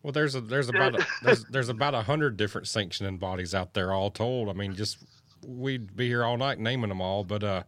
Well, 0.02 0.12
there's 0.12 0.34
a 0.34 0.40
there's 0.40 0.68
about 0.68 0.98
a, 0.98 1.06
there's 1.22 1.44
there's 1.46 1.68
about 1.68 1.94
a 1.94 2.02
hundred 2.02 2.36
different 2.36 2.68
sanctioning 2.68 3.18
bodies 3.18 3.54
out 3.54 3.74
there, 3.74 3.92
all 3.92 4.10
told. 4.10 4.48
I 4.48 4.52
mean, 4.54 4.74
just 4.74 4.98
we'd 5.46 5.94
be 5.96 6.06
here 6.06 6.24
all 6.24 6.36
night 6.36 6.58
naming 6.58 6.88
them 6.88 7.00
all, 7.00 7.24
but 7.24 7.42
uh, 7.44 7.62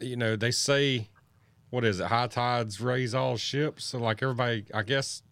you 0.00 0.16
know, 0.16 0.36
they 0.36 0.50
say, 0.50 1.08
what 1.70 1.84
is 1.84 2.00
it? 2.00 2.06
High 2.06 2.26
tides 2.26 2.80
raise 2.80 3.14
all 3.14 3.36
ships. 3.36 3.84
So, 3.84 3.98
like 3.98 4.22
everybody, 4.22 4.64
I 4.74 4.82
guess 4.82 5.22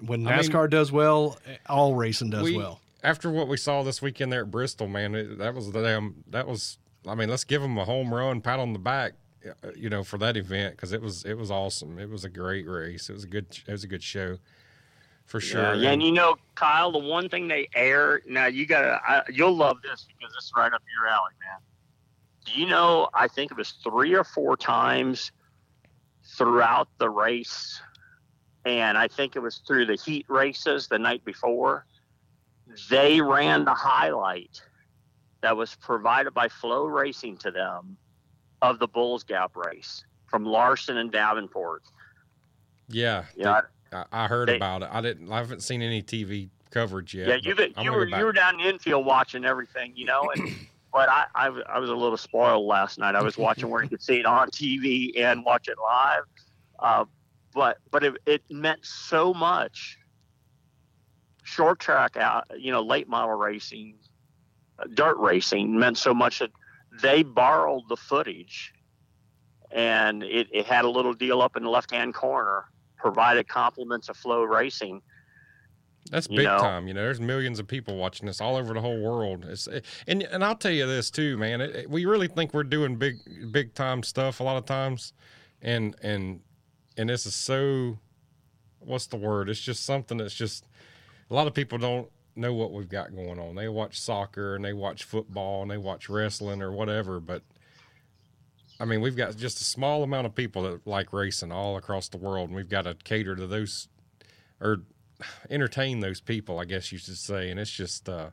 When 0.00 0.26
I 0.26 0.36
mean- 0.36 0.44
NASCAR 0.50 0.70
does 0.70 0.90
well, 0.90 1.38
all 1.66 1.94
racing 1.94 2.30
does 2.30 2.44
we, 2.44 2.56
well. 2.56 2.80
After 3.02 3.30
what 3.30 3.48
we 3.48 3.56
saw 3.56 3.82
this 3.82 4.02
weekend 4.02 4.32
there 4.32 4.42
at 4.42 4.50
Bristol, 4.50 4.88
man, 4.88 5.14
it, 5.14 5.38
that 5.38 5.54
was 5.54 5.70
the 5.70 5.82
damn. 5.82 6.24
That 6.28 6.46
was. 6.46 6.78
I 7.06 7.14
mean, 7.14 7.28
let's 7.28 7.44
give 7.44 7.62
them 7.62 7.78
a 7.78 7.84
home 7.84 8.12
run, 8.12 8.40
pat 8.40 8.58
on 8.58 8.72
the 8.72 8.78
back, 8.78 9.12
uh, 9.46 9.68
you 9.76 9.88
know, 9.88 10.02
for 10.02 10.18
that 10.18 10.36
event 10.36 10.76
because 10.76 10.92
it 10.92 11.00
was 11.00 11.24
it 11.24 11.34
was 11.34 11.50
awesome. 11.50 11.98
It 11.98 12.10
was 12.10 12.24
a 12.24 12.28
great 12.28 12.66
race. 12.66 13.08
It 13.08 13.12
was 13.12 13.24
a 13.24 13.28
good 13.28 13.46
it 13.66 13.70
was 13.70 13.84
a 13.84 13.86
good 13.86 14.02
show, 14.02 14.38
for 15.26 15.40
sure. 15.40 15.62
Yeah, 15.62 15.74
yeah, 15.74 15.90
and 15.92 16.02
you 16.02 16.10
know, 16.10 16.36
Kyle, 16.54 16.90
the 16.90 16.98
one 16.98 17.28
thing 17.28 17.48
they 17.48 17.68
air 17.74 18.20
now, 18.26 18.46
you 18.46 18.66
gotta, 18.66 19.00
I, 19.06 19.22
you'll 19.30 19.56
love 19.56 19.78
this 19.82 20.06
because 20.08 20.34
it's 20.36 20.50
right 20.56 20.72
up 20.72 20.82
your 20.98 21.08
alley, 21.08 21.32
man. 21.40 21.60
Do 22.46 22.60
you 22.60 22.66
know? 22.66 23.08
I 23.14 23.28
think 23.28 23.52
it 23.52 23.56
was 23.56 23.74
three 23.84 24.14
or 24.14 24.24
four 24.24 24.56
times 24.56 25.30
throughout 26.24 26.88
the 26.98 27.10
race, 27.10 27.80
and 28.64 28.98
I 28.98 29.06
think 29.06 29.36
it 29.36 29.40
was 29.40 29.58
through 29.58 29.86
the 29.86 29.96
heat 29.96 30.26
races 30.28 30.88
the 30.88 30.98
night 30.98 31.24
before. 31.24 31.86
They 32.90 33.20
ran 33.20 33.64
the 33.64 33.74
highlight 33.74 34.60
that 35.40 35.56
was 35.56 35.74
provided 35.76 36.34
by 36.34 36.48
FloRacing 36.48 37.38
to 37.40 37.50
them 37.50 37.96
of 38.62 38.78
the 38.78 38.88
Bulls 38.88 39.22
Gap 39.24 39.56
race. 39.56 40.04
from 40.26 40.44
Larson 40.44 40.98
and 40.98 41.10
Davenport. 41.10 41.82
Yeah, 42.88 43.24
Yeah, 43.36 43.62
I, 43.92 44.04
I 44.12 44.26
heard 44.26 44.48
They- 44.48 44.56
about 44.56 44.82
it. 44.82 44.88
I 44.92 45.00
didn't. 45.00 45.30
I 45.32 45.38
haven't 45.38 45.62
seen 45.62 45.80
any 45.82 46.02
TV 46.02 46.50
coverage 46.70 47.14
yet. 47.14 47.28
yeah. 47.28 47.36
You've, 47.42 47.60
you 47.82 47.92
were 47.92 48.06
you 48.06 48.24
were 48.24 48.32
down 48.32 48.54
in 48.54 48.60
the 48.60 48.68
infield 48.68 49.06
watching 49.06 49.44
everything, 49.44 49.92
you 49.94 50.04
know. 50.04 50.30
And, 50.34 50.50
but 50.92 51.08
I 51.34 51.48
was 51.48 51.88
a 51.90 51.94
little 51.94 52.16
spoiled 52.16 52.66
last 52.66 52.98
night. 52.98 53.14
I 53.14 53.22
was 53.22 53.38
watching 53.38 53.70
where 53.70 53.82
you 53.82 53.88
could 53.88 54.02
see 54.02 54.18
it 54.20 54.26
on 54.26 54.50
TV 54.50 55.18
and 55.18 55.44
watch 55.44 55.68
it 55.68 55.78
live. 55.82 56.24
Uh, 56.78 57.04
but 57.54 57.78
but 57.90 58.04
it, 58.04 58.16
it 58.26 58.42
meant 58.50 58.84
so 58.84 59.32
much. 59.32 59.98
Short 61.48 61.78
track, 61.78 62.16
out, 62.18 62.44
you 62.58 62.70
know, 62.70 62.82
late 62.82 63.08
model 63.08 63.34
racing, 63.34 63.94
dirt 64.92 65.16
racing 65.16 65.78
meant 65.78 65.96
so 65.96 66.12
much 66.12 66.40
that 66.40 66.50
they 67.00 67.22
borrowed 67.22 67.88
the 67.88 67.96
footage, 67.96 68.74
and 69.70 70.22
it, 70.22 70.48
it 70.52 70.66
had 70.66 70.84
a 70.84 70.90
little 70.90 71.14
deal 71.14 71.40
up 71.40 71.56
in 71.56 71.62
the 71.62 71.70
left 71.70 71.90
hand 71.90 72.12
corner, 72.12 72.66
provided 72.98 73.48
compliments 73.48 74.10
of 74.10 74.18
FloRacing. 74.18 75.00
That's 76.10 76.28
you 76.28 76.36
big 76.36 76.44
know. 76.44 76.58
time. 76.58 76.86
You 76.86 76.92
know, 76.92 77.00
there's 77.02 77.20
millions 77.20 77.58
of 77.58 77.66
people 77.66 77.96
watching 77.96 78.26
this 78.26 78.42
all 78.42 78.56
over 78.56 78.74
the 78.74 78.80
whole 78.82 79.00
world. 79.00 79.46
It's 79.48 79.66
and 80.06 80.22
and 80.24 80.44
I'll 80.44 80.54
tell 80.54 80.70
you 80.72 80.86
this 80.86 81.10
too, 81.10 81.38
man. 81.38 81.62
It, 81.62 81.76
it- 81.76 81.90
we 81.90 82.04
really 82.04 82.28
think 82.28 82.52
we're 82.52 82.62
doing 82.62 82.96
big 82.96 83.16
big 83.50 83.72
time 83.74 84.02
stuff 84.02 84.40
a 84.40 84.42
lot 84.42 84.58
of 84.58 84.66
times, 84.66 85.14
and 85.62 85.96
and 86.02 86.40
and 86.98 87.08
this 87.08 87.24
is 87.24 87.34
so. 87.34 87.98
What's 88.80 89.06
the 89.06 89.16
word? 89.16 89.48
It's 89.48 89.60
just 89.60 89.84
something 89.84 90.18
that's 90.18 90.34
just 90.34 90.64
a 91.30 91.34
lot 91.34 91.46
of 91.46 91.54
people 91.54 91.78
don't 91.78 92.08
know 92.36 92.52
what 92.54 92.72
we've 92.72 92.88
got 92.88 93.14
going 93.14 93.38
on. 93.38 93.54
They 93.54 93.68
watch 93.68 94.00
soccer 94.00 94.54
and 94.56 94.64
they 94.64 94.72
watch 94.72 95.04
football 95.04 95.62
and 95.62 95.70
they 95.70 95.76
watch 95.78 96.08
wrestling 96.08 96.62
or 96.62 96.72
whatever, 96.72 97.20
but 97.20 97.42
I 98.80 98.84
mean, 98.84 99.00
we've 99.00 99.16
got 99.16 99.36
just 99.36 99.60
a 99.60 99.64
small 99.64 100.04
amount 100.04 100.26
of 100.26 100.34
people 100.36 100.62
that 100.62 100.86
like 100.86 101.12
racing 101.12 101.50
all 101.50 101.76
across 101.76 102.08
the 102.08 102.16
world, 102.16 102.48
and 102.48 102.56
we've 102.56 102.68
got 102.68 102.82
to 102.82 102.94
cater 103.02 103.34
to 103.34 103.46
those 103.48 103.88
or 104.60 104.82
entertain 105.50 105.98
those 105.98 106.20
people, 106.20 106.60
I 106.60 106.64
guess 106.64 106.92
you 106.92 106.98
should 106.98 107.16
say. 107.18 107.50
And 107.50 107.58
it's 107.58 107.72
just 107.72 108.08
uh, 108.08 108.30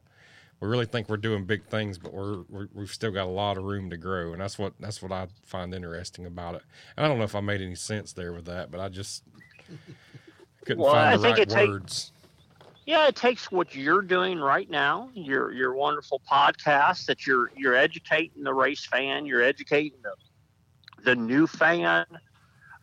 we 0.60 0.68
really 0.68 0.86
think 0.86 1.10
we're 1.10 1.18
doing 1.18 1.46
big 1.46 1.66
things, 1.66 1.98
but 1.98 2.14
we're, 2.14 2.44
we're 2.48 2.68
we've 2.76 2.92
still 2.94 3.10
got 3.10 3.24
a 3.26 3.32
lot 3.32 3.58
of 3.58 3.64
room 3.64 3.90
to 3.90 3.98
grow, 3.98 4.34
and 4.34 4.40
that's 4.42 4.60
what 4.60 4.74
that's 4.80 5.02
what 5.02 5.12
I 5.12 5.26
find 5.44 5.74
interesting 5.74 6.28
about 6.28 6.54
it. 6.54 6.62
And 6.96 7.04
I 7.04 7.10
don't 7.10 7.18
know 7.18 7.24
if 7.24 7.34
I 7.34 7.42
made 7.42 7.62
any 7.62 7.74
sense 7.74 8.14
there 8.14 8.32
with 8.32 8.46
that, 8.46 8.70
but 8.70 8.80
I 8.80 8.90
just 8.90 9.24
couldn't 10.64 10.84
Well, 10.84 10.94
find 10.94 11.08
I 11.08 11.18
the 11.18 11.24
right 11.24 11.40
it 11.40 11.50
take- 11.50 11.70
words. 11.70 12.12
Yeah, 12.86 13.08
it 13.08 13.16
takes 13.16 13.52
what 13.52 13.74
you're 13.74 14.04
doing 14.04 14.40
right 14.40 14.70
now, 14.70 15.10
your 15.16 15.52
your 15.52 15.74
wonderful 15.74 16.22
podcast 16.32 17.06
that 17.08 17.26
you're 17.26 17.52
you're 17.58 17.76
educating 17.76 18.44
the 18.44 18.54
race 18.54 18.86
fan, 18.86 19.26
you're 19.26 19.42
educating 19.42 19.98
the 20.04 20.12
the 21.04 21.16
new 21.16 21.48
fan, 21.48 22.06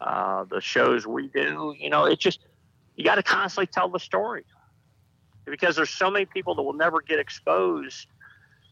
uh, 0.01 0.45
the 0.45 0.61
shows 0.61 1.07
we 1.07 1.29
do. 1.29 1.75
You 1.79 1.89
know, 1.89 2.07
it's 2.07 2.23
just 2.23 2.41
you 2.97 3.05
got 3.05 3.15
to 3.15 3.23
constantly 3.23 3.69
tell 3.69 3.89
the 3.89 4.01
story 4.01 4.45
because 5.47 5.77
there's 5.77 5.91
so 5.91 6.11
many 6.11 6.25
people 6.27 6.57
that 6.57 6.63
will 6.63 6.73
never 6.73 7.01
get 7.01 7.21
exposed 7.21 8.07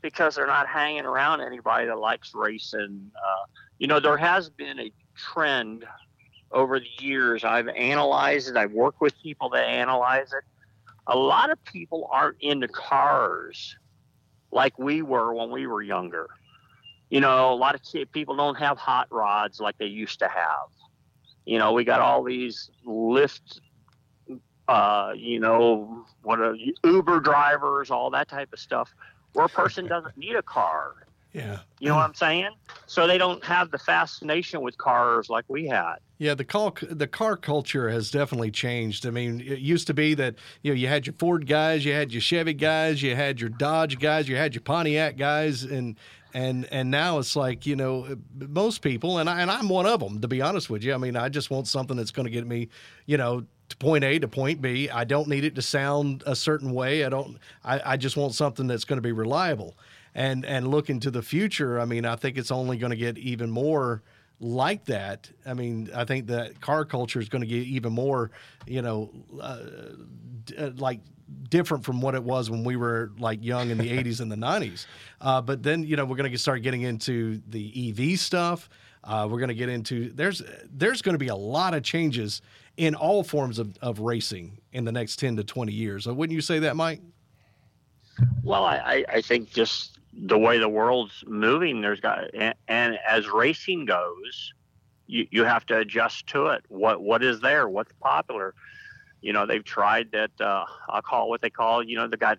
because 0.02 0.34
they're 0.34 0.48
not 0.48 0.66
hanging 0.66 1.04
around 1.04 1.42
anybody 1.42 1.86
that 1.86 1.98
likes 1.98 2.32
racing. 2.34 3.12
Uh, 3.14 3.44
you 3.78 3.86
know, 3.86 4.00
there 4.00 4.16
has 4.16 4.50
been 4.50 4.80
a 4.80 4.92
trend 5.16 5.84
over 6.50 6.80
the 6.80 7.04
years. 7.04 7.44
I've 7.44 7.68
analyzed 7.68 8.48
it. 8.48 8.56
I've 8.56 8.72
worked 8.72 9.00
with 9.00 9.14
people 9.22 9.50
that 9.50 9.64
analyze 9.64 10.32
it 10.32 10.42
a 11.06 11.16
lot 11.16 11.50
of 11.50 11.62
people 11.64 12.08
aren't 12.10 12.36
into 12.40 12.68
cars 12.68 13.76
like 14.52 14.78
we 14.78 15.02
were 15.02 15.34
when 15.34 15.50
we 15.50 15.66
were 15.66 15.82
younger. 15.82 16.28
You 17.08 17.20
know, 17.20 17.52
a 17.52 17.54
lot 17.54 17.74
of 17.74 17.82
kid, 17.82 18.12
people 18.12 18.36
don't 18.36 18.56
have 18.56 18.78
hot 18.78 19.08
rods 19.10 19.60
like 19.60 19.78
they 19.78 19.86
used 19.86 20.20
to 20.20 20.28
have. 20.28 20.68
You 21.44 21.58
know, 21.58 21.72
we 21.72 21.84
got 21.84 22.00
all 22.00 22.22
these 22.22 22.70
Lyft, 22.86 23.60
uh, 24.68 25.12
you 25.16 25.40
know, 25.40 26.04
what 26.22 26.38
are 26.38 26.56
Uber 26.84 27.20
drivers, 27.20 27.90
all 27.90 28.10
that 28.10 28.28
type 28.28 28.52
of 28.52 28.60
stuff, 28.60 28.94
where 29.32 29.46
a 29.46 29.48
person 29.48 29.86
doesn't 29.88 30.16
need 30.16 30.36
a 30.36 30.42
car. 30.42 31.06
Yeah. 31.32 31.60
You 31.80 31.88
know 31.88 31.96
what 31.96 32.04
I'm 32.04 32.14
saying? 32.14 32.50
So 32.90 33.06
they 33.06 33.18
don't 33.18 33.44
have 33.44 33.70
the 33.70 33.78
fascination 33.78 34.62
with 34.62 34.76
cars 34.76 35.30
like 35.30 35.44
we 35.46 35.64
had. 35.68 35.98
Yeah, 36.18 36.34
the 36.34 36.44
call 36.44 36.76
the 36.90 37.06
car 37.06 37.36
culture 37.36 37.88
has 37.88 38.10
definitely 38.10 38.50
changed. 38.50 39.06
I 39.06 39.10
mean, 39.10 39.40
it 39.42 39.60
used 39.60 39.86
to 39.86 39.94
be 39.94 40.14
that 40.14 40.34
you 40.62 40.72
know 40.72 40.74
you 40.74 40.88
had 40.88 41.06
your 41.06 41.14
Ford 41.16 41.46
guys, 41.46 41.84
you 41.84 41.92
had 41.92 42.10
your 42.10 42.20
Chevy 42.20 42.52
guys, 42.52 43.00
you 43.00 43.14
had 43.14 43.40
your 43.40 43.48
Dodge 43.48 44.00
guys, 44.00 44.28
you 44.28 44.34
had 44.34 44.56
your 44.56 44.62
Pontiac 44.62 45.16
guys, 45.16 45.62
and 45.62 45.94
and 46.34 46.64
and 46.72 46.90
now 46.90 47.20
it's 47.20 47.36
like 47.36 47.64
you 47.64 47.76
know 47.76 48.16
most 48.36 48.82
people, 48.82 49.18
and 49.18 49.30
I 49.30 49.40
and 49.40 49.52
I'm 49.52 49.68
one 49.68 49.86
of 49.86 50.00
them. 50.00 50.20
To 50.20 50.26
be 50.26 50.42
honest 50.42 50.68
with 50.68 50.82
you, 50.82 50.92
I 50.92 50.96
mean, 50.96 51.14
I 51.14 51.28
just 51.28 51.48
want 51.48 51.68
something 51.68 51.96
that's 51.96 52.10
going 52.10 52.26
to 52.26 52.32
get 52.32 52.44
me, 52.44 52.70
you 53.06 53.16
know. 53.16 53.44
To 53.68 53.76
point 53.76 54.02
A 54.02 54.18
to 54.18 54.26
point 54.26 54.60
B. 54.60 54.90
I 54.90 55.04
don't 55.04 55.28
need 55.28 55.44
it 55.44 55.54
to 55.54 55.62
sound 55.62 56.24
a 56.26 56.34
certain 56.34 56.72
way. 56.72 57.04
I 57.04 57.08
don't. 57.08 57.38
I, 57.64 57.92
I 57.92 57.96
just 57.96 58.16
want 58.16 58.34
something 58.34 58.66
that's 58.66 58.84
going 58.84 58.96
to 58.96 59.00
be 59.00 59.12
reliable. 59.12 59.76
And 60.14 60.44
and 60.44 60.68
look 60.68 60.90
into 60.90 61.10
the 61.10 61.22
future. 61.22 61.78
I 61.78 61.84
mean, 61.84 62.04
I 62.04 62.16
think 62.16 62.36
it's 62.36 62.50
only 62.50 62.76
going 62.78 62.90
to 62.90 62.96
get 62.96 63.16
even 63.16 63.50
more 63.50 64.02
like 64.40 64.86
that. 64.86 65.30
I 65.46 65.54
mean, 65.54 65.90
I 65.94 66.04
think 66.04 66.26
that 66.28 66.60
car 66.60 66.84
culture 66.84 67.20
is 67.20 67.28
going 67.28 67.42
to 67.42 67.46
get 67.46 67.66
even 67.66 67.92
more, 67.92 68.30
you 68.66 68.82
know, 68.82 69.10
uh, 69.40 69.60
d- 70.44 70.56
uh, 70.56 70.70
like 70.76 71.00
different 71.48 71.84
from 71.84 72.00
what 72.00 72.14
it 72.14 72.22
was 72.22 72.50
when 72.50 72.64
we 72.64 72.76
were 72.76 73.12
like 73.18 73.44
young 73.44 73.70
in 73.70 73.78
the 73.78 73.90
80s 74.02 74.20
and 74.20 74.32
the 74.32 74.36
90s. 74.36 74.86
Uh, 75.20 75.40
but 75.40 75.62
then, 75.62 75.84
you 75.84 75.96
know, 75.96 76.04
we're 76.04 76.16
going 76.16 76.30
to 76.30 76.38
start 76.38 76.62
getting 76.62 76.82
into 76.82 77.40
the 77.48 77.90
EV 77.90 78.18
stuff. 78.18 78.68
Uh, 79.04 79.28
we're 79.30 79.38
going 79.38 79.48
to 79.48 79.54
get 79.54 79.68
into 79.68 80.10
there's 80.12 80.42
there's 80.70 81.00
going 81.00 81.14
to 81.14 81.18
be 81.18 81.28
a 81.28 81.36
lot 81.36 81.72
of 81.72 81.82
changes 81.82 82.42
in 82.76 82.94
all 82.94 83.22
forms 83.22 83.58
of, 83.58 83.76
of 83.80 84.00
racing 84.00 84.58
in 84.72 84.84
the 84.84 84.92
next 84.92 85.16
10 85.16 85.36
to 85.36 85.44
20 85.44 85.72
years. 85.72 86.04
So 86.04 86.12
wouldn't 86.12 86.34
you 86.34 86.40
say 86.40 86.58
that, 86.60 86.76
Mike? 86.76 87.00
Well, 88.42 88.64
I, 88.64 88.76
I, 88.76 89.04
I 89.16 89.20
think 89.22 89.50
just 89.50 89.99
the 90.12 90.38
way 90.38 90.58
the 90.58 90.68
world's 90.68 91.24
moving, 91.26 91.80
there's 91.80 92.00
got 92.00 92.34
and, 92.34 92.54
and 92.68 92.98
as 93.06 93.28
racing 93.28 93.84
goes, 93.84 94.52
you, 95.06 95.26
you 95.30 95.44
have 95.44 95.64
to 95.66 95.78
adjust 95.78 96.26
to 96.28 96.46
it. 96.46 96.64
What 96.68 97.00
what 97.00 97.22
is 97.22 97.40
there? 97.40 97.68
What's 97.68 97.92
popular? 98.00 98.54
You 99.20 99.32
know, 99.32 99.46
they've 99.46 99.64
tried 99.64 100.12
that. 100.12 100.30
Uh, 100.40 100.64
I'll 100.88 101.02
call 101.02 101.28
what 101.28 101.42
they 101.42 101.50
call. 101.50 101.82
You 101.82 101.96
know, 101.96 102.08
the 102.08 102.16
guy. 102.16 102.36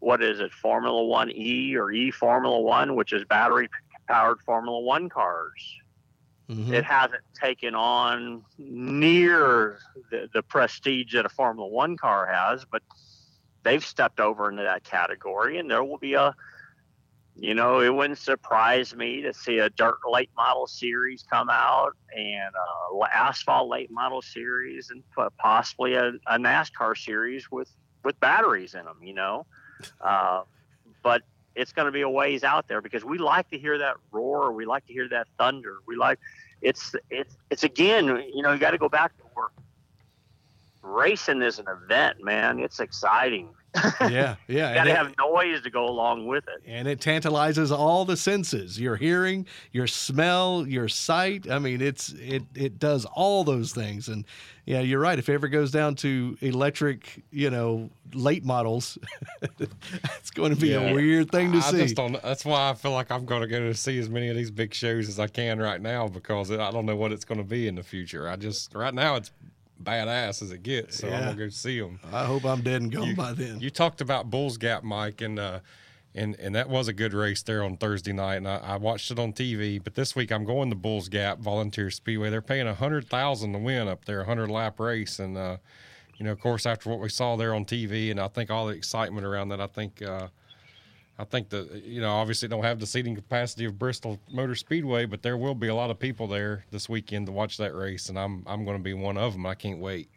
What 0.00 0.22
is 0.22 0.38
it? 0.40 0.52
Formula 0.52 1.04
One 1.04 1.30
E 1.30 1.76
or 1.76 1.90
E 1.90 2.10
Formula 2.10 2.60
One, 2.60 2.94
which 2.94 3.12
is 3.12 3.24
battery 3.24 3.68
powered 4.06 4.40
Formula 4.42 4.80
One 4.80 5.08
cars. 5.08 5.80
Mhm. 6.48 6.72
It 6.72 6.84
hasn't 6.84 7.22
taken 7.38 7.74
on 7.74 8.42
near 8.56 9.80
the, 10.10 10.30
the 10.32 10.42
prestige 10.42 11.12
that 11.14 11.26
a 11.26 11.28
Formula 11.28 11.68
One 11.68 11.96
car 11.96 12.26
has, 12.26 12.64
but 12.64 12.82
they've 13.64 13.84
stepped 13.84 14.18
over 14.18 14.50
into 14.50 14.62
that 14.62 14.84
category, 14.84 15.58
and 15.58 15.70
there 15.70 15.84
will 15.84 15.98
be 15.98 16.14
a, 16.14 16.34
you 17.40 17.54
know, 17.54 17.80
it 17.80 17.94
wouldn't 17.94 18.18
surprise 18.18 18.94
me 18.96 19.22
to 19.22 19.32
see 19.32 19.58
a 19.58 19.70
dirt 19.70 19.98
late 20.10 20.30
model 20.36 20.66
series 20.66 21.24
come 21.30 21.48
out 21.50 21.92
and 22.16 22.52
a 22.54 23.16
asphalt 23.16 23.68
late 23.70 23.90
model 23.92 24.22
series, 24.22 24.90
and 24.90 25.04
po- 25.14 25.30
possibly 25.38 25.94
a, 25.94 26.08
a 26.26 26.38
NASCAR 26.38 26.96
series 26.96 27.50
with 27.50 27.70
with 28.04 28.18
batteries 28.20 28.74
in 28.74 28.84
them. 28.84 28.98
You 29.02 29.14
know, 29.14 29.46
uh, 30.00 30.42
but 31.02 31.22
it's 31.54 31.72
going 31.72 31.86
to 31.86 31.92
be 31.92 32.02
a 32.02 32.10
ways 32.10 32.44
out 32.44 32.68
there 32.68 32.82
because 32.82 33.04
we 33.04 33.18
like 33.18 33.48
to 33.50 33.58
hear 33.58 33.78
that 33.78 33.96
roar. 34.12 34.52
We 34.52 34.66
like 34.66 34.86
to 34.86 34.92
hear 34.92 35.08
that 35.10 35.28
thunder. 35.38 35.78
We 35.86 35.96
like 35.96 36.18
it's 36.62 36.94
it's 37.10 37.36
it's 37.50 37.64
again. 37.64 38.06
You 38.34 38.42
know, 38.42 38.52
you 38.52 38.58
got 38.58 38.72
to 38.72 38.78
go 38.78 38.88
back 38.88 39.16
to 39.18 39.24
work. 39.36 39.52
racing 40.82 41.42
is 41.42 41.60
an 41.60 41.66
event, 41.68 42.18
man. 42.22 42.60
It's 42.60 42.80
exciting. 42.80 43.50
Yeah, 43.74 44.36
yeah. 44.48 44.68
You 44.70 44.74
got 44.74 44.84
to 44.84 44.94
have 44.94 45.14
noise 45.18 45.60
to 45.62 45.70
go 45.70 45.86
along 45.86 46.26
with 46.26 46.44
it. 46.48 46.62
and 46.66 46.88
it 46.88 47.00
tantalizes 47.00 47.70
all 47.70 48.04
the 48.04 48.16
senses 48.16 48.80
your 48.80 48.96
hearing 48.96 49.46
your 49.72 49.86
smell 49.86 50.64
your 50.66 50.88
sight 50.88 51.50
i 51.50 51.58
mean 51.58 51.80
it's 51.82 52.10
it 52.14 52.42
it 52.54 52.78
does 52.78 53.04
all 53.04 53.44
those 53.44 53.72
things 53.72 54.08
and 54.08 54.24
yeah 54.64 54.80
you're 54.80 54.98
right 55.00 55.18
if 55.18 55.28
it 55.28 55.34
ever 55.34 55.48
goes 55.48 55.70
down 55.70 55.94
to 55.94 56.36
electric 56.40 57.22
you 57.30 57.50
know 57.50 57.90
late 58.14 58.44
models 58.44 58.96
it's 60.18 60.30
going 60.30 60.54
to 60.54 60.60
be 60.60 60.68
Yeah. 60.70 60.78
a 60.90 60.94
weird 60.94 61.30
thing 61.30 61.52
to 61.52 61.58
I 61.58 61.60
see 61.60 61.78
just 61.82 61.94
don't. 61.96 62.20
That's 62.22 62.44
why 62.44 62.70
I 62.70 62.74
feel 62.74 62.92
like 62.92 63.10
I'm 63.10 63.26
going 63.26 63.42
to 63.42 63.46
go 63.46 63.58
to 63.60 63.74
see 63.74 63.98
as 63.98 64.08
many 64.08 64.28
of 64.28 64.36
these 64.36 64.50
big 64.50 64.72
shows 64.74 65.08
as 65.08 65.18
I 65.20 65.26
can 65.26 65.58
right 65.58 65.80
now 65.80 66.08
because 66.08 66.50
I 66.50 66.70
don't 66.70 66.86
know 66.86 66.96
what 66.96 67.12
it's 67.12 67.24
going 67.26 67.38
to 67.38 67.44
be 67.44 67.68
in 67.68 67.74
the 67.74 67.82
future. 67.82 68.28
I 68.28 68.36
just 68.36 68.74
right 68.74 68.94
now 68.94 69.16
it's 69.16 69.30
badass 69.82 70.42
as 70.42 70.50
it 70.52 70.62
gets, 70.62 70.98
so 70.98 71.08
I'm 71.08 71.24
gonna 71.24 71.34
go 71.36 71.48
see 71.48 71.80
them. 71.80 72.00
i 72.12 72.24
hope 72.24 72.44
i'm 72.44 72.62
dead 72.62 72.82
and 72.82 72.92
gone 72.92 73.14
by 73.14 73.32
then 73.32 73.60
You 73.60 73.70
talked 73.70 74.00
about 74.00 74.30
Bulls 74.30 74.56
Gap, 74.56 74.82
Mike, 74.82 75.20
and 75.20 75.38
uh, 75.38 75.60
and 76.14 76.34
and 76.40 76.54
that 76.54 76.68
was 76.68 76.88
a 76.88 76.92
good 76.92 77.12
race 77.12 77.42
there 77.42 77.62
on 77.62 77.76
Thursday 77.76 78.12
night, 78.12 78.36
and 78.36 78.48
I, 78.48 78.56
I 78.56 78.76
watched 78.76 79.10
it 79.10 79.18
on 79.18 79.32
TV. 79.32 79.82
But 79.82 79.94
this 79.94 80.16
week 80.16 80.32
I'm 80.32 80.44
going 80.44 80.70
to 80.70 80.76
Bulls 80.76 81.08
Gap 81.08 81.38
Volunteer 81.38 81.90
Speedway. 81.90 82.30
They're 82.30 82.42
paying 82.42 82.66
a 82.66 82.74
hundred 82.74 83.08
thousand 83.08 83.52
to 83.52 83.58
win 83.58 83.86
up 83.88 84.04
there, 84.04 84.22
a 84.22 84.24
hundred 84.26 84.50
lap 84.50 84.80
race, 84.80 85.18
and 85.18 85.36
uh, 85.36 85.58
you 86.16 86.24
know, 86.24 86.32
of 86.32 86.40
course, 86.40 86.66
after 86.66 86.90
what 86.90 86.98
we 86.98 87.08
saw 87.08 87.36
there 87.36 87.54
on 87.54 87.64
TV, 87.64 88.10
and 88.10 88.18
I 88.18 88.28
think 88.28 88.50
all 88.50 88.66
the 88.66 88.74
excitement 88.74 89.26
around 89.26 89.50
that, 89.50 89.60
I 89.60 89.66
think. 89.68 90.02
Uh, 90.02 90.28
I 91.18 91.24
think 91.24 91.48
that 91.50 91.82
you 91.84 92.00
know 92.00 92.12
obviously 92.12 92.48
don't 92.48 92.62
have 92.62 92.78
the 92.78 92.86
seating 92.86 93.14
capacity 93.14 93.64
of 93.64 93.78
Bristol 93.78 94.20
Motor 94.30 94.54
Speedway, 94.54 95.04
but 95.04 95.22
there 95.22 95.36
will 95.36 95.54
be 95.54 95.68
a 95.68 95.74
lot 95.74 95.90
of 95.90 95.98
people 95.98 96.26
there 96.28 96.64
this 96.70 96.88
weekend 96.88 97.26
to 97.26 97.32
watch 97.32 97.56
that 97.56 97.74
race, 97.74 98.08
and 98.08 98.18
I'm 98.18 98.44
I'm 98.46 98.64
going 98.64 98.76
to 98.76 98.82
be 98.82 98.94
one 98.94 99.18
of 99.18 99.32
them. 99.32 99.44
I 99.46 99.54
can't 99.54 99.80
wait. 99.80 100.08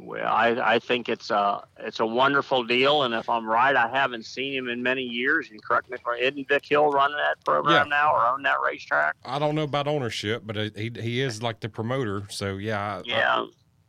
Well, 0.00 0.32
I, 0.32 0.74
I 0.76 0.78
think 0.78 1.08
it's 1.08 1.30
a 1.30 1.62
it's 1.80 1.98
a 2.00 2.06
wonderful 2.06 2.62
deal, 2.64 3.02
and 3.02 3.12
if 3.12 3.28
I'm 3.28 3.46
right, 3.46 3.74
I 3.74 3.88
haven't 3.88 4.24
seen 4.24 4.54
him 4.54 4.68
in 4.68 4.80
many 4.82 5.02
years. 5.02 5.50
And 5.50 5.62
correct 5.62 5.90
me 5.90 5.96
if 5.96 6.06
I'm 6.06 6.18
isn't 6.22 6.48
Vic 6.48 6.64
Hill 6.66 6.88
running 6.90 7.16
that 7.16 7.44
program 7.44 7.88
Yeah. 7.88 7.96
now 7.98 8.14
or 8.14 8.24
on 8.24 8.42
that 8.44 8.56
racetrack? 8.64 9.16
I 9.24 9.38
don't 9.40 9.56
know 9.56 9.64
about 9.64 9.88
ownership, 9.88 10.42
but 10.46 10.56
he 10.76 10.90
he 10.98 11.20
is 11.20 11.42
like 11.42 11.60
the 11.60 11.68
promoter, 11.68 12.22
so 12.30 12.56
yeah, 12.58 12.78
I- 12.80 12.98
I- 12.98 13.02
Yeah. 13.04 13.46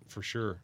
for 0.07 0.23
sure. 0.23 0.59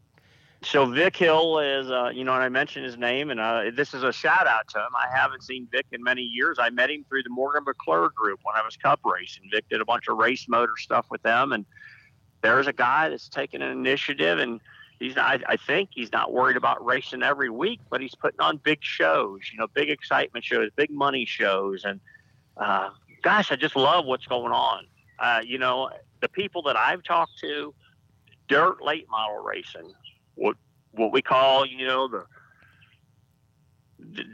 So 0.65 0.87
Vic 0.87 1.15
Hill 1.15 1.59
is, 1.59 1.91
uh, 1.91 2.09
you 2.11 2.23
know, 2.23 2.33
and 2.33 2.41
I 2.41 2.49
mentioned 2.49 2.85
his 2.85 2.97
name, 2.97 3.29
and 3.29 3.39
uh, 3.39 3.65
this 3.75 3.93
is 3.93 4.01
a 4.01 4.11
shout 4.11 4.47
out 4.47 4.67
to 4.69 4.79
him. 4.79 4.89
I 4.97 5.15
haven't 5.15 5.43
seen 5.43 5.67
Vic 5.71 5.85
in 5.91 6.01
many 6.01 6.23
years. 6.23 6.57
I 6.59 6.71
met 6.71 6.89
him 6.89 7.05
through 7.07 7.21
the 7.21 7.29
Morgan 7.29 7.63
McClure 7.65 8.09
group 8.09 8.39
when 8.41 8.55
I 8.55 8.65
was 8.65 8.75
Cup 8.75 8.99
racing. 9.05 9.43
Vic 9.51 9.65
did 9.69 9.79
a 9.79 9.85
bunch 9.85 10.07
of 10.07 10.17
race 10.17 10.47
motor 10.49 10.73
stuff 10.75 11.05
with 11.11 11.21
them, 11.21 11.51
and 11.51 11.67
there's 12.41 12.65
a 12.65 12.73
guy 12.73 13.09
that's 13.09 13.29
taking 13.29 13.61
an 13.61 13.69
initiative, 13.69 14.39
and 14.39 14.59
he's 14.97 15.15
not. 15.15 15.43
I 15.47 15.55
think 15.55 15.89
he's 15.93 16.11
not 16.11 16.33
worried 16.33 16.57
about 16.57 16.83
racing 16.83 17.21
every 17.21 17.51
week, 17.51 17.79
but 17.91 18.01
he's 18.01 18.15
putting 18.15 18.41
on 18.41 18.57
big 18.57 18.79
shows, 18.81 19.41
you 19.53 19.59
know, 19.59 19.67
big 19.67 19.91
excitement 19.91 20.43
shows, 20.43 20.71
big 20.75 20.89
money 20.89 21.25
shows, 21.25 21.85
and 21.85 21.99
uh, 22.57 22.89
gosh, 23.21 23.51
I 23.51 23.55
just 23.55 23.75
love 23.75 24.05
what's 24.05 24.25
going 24.25 24.51
on. 24.51 24.87
Uh, 25.19 25.41
you 25.45 25.59
know, 25.59 25.91
the 26.21 26.29
people 26.29 26.63
that 26.63 26.75
I've 26.75 27.03
talked 27.03 27.37
to, 27.41 27.71
dirt 28.47 28.81
late 28.81 29.05
model 29.11 29.43
racing, 29.43 29.93
what 30.35 30.55
what 30.91 31.11
we 31.11 31.21
call, 31.21 31.65
you 31.65 31.87
know, 31.87 32.07
the 32.07 32.25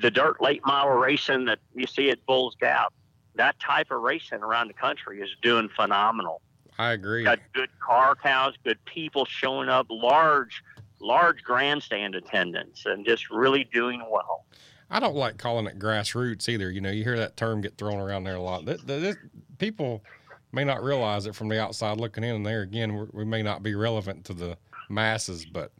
the, 0.01 0.11
dirt 0.11 0.41
late 0.41 0.61
model 0.65 0.93
racing 0.93 1.45
that 1.45 1.59
you 1.73 1.87
see 1.87 2.09
at 2.09 2.23
Bulls 2.25 2.55
Gap. 2.59 2.93
That 3.35 3.59
type 3.59 3.89
of 3.91 4.01
racing 4.01 4.39
around 4.39 4.67
the 4.67 4.73
country 4.73 5.21
is 5.21 5.29
doing 5.41 5.69
phenomenal. 5.75 6.41
I 6.77 6.91
agree. 6.91 7.23
Got 7.23 7.39
good 7.53 7.69
car 7.79 8.15
counts, 8.15 8.57
good 8.63 8.83
people 8.85 9.25
showing 9.25 9.69
up, 9.69 9.87
large 9.89 10.63
large 10.99 11.43
grandstand 11.43 12.15
attendance, 12.15 12.83
and 12.85 13.05
just 13.05 13.29
really 13.31 13.67
doing 13.73 14.03
well. 14.09 14.45
I 14.89 14.99
don't 14.99 15.15
like 15.15 15.37
calling 15.37 15.65
it 15.67 15.79
grassroots 15.79 16.49
either. 16.49 16.69
You 16.69 16.81
know, 16.81 16.91
you 16.91 17.03
hear 17.03 17.17
that 17.17 17.37
term 17.37 17.61
get 17.61 17.77
thrown 17.77 17.99
around 17.99 18.25
there 18.25 18.35
a 18.35 18.41
lot. 18.41 18.65
That, 18.65 18.85
that- 18.85 19.17
people 19.57 20.03
may 20.51 20.65
not 20.65 20.83
realize 20.83 21.27
it 21.27 21.35
from 21.35 21.47
the 21.47 21.61
outside 21.61 21.97
looking 21.97 22.23
in. 22.23 22.35
And 22.35 22.45
there 22.45 22.61
again, 22.61 23.07
we 23.13 23.23
may 23.23 23.41
not 23.41 23.63
be 23.63 23.75
relevant 23.75 24.25
to 24.25 24.33
the 24.33 24.57
masses, 24.89 25.45
but 25.45 25.71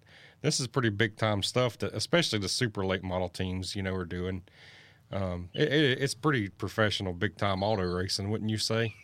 this 0.41 0.59
is 0.59 0.67
pretty 0.67 0.89
big 0.89 1.17
time 1.17 1.43
stuff 1.43 1.77
that, 1.79 1.93
especially 1.93 2.39
the 2.39 2.49
super 2.49 2.85
late 2.85 3.03
model 3.03 3.29
teams, 3.29 3.75
you 3.75 3.83
know, 3.83 3.93
are 3.93 4.05
doing. 4.05 4.43
Um, 5.11 5.49
it, 5.53 5.71
it, 5.71 6.01
it's 6.01 6.13
pretty 6.13 6.49
professional, 6.49 7.13
big 7.13 7.37
time 7.37 7.63
auto 7.63 7.83
racing, 7.83 8.29
wouldn't 8.29 8.49
you 8.49 8.57
say? 8.57 8.95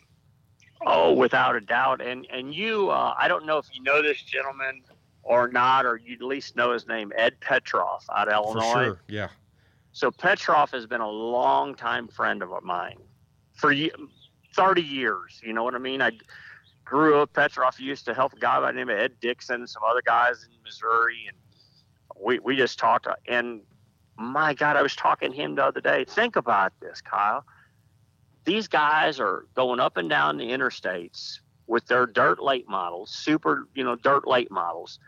Oh, 0.86 1.12
without 1.12 1.54
a 1.56 1.60
doubt. 1.60 2.00
And 2.00 2.26
and 2.32 2.54
you, 2.54 2.90
uh, 2.90 3.14
I 3.18 3.28
don't 3.28 3.46
know 3.46 3.58
if 3.58 3.66
you 3.72 3.82
know 3.82 4.02
this 4.02 4.22
gentleman 4.22 4.82
or 5.22 5.48
not, 5.48 5.84
or 5.84 5.96
you 5.96 6.14
at 6.14 6.22
least 6.22 6.56
know 6.56 6.72
his 6.72 6.86
name, 6.88 7.12
Ed 7.14 7.36
Petroff 7.40 8.04
out 8.14 8.28
of 8.28 8.34
Illinois. 8.34 8.72
For 8.72 8.84
sure. 8.84 9.00
Yeah. 9.08 9.28
So 9.92 10.10
Petroff 10.10 10.70
has 10.70 10.86
been 10.86 11.00
a 11.00 11.10
long 11.10 11.74
time 11.74 12.08
friend 12.08 12.42
of 12.42 12.50
mine 12.62 12.98
for 13.54 13.74
30 14.54 14.82
years. 14.82 15.40
You 15.42 15.52
know 15.52 15.64
what 15.64 15.74
I 15.74 15.78
mean? 15.78 16.00
I 16.00 16.12
grew 16.88 17.20
up. 17.20 17.32
Petroff 17.32 17.78
used 17.78 18.06
to 18.06 18.14
help 18.14 18.32
a 18.32 18.38
guy 18.38 18.60
by 18.60 18.72
the 18.72 18.76
name 18.76 18.88
of 18.88 18.98
Ed 18.98 19.12
Dixon 19.20 19.66
some 19.66 19.82
other 19.88 20.02
guys 20.04 20.44
in 20.44 20.62
Missouri, 20.64 21.26
and 21.28 21.36
we 22.20 22.38
we 22.38 22.56
just 22.56 22.78
talked. 22.78 23.06
And 23.28 23.60
my 24.16 24.54
God, 24.54 24.76
I 24.76 24.82
was 24.82 24.96
talking 24.96 25.30
to 25.30 25.36
him 25.36 25.54
the 25.54 25.64
other 25.64 25.80
day. 25.80 26.04
Think 26.04 26.36
about 26.36 26.72
this, 26.80 27.00
Kyle. 27.00 27.44
These 28.44 28.68
guys 28.68 29.20
are 29.20 29.46
going 29.54 29.80
up 29.80 29.96
and 29.96 30.08
down 30.08 30.38
the 30.38 30.46
interstates 30.46 31.40
with 31.66 31.86
their 31.86 32.06
dirt 32.06 32.42
late 32.42 32.66
models, 32.66 33.10
super, 33.10 33.68
you 33.74 33.84
know, 33.84 33.94
dirt 33.94 34.26
late 34.26 34.50
models 34.50 34.98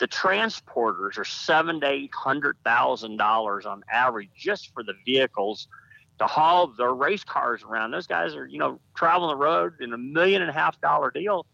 the 0.00 0.08
transporters 0.08 1.18
are 1.18 1.26
seven 1.26 1.78
to 1.78 1.86
eight 1.86 2.12
hundred 2.14 2.56
thousand 2.64 3.18
dollars 3.18 3.66
on 3.66 3.84
average 3.92 4.30
just 4.34 4.72
for 4.72 4.82
the 4.82 4.94
vehicles 5.04 5.68
to 6.20 6.26
haul 6.26 6.66
their 6.68 6.92
race 6.92 7.24
cars 7.24 7.62
around. 7.62 7.90
Those 7.90 8.06
guys 8.06 8.34
are, 8.34 8.46
you 8.46 8.58
know, 8.58 8.78
traveling 8.94 9.30
the 9.30 9.36
road 9.36 9.72
in 9.80 9.92
a 9.94 9.98
million 9.98 10.42
and 10.42 10.50
a 10.50 10.54
half 10.54 10.78
dollar 10.82 11.10
deal, 11.10 11.46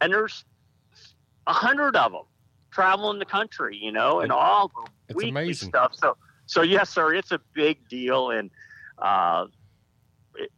and 0.00 0.12
there's 0.12 0.44
a 1.46 1.52
hundred 1.52 1.94
of 1.94 2.12
them 2.12 2.22
traveling 2.72 3.18
the 3.18 3.26
country, 3.26 3.76
you 3.76 3.92
know, 3.92 4.20
and 4.20 4.32
all 4.32 4.68
the 4.68 4.90
It's 5.08 5.16
weekly 5.16 5.30
amazing. 5.30 5.68
stuff. 5.68 5.94
So, 5.94 6.16
so 6.46 6.62
yes, 6.62 6.88
sir, 6.88 7.12
it's 7.14 7.32
a 7.32 7.40
big 7.54 7.86
deal, 7.88 8.30
and 8.30 8.50
uh, 8.98 9.46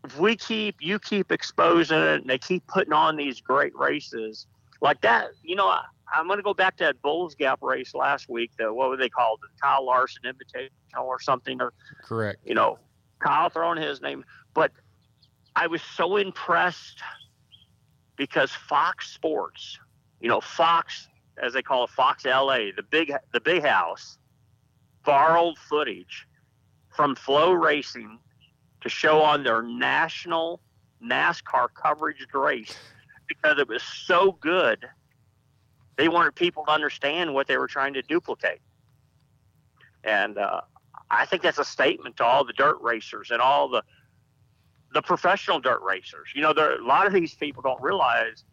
if 0.05 0.17
we 0.17 0.37
keep 0.37 0.77
you 0.81 1.01
keep 1.01 1.33
exposing 1.33 1.99
it, 1.99 2.21
and 2.21 2.31
they 2.31 2.39
keep 2.39 2.65
putting 2.69 2.93
on 2.93 3.17
these 3.17 3.41
great 3.41 3.77
races 3.77 4.47
like 4.81 5.01
that, 5.01 5.31
you 5.43 5.57
know, 5.57 5.67
I, 5.67 5.83
I'm 6.13 6.27
going 6.27 6.39
to 6.39 6.43
go 6.43 6.55
back 6.55 6.77
to 6.77 6.85
that 6.85 7.03
Bulls 7.03 7.35
Gap 7.35 7.63
race 7.63 7.95
last 7.95 8.29
week. 8.29 8.53
The 8.59 8.73
what 8.73 8.89
were 8.89 8.97
they 8.97 9.09
called? 9.09 9.41
The 9.43 9.49
Kyle 9.61 9.85
Larson 9.85 10.23
Invitational 10.25 11.05
or 11.05 11.21
something? 11.21 11.61
Or 11.61 11.73
Correct. 12.03 12.39
you 12.45 12.55
know, 12.55 12.79
Kyle 13.19 13.49
throwing 13.49 13.81
his 13.81 14.01
name. 14.01 14.25
But 14.55 14.73
I 15.55 15.67
was 15.67 15.83
so 15.83 16.17
impressed 16.17 17.03
because 18.17 18.51
Fox 18.51 19.11
Sports, 19.11 19.79
you 20.21 20.29
know, 20.29 20.41
Fox, 20.41 21.09
as 21.43 21.53
they 21.53 21.63
call 21.63 21.85
it, 21.85 21.91
Fox 21.91 22.25
LA, 22.25 22.71
the 22.77 22.85
big 22.89 23.13
the 23.33 23.41
big 23.41 23.65
house, 23.65 24.19
borrowed 25.05 25.59
footage 25.59 26.27
from 26.95 27.15
FloRacing 27.15 28.19
to 28.81 28.89
show 28.89 29.21
on 29.21 29.43
their 29.43 29.63
national 29.63 30.61
NASCAR 31.03 31.69
coverage 31.75 32.27
race 32.33 32.77
because 33.29 33.59
it 33.59 33.69
was 33.69 33.83
so 33.83 34.33
good. 34.41 34.87
They 35.97 36.09
wanted 36.09 36.35
people 36.35 36.65
to 36.67 36.71
understand 36.71 37.33
what 37.33 37.47
they 37.47 37.57
were 37.57 37.67
trying 37.67 37.95
to 37.95 38.03
duplicate. 38.03 38.61
And 40.05 40.39
uh, 40.39 40.61
I 41.11 41.27
think 41.27 41.43
that's 41.43 41.59
a 41.59 41.65
statement 41.65 42.17
to 42.19 42.25
all 42.25 42.45
the 42.45 42.53
dirt 42.53 42.79
racers 42.81 43.31
and 43.31 43.41
all 43.41 43.69
the 43.69 43.83
the 44.93 45.03
professional 45.03 45.61
dirt 45.61 45.83
racers. 45.83 46.29
You 46.35 46.43
know, 46.43 46.53
there 46.53 46.79
a 46.81 46.87
lot 46.87 47.07
of 47.07 47.13
these 47.13 47.35
people 47.35 47.63
don't 47.63 47.83
realize 47.83 48.45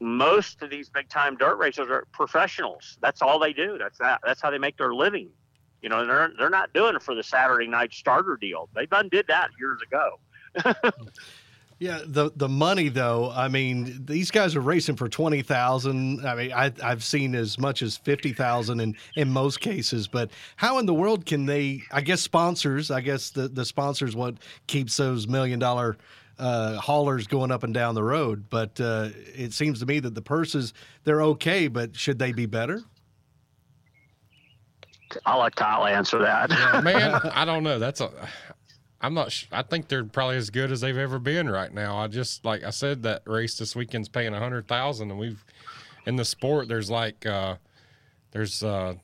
most 0.00 0.60
of 0.62 0.70
these 0.70 0.88
big 0.88 1.08
time 1.08 1.36
dirt 1.36 1.56
racers 1.56 1.88
are 1.88 2.06
professionals. 2.12 2.98
That's 3.00 3.22
all 3.22 3.38
they 3.38 3.52
do. 3.52 3.78
That's 3.78 3.98
that. 3.98 4.20
That's 4.24 4.40
how 4.40 4.50
they 4.50 4.58
make 4.58 4.76
their 4.76 4.94
living. 4.94 5.30
You 5.80 5.88
know, 5.88 6.06
they're 6.06 6.32
they're 6.38 6.50
not 6.50 6.72
doing 6.72 6.96
it 6.96 7.02
for 7.02 7.14
the 7.14 7.22
Saturday 7.22 7.66
night 7.66 7.92
starter 7.92 8.36
deal. 8.36 8.68
They 8.74 8.86
done 8.86 9.08
did 9.08 9.26
that 9.28 9.50
years 9.58 9.80
ago. 9.82 10.20
Yeah, 11.82 11.98
the 12.06 12.30
the 12.36 12.48
money 12.48 12.90
though. 12.90 13.32
I 13.34 13.48
mean, 13.48 14.06
these 14.06 14.30
guys 14.30 14.54
are 14.54 14.60
racing 14.60 14.94
for 14.94 15.08
twenty 15.08 15.42
thousand. 15.42 16.24
I 16.24 16.34
mean, 16.36 16.52
I, 16.52 16.72
I've 16.80 17.02
seen 17.02 17.34
as 17.34 17.58
much 17.58 17.82
as 17.82 17.96
fifty 17.96 18.32
thousand 18.32 18.78
in 18.78 18.94
in 19.16 19.28
most 19.28 19.58
cases. 19.58 20.06
But 20.06 20.30
how 20.54 20.78
in 20.78 20.86
the 20.86 20.94
world 20.94 21.26
can 21.26 21.44
they? 21.44 21.82
I 21.90 22.00
guess 22.00 22.20
sponsors. 22.20 22.92
I 22.92 23.00
guess 23.00 23.30
the 23.30 23.48
the 23.48 23.64
sponsors 23.64 24.14
what 24.14 24.36
keeps 24.68 24.96
those 24.96 25.26
million 25.26 25.58
dollar 25.58 25.96
uh, 26.38 26.76
haulers 26.76 27.26
going 27.26 27.50
up 27.50 27.64
and 27.64 27.74
down 27.74 27.96
the 27.96 28.04
road. 28.04 28.44
But 28.48 28.80
uh, 28.80 29.08
it 29.34 29.52
seems 29.52 29.80
to 29.80 29.86
me 29.86 29.98
that 29.98 30.14
the 30.14 30.22
purses 30.22 30.74
they're 31.02 31.22
okay, 31.22 31.66
but 31.66 31.96
should 31.96 32.20
they 32.20 32.30
be 32.30 32.46
better? 32.46 32.80
I'll 35.26 35.40
let 35.40 35.56
Kyle 35.56 35.84
answer 35.84 36.20
that. 36.20 36.48
Man, 36.84 37.12
I 37.34 37.44
don't 37.44 37.64
know. 37.64 37.80
That's 37.80 38.00
a. 38.00 38.12
I'm 39.02 39.14
not. 39.14 39.32
sh- 39.32 39.46
I 39.50 39.62
think 39.62 39.88
they're 39.88 40.04
probably 40.04 40.36
as 40.36 40.50
good 40.50 40.70
as 40.70 40.80
they've 40.80 40.96
ever 40.96 41.18
been 41.18 41.50
right 41.50 41.72
now. 41.74 41.98
I 41.98 42.06
just 42.06 42.44
like 42.44 42.62
I 42.62 42.70
said 42.70 43.02
that 43.02 43.22
race 43.26 43.58
this 43.58 43.74
weekend's 43.74 44.08
paying 44.08 44.32
a 44.32 44.38
hundred 44.38 44.68
thousand, 44.68 45.10
and 45.10 45.18
we've 45.18 45.44
in 46.06 46.16
the 46.16 46.24
sport. 46.24 46.68
There's 46.68 46.90
like 46.90 47.26
uh, 47.26 47.56
there's 48.30 48.62
uh, 48.62 48.94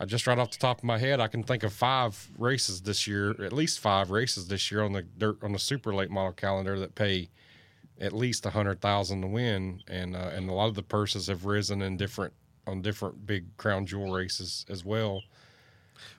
I 0.00 0.04
just 0.04 0.26
right 0.28 0.38
off 0.38 0.52
the 0.52 0.58
top 0.58 0.78
of 0.78 0.84
my 0.84 0.98
head, 0.98 1.20
I 1.20 1.26
can 1.26 1.42
think 1.42 1.64
of 1.64 1.72
five 1.72 2.30
races 2.38 2.82
this 2.82 3.08
year, 3.08 3.30
at 3.42 3.52
least 3.52 3.80
five 3.80 4.10
races 4.12 4.46
this 4.46 4.70
year 4.70 4.82
on 4.82 4.92
the 4.92 5.02
dirt 5.02 5.42
on 5.42 5.52
the 5.52 5.58
super 5.58 5.92
late 5.92 6.10
model 6.10 6.32
calendar 6.32 6.78
that 6.78 6.94
pay 6.94 7.28
at 8.00 8.12
least 8.12 8.46
a 8.46 8.50
hundred 8.50 8.80
thousand 8.80 9.22
to 9.22 9.26
win, 9.26 9.82
and 9.88 10.14
uh, 10.14 10.30
and 10.32 10.48
a 10.48 10.52
lot 10.52 10.68
of 10.68 10.76
the 10.76 10.82
purses 10.84 11.26
have 11.26 11.44
risen 11.44 11.82
in 11.82 11.96
different 11.96 12.32
on 12.68 12.82
different 12.82 13.26
big 13.26 13.56
crown 13.56 13.86
jewel 13.86 14.12
races 14.12 14.64
as 14.68 14.84
well. 14.84 15.22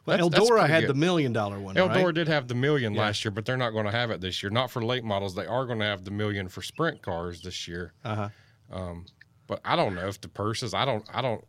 Well, 0.06 0.30
That's- 0.30 0.50
Eldora 0.50 0.68
had 0.68 0.82
good. 0.82 0.90
the 0.90 0.94
million 0.96 1.34
dollar 1.34 1.60
one. 1.60 1.76
Eldora 1.76 2.06
right? 2.06 2.16
did 2.16 2.28
have 2.28 2.48
the 2.48 2.56
million 2.56 2.94
Yeah. 2.94 3.02
last 3.02 3.24
year, 3.24 3.32
but 3.32 3.46
they're 3.46 3.58
not 3.58 3.72
going 3.72 3.86
to 3.86 3.92
have 3.92 4.12
it 4.12 4.22
this 4.22 4.42
year. 4.44 4.50
Not 4.50 4.72
for 4.72 4.84
late 4.84 5.04
models. 5.04 5.36
They 5.36 5.46
are 5.46 5.66
going 5.66 5.80
to 5.80 5.86
have 5.86 6.04
the 6.04 6.12
million 6.12 6.50
for 6.50 6.62
sprint 6.62 7.02
cars 7.02 7.42
this 7.42 7.68
year. 7.68 7.94
Uh-huh. 8.04 8.30
Um, 8.72 9.06
but 9.48 9.62
I 9.66 9.76
don't 9.76 9.96
know 9.96 10.08
if 10.08 10.22
the 10.22 10.28
purses. 10.28 10.74
I 10.74 10.86
don't. 10.86 11.04
I 11.14 11.22
don't. 11.22 11.44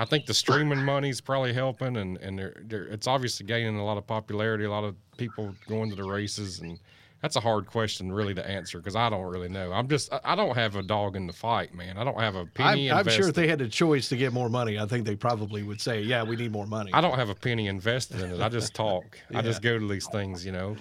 I 0.00 0.04
think 0.04 0.26
the 0.26 0.34
streaming 0.34 0.82
money's 0.82 1.20
probably 1.20 1.52
helping, 1.52 1.96
and 1.96 2.16
and 2.18 2.38
they're, 2.38 2.56
they're, 2.64 2.84
it's 2.86 3.06
obviously 3.06 3.46
gaining 3.46 3.76
a 3.78 3.84
lot 3.84 3.98
of 3.98 4.06
popularity. 4.06 4.64
A 4.64 4.70
lot 4.70 4.84
of 4.84 4.96
people 5.16 5.54
going 5.68 5.90
to 5.90 5.96
the 5.96 6.04
races, 6.04 6.60
and 6.60 6.78
that's 7.24 7.36
a 7.36 7.40
hard 7.40 7.64
question 7.64 8.12
really 8.12 8.34
to 8.34 8.46
answer 8.46 8.76
because 8.76 8.94
I 8.94 9.08
don't 9.08 9.24
really 9.24 9.48
know. 9.48 9.72
I'm 9.72 9.88
just 9.88 10.12
I 10.24 10.34
don't 10.34 10.54
have 10.54 10.76
a 10.76 10.82
dog 10.82 11.16
in 11.16 11.26
the 11.26 11.32
fight, 11.32 11.74
man. 11.74 11.96
I 11.96 12.04
don't 12.04 12.20
have 12.20 12.34
a 12.34 12.44
penny. 12.44 12.92
I'm, 12.92 12.98
I'm 12.98 13.08
sure 13.08 13.30
if 13.30 13.34
they 13.34 13.48
had 13.48 13.62
a 13.62 13.68
choice 13.68 14.10
to 14.10 14.16
get 14.18 14.34
more 14.34 14.50
money, 14.50 14.78
I 14.78 14.84
think 14.84 15.06
they 15.06 15.16
probably 15.16 15.62
would 15.62 15.80
say, 15.80 16.02
"Yeah, 16.02 16.22
we 16.22 16.36
need 16.36 16.52
more 16.52 16.66
money." 16.66 16.92
I 16.92 17.00
don't 17.00 17.14
have 17.14 17.30
a 17.30 17.34
penny 17.34 17.68
invested 17.68 18.20
in 18.20 18.30
it. 18.30 18.42
I 18.42 18.50
just 18.50 18.74
talk. 18.74 19.18
I 19.34 19.40
just 19.40 19.62
go 19.62 19.78
to 19.78 19.88
these 19.88 20.06
things, 20.08 20.44
you 20.44 20.52
know. 20.52 20.76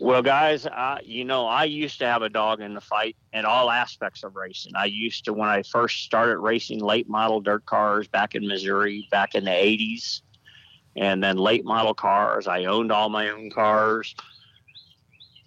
Well, 0.00 0.22
guys, 0.22 0.66
uh, 0.66 0.98
you 1.04 1.24
know, 1.24 1.46
I 1.46 1.62
used 1.62 2.00
to 2.00 2.06
have 2.06 2.22
a 2.22 2.28
dog 2.28 2.60
in 2.60 2.74
the 2.74 2.80
fight 2.80 3.14
in 3.32 3.44
all 3.44 3.70
aspects 3.70 4.24
of 4.24 4.34
racing. 4.34 4.72
I 4.74 4.86
used 4.86 5.24
to, 5.26 5.32
when 5.32 5.48
I 5.48 5.62
first 5.62 6.02
started 6.02 6.38
racing 6.38 6.80
late 6.80 7.08
model 7.08 7.40
dirt 7.40 7.64
cars 7.64 8.08
back 8.08 8.34
in 8.34 8.44
Missouri 8.48 9.06
back 9.12 9.36
in 9.36 9.44
the 9.44 9.52
80s, 9.52 10.22
and 10.96 11.22
then 11.22 11.36
late 11.36 11.64
model 11.64 11.94
cars. 11.94 12.48
I 12.48 12.64
owned 12.64 12.90
all 12.90 13.08
my 13.08 13.30
own 13.30 13.50
cars. 13.50 14.16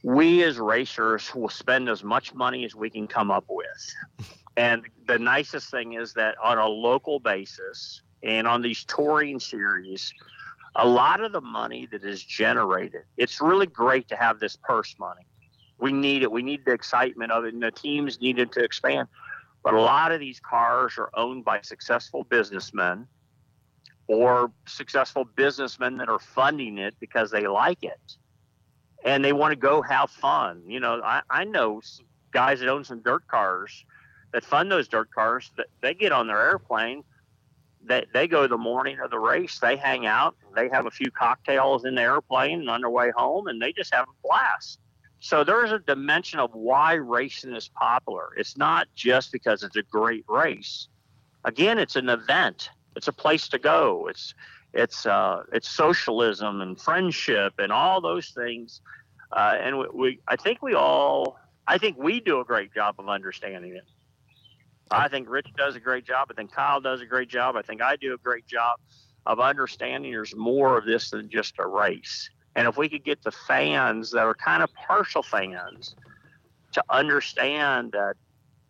We 0.04 0.44
as 0.44 0.58
racers 0.60 1.34
will 1.36 1.50
spend 1.50 1.90
as 1.90 2.04
much 2.04 2.34
money 2.34 2.64
as 2.64 2.74
we 2.76 2.90
can 2.90 3.08
come 3.08 3.32
up 3.32 3.46
with. 3.50 4.28
And 4.58 4.86
the 5.08 5.18
nicest 5.18 5.72
thing 5.72 5.94
is 5.94 6.12
that 6.16 6.36
on 6.44 6.58
a 6.58 6.68
local 6.68 7.22
basis 7.22 8.02
and 8.24 8.46
on 8.46 8.62
these 8.62 8.84
touring 8.84 9.40
series, 9.40 10.14
a 10.76 10.86
lot 10.86 11.22
of 11.22 11.32
the 11.32 11.40
money 11.40 11.88
that 11.94 12.04
is 12.04 12.22
generated, 12.22 13.04
it's 13.16 13.40
really 13.40 13.68
great 13.68 14.10
to 14.10 14.18
have 14.18 14.40
this 14.40 14.58
purse 14.58 14.96
money. 15.00 15.26
We 15.80 15.94
need 15.94 16.24
it. 16.24 16.32
We 16.32 16.42
need 16.42 16.66
the 16.66 16.74
excitement 16.74 17.32
of 17.32 17.46
it, 17.46 17.54
and 17.54 17.64
the 17.64 17.72
teams 17.72 18.20
needed 18.20 18.52
to 18.54 18.64
expand. 18.64 19.08
But 19.64 19.76
a 19.76 19.82
lot 19.82 20.12
of 20.12 20.20
these 20.20 20.42
cars 20.42 20.96
are 20.98 21.10
owned 21.16 21.46
by 21.46 21.62
successful 21.62 22.26
businessmen 22.26 23.08
or 24.08 24.52
successful 24.68 25.24
businessmen 25.24 25.96
that 25.98 26.10
are 26.10 26.20
funding 26.20 26.80
it 26.80 26.96
because 27.00 27.32
they 27.32 27.48
like 27.48 27.84
it 27.84 28.18
and 29.06 29.24
they 29.24 29.34
want 29.34 29.52
to 29.52 29.56
go 29.56 29.82
have 29.82 30.10
fun. 30.10 30.64
You 30.68 30.80
know, 30.80 31.02
I, 31.04 31.22
I 31.30 31.44
know 31.44 31.82
guys 32.32 32.60
that 32.60 32.70
own 32.70 32.84
some 32.84 33.02
dirt 33.02 33.28
cars 33.28 33.86
that 34.34 34.46
fund 34.46 34.72
those 34.72 34.88
dirt 34.88 35.12
cars 35.12 35.52
that 35.58 35.68
they 35.82 35.94
get 35.94 36.12
on 36.12 36.28
their 36.28 36.40
airplane 36.40 37.04
they, 37.84 38.06
they 38.14 38.28
go 38.28 38.48
the 38.48 38.58
morning 38.58 39.00
of 39.00 39.12
the 39.12 39.20
race, 39.20 39.60
they 39.60 39.76
hang 39.76 40.06
out, 40.06 40.36
they 40.56 40.70
have 40.70 40.86
a 40.86 40.92
few 40.92 41.12
cocktails 41.12 41.86
in 41.86 41.96
the 41.96 42.02
airplane 42.02 42.68
on 42.68 42.82
their 42.82 42.90
way 42.90 43.12
home, 43.16 43.48
and 43.48 43.62
they 43.62 43.72
just 43.72 43.94
have 43.94 44.06
a 44.08 44.28
blast. 44.28 44.80
So 45.20 45.44
there's 45.44 45.72
a 45.72 45.80
dimension 45.80 46.40
of 46.40 46.54
why 46.54 46.94
racing 46.94 47.54
is 47.56 47.70
popular. 47.70 48.30
It's 48.38 48.58
not 48.58 48.88
just 48.96 49.32
because 49.32 49.64
it's 49.64 49.76
a 49.76 49.84
great 49.84 50.24
race. 50.28 50.88
Again, 51.44 51.78
it's 51.78 51.96
an 51.96 52.10
event. 52.10 52.70
It's 52.96 53.08
a 53.08 53.14
place 53.14 53.48
to 53.50 53.60
go. 53.60 54.08
It's 54.10 54.34
it's 54.74 55.06
uh, 55.06 55.44
it's 55.52 55.70
socialism 55.70 56.62
and 56.62 56.80
friendship 56.80 57.54
and 57.58 57.72
all 57.72 58.02
those 58.02 58.30
things. 58.30 58.82
Uh, 59.32 59.56
and 59.62 59.80
we, 59.80 59.86
we, 59.94 60.20
I 60.28 60.36
think 60.36 60.62
we 60.62 60.74
all, 60.74 61.38
I 61.68 61.78
think 61.78 61.98
we 61.98 62.20
do 62.20 62.40
a 62.40 62.46
great 62.46 62.74
job 62.74 62.96
of 62.98 63.10
understanding 63.10 63.76
it. 63.76 63.84
I 64.92 65.08
think 65.08 65.30
Rich 65.30 65.50
does 65.56 65.76
a 65.76 65.80
great 65.80 66.06
job. 66.06 66.30
I 66.32 66.34
think 66.34 66.52
Kyle 66.52 66.82
does 66.82 67.02
a 67.02 67.06
great 67.06 67.30
job. 67.30 67.56
I 67.56 67.62
think 67.62 67.82
I 67.82 67.96
do 67.96 68.14
a 68.16 68.18
great 68.18 68.48
job 68.48 68.80
of 69.26 69.40
understanding 69.40 70.12
there's 70.12 70.36
more 70.36 70.78
of 70.78 70.86
this 70.86 71.12
than 71.12 71.30
just 71.30 71.56
a 71.60 71.68
race. 71.68 72.30
And 72.56 72.68
if 72.68 72.78
we 72.78 72.90
could 72.90 73.04
get 73.04 73.22
the 73.22 73.32
fans 73.32 74.12
that 74.12 74.24
are 74.24 74.34
kind 74.34 74.64
of 74.64 74.74
partial 74.74 75.22
fans 75.22 75.96
to 76.72 76.84
understand 76.90 77.92
that, 77.92 78.16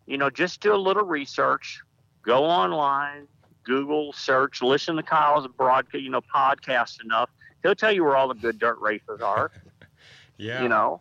you 0.06 0.18
know, 0.18 0.28
just 0.28 0.60
do 0.60 0.74
a 0.74 0.76
little 0.76 1.04
research, 1.04 1.80
go 2.22 2.44
online, 2.44 3.26
Google 3.64 4.12
search, 4.12 4.62
listen 4.62 4.96
to 4.96 5.02
Kyle's 5.02 5.46
broadcast, 5.48 6.02
you 6.02 6.10
know, 6.10 6.20
podcast 6.34 7.02
enough. 7.04 7.30
He'll 7.62 7.74
tell 7.74 7.92
you 7.92 8.04
where 8.04 8.16
all 8.16 8.28
the 8.28 8.34
good 8.34 8.58
dirt 8.58 8.78
races 8.80 9.20
are. 9.20 9.50
yeah. 10.36 10.62
You 10.62 10.68
know, 10.68 11.00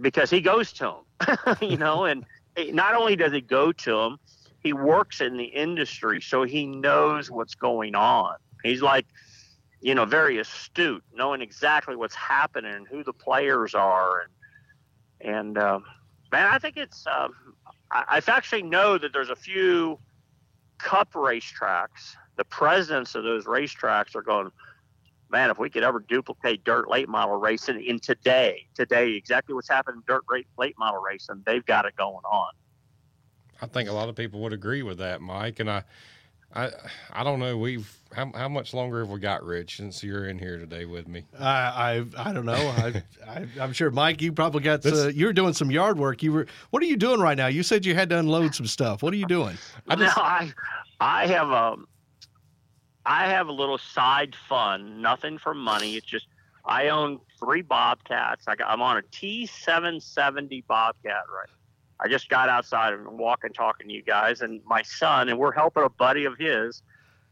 because 0.00 0.30
he 0.30 0.40
goes 0.40 0.72
to 0.74 0.94
them, 1.20 1.56
you 1.60 1.76
know, 1.76 2.04
and 2.04 2.24
not 2.72 2.94
only 2.94 3.16
does 3.16 3.32
he 3.32 3.40
go 3.40 3.72
to 3.72 3.96
them, 3.96 4.18
he 4.60 4.72
works 4.72 5.20
in 5.20 5.36
the 5.36 5.44
industry, 5.44 6.20
so 6.20 6.42
he 6.42 6.66
knows 6.66 7.30
what's 7.30 7.54
going 7.54 7.94
on. 7.94 8.36
He's 8.62 8.80
like, 8.80 9.06
you 9.80 9.94
know, 9.94 10.06
very 10.06 10.38
astute, 10.38 11.04
knowing 11.14 11.42
exactly 11.42 11.94
what's 11.94 12.14
happening 12.14 12.72
and 12.72 12.88
who 12.88 13.04
the 13.04 13.12
players 13.12 13.74
are, 13.74 14.22
and 14.22 14.30
and 15.36 15.58
um, 15.58 15.84
man, 16.32 16.48
I 16.50 16.58
think 16.58 16.76
it's. 16.76 17.06
Um, 17.06 17.34
I, 17.90 18.04
I 18.08 18.22
actually 18.26 18.62
know 18.62 18.96
that 18.96 19.12
there's 19.12 19.28
a 19.28 19.36
few 19.36 19.98
Cup 20.78 21.12
racetracks. 21.12 22.16
The 22.36 22.44
presidents 22.44 23.14
of 23.14 23.24
those 23.24 23.44
racetracks 23.44 24.14
are 24.14 24.22
going. 24.22 24.50
Man, 25.30 25.50
if 25.50 25.58
we 25.58 25.70
could 25.70 25.82
ever 25.82 26.00
duplicate 26.00 26.62
dirt 26.64 26.88
late 26.88 27.08
model 27.08 27.36
racing 27.36 27.82
in 27.84 27.98
today, 27.98 28.68
today 28.74 29.12
exactly 29.12 29.54
what's 29.54 29.68
happening 29.68 29.96
in 29.96 30.02
dirt 30.06 30.24
late 30.58 30.78
model 30.78 31.00
racing, 31.00 31.42
they've 31.44 31.64
got 31.64 31.86
it 31.86 31.96
going 31.96 32.24
on. 32.24 32.52
I 33.60 33.66
think 33.66 33.88
a 33.88 33.92
lot 33.92 34.08
of 34.08 34.14
people 34.14 34.40
would 34.40 34.52
agree 34.52 34.82
with 34.82 34.98
that, 34.98 35.20
Mike. 35.20 35.60
And 35.60 35.70
I, 35.70 35.82
I, 36.54 36.70
I 37.12 37.24
don't 37.24 37.40
know. 37.40 37.58
We've 37.58 38.00
how, 38.14 38.30
how 38.32 38.48
much 38.48 38.72
longer 38.72 39.00
have 39.00 39.08
we 39.08 39.18
got, 39.18 39.44
Rich, 39.44 39.78
since 39.78 40.04
you're 40.04 40.26
in 40.28 40.38
here 40.38 40.56
today 40.56 40.84
with 40.84 41.08
me? 41.08 41.24
I 41.38 42.04
I, 42.16 42.28
I 42.28 42.32
don't 42.32 42.46
know. 42.46 42.52
I, 42.54 43.02
I 43.28 43.46
am 43.58 43.72
sure, 43.72 43.90
Mike. 43.90 44.22
You 44.22 44.32
probably 44.32 44.62
got. 44.62 44.82
This, 44.82 45.06
uh, 45.06 45.08
you're 45.08 45.32
doing 45.32 45.52
some 45.52 45.70
yard 45.70 45.98
work. 45.98 46.22
You 46.22 46.32
were. 46.32 46.46
What 46.70 46.82
are 46.82 46.86
you 46.86 46.96
doing 46.96 47.20
right 47.20 47.36
now? 47.36 47.48
You 47.48 47.64
said 47.64 47.84
you 47.84 47.94
had 47.94 48.08
to 48.10 48.18
unload 48.18 48.54
some 48.54 48.66
stuff. 48.66 49.02
What 49.02 49.12
are 49.12 49.16
you 49.16 49.26
doing? 49.26 49.58
I 49.88 49.96
just, 49.96 50.16
no, 50.16 50.22
I, 50.22 50.52
I 51.00 51.26
have 51.26 51.50
a, 51.50 51.76
I 53.04 53.26
have 53.26 53.48
a 53.48 53.52
little 53.52 53.78
side 53.78 54.36
fund. 54.48 55.02
Nothing 55.02 55.38
for 55.38 55.54
money. 55.54 55.96
It's 55.96 56.06
just 56.06 56.26
I 56.64 56.88
own 56.88 57.18
three 57.40 57.62
Bobcats. 57.62 58.46
I 58.46 58.54
got, 58.54 58.70
I'm 58.70 58.80
on 58.80 58.98
a 58.98 59.02
T770 59.02 60.66
Bobcat 60.68 61.24
right 61.34 61.50
I 62.04 62.08
just 62.08 62.28
got 62.28 62.48
outside 62.48 62.92
and 62.92 63.18
walking, 63.18 63.52
talking 63.52 63.88
to 63.88 63.94
you 63.94 64.02
guys, 64.02 64.42
and 64.42 64.60
my 64.66 64.82
son, 64.82 65.28
and 65.28 65.38
we're 65.38 65.52
helping 65.52 65.82
a 65.84 65.88
buddy 65.88 66.26
of 66.26 66.36
his 66.38 66.82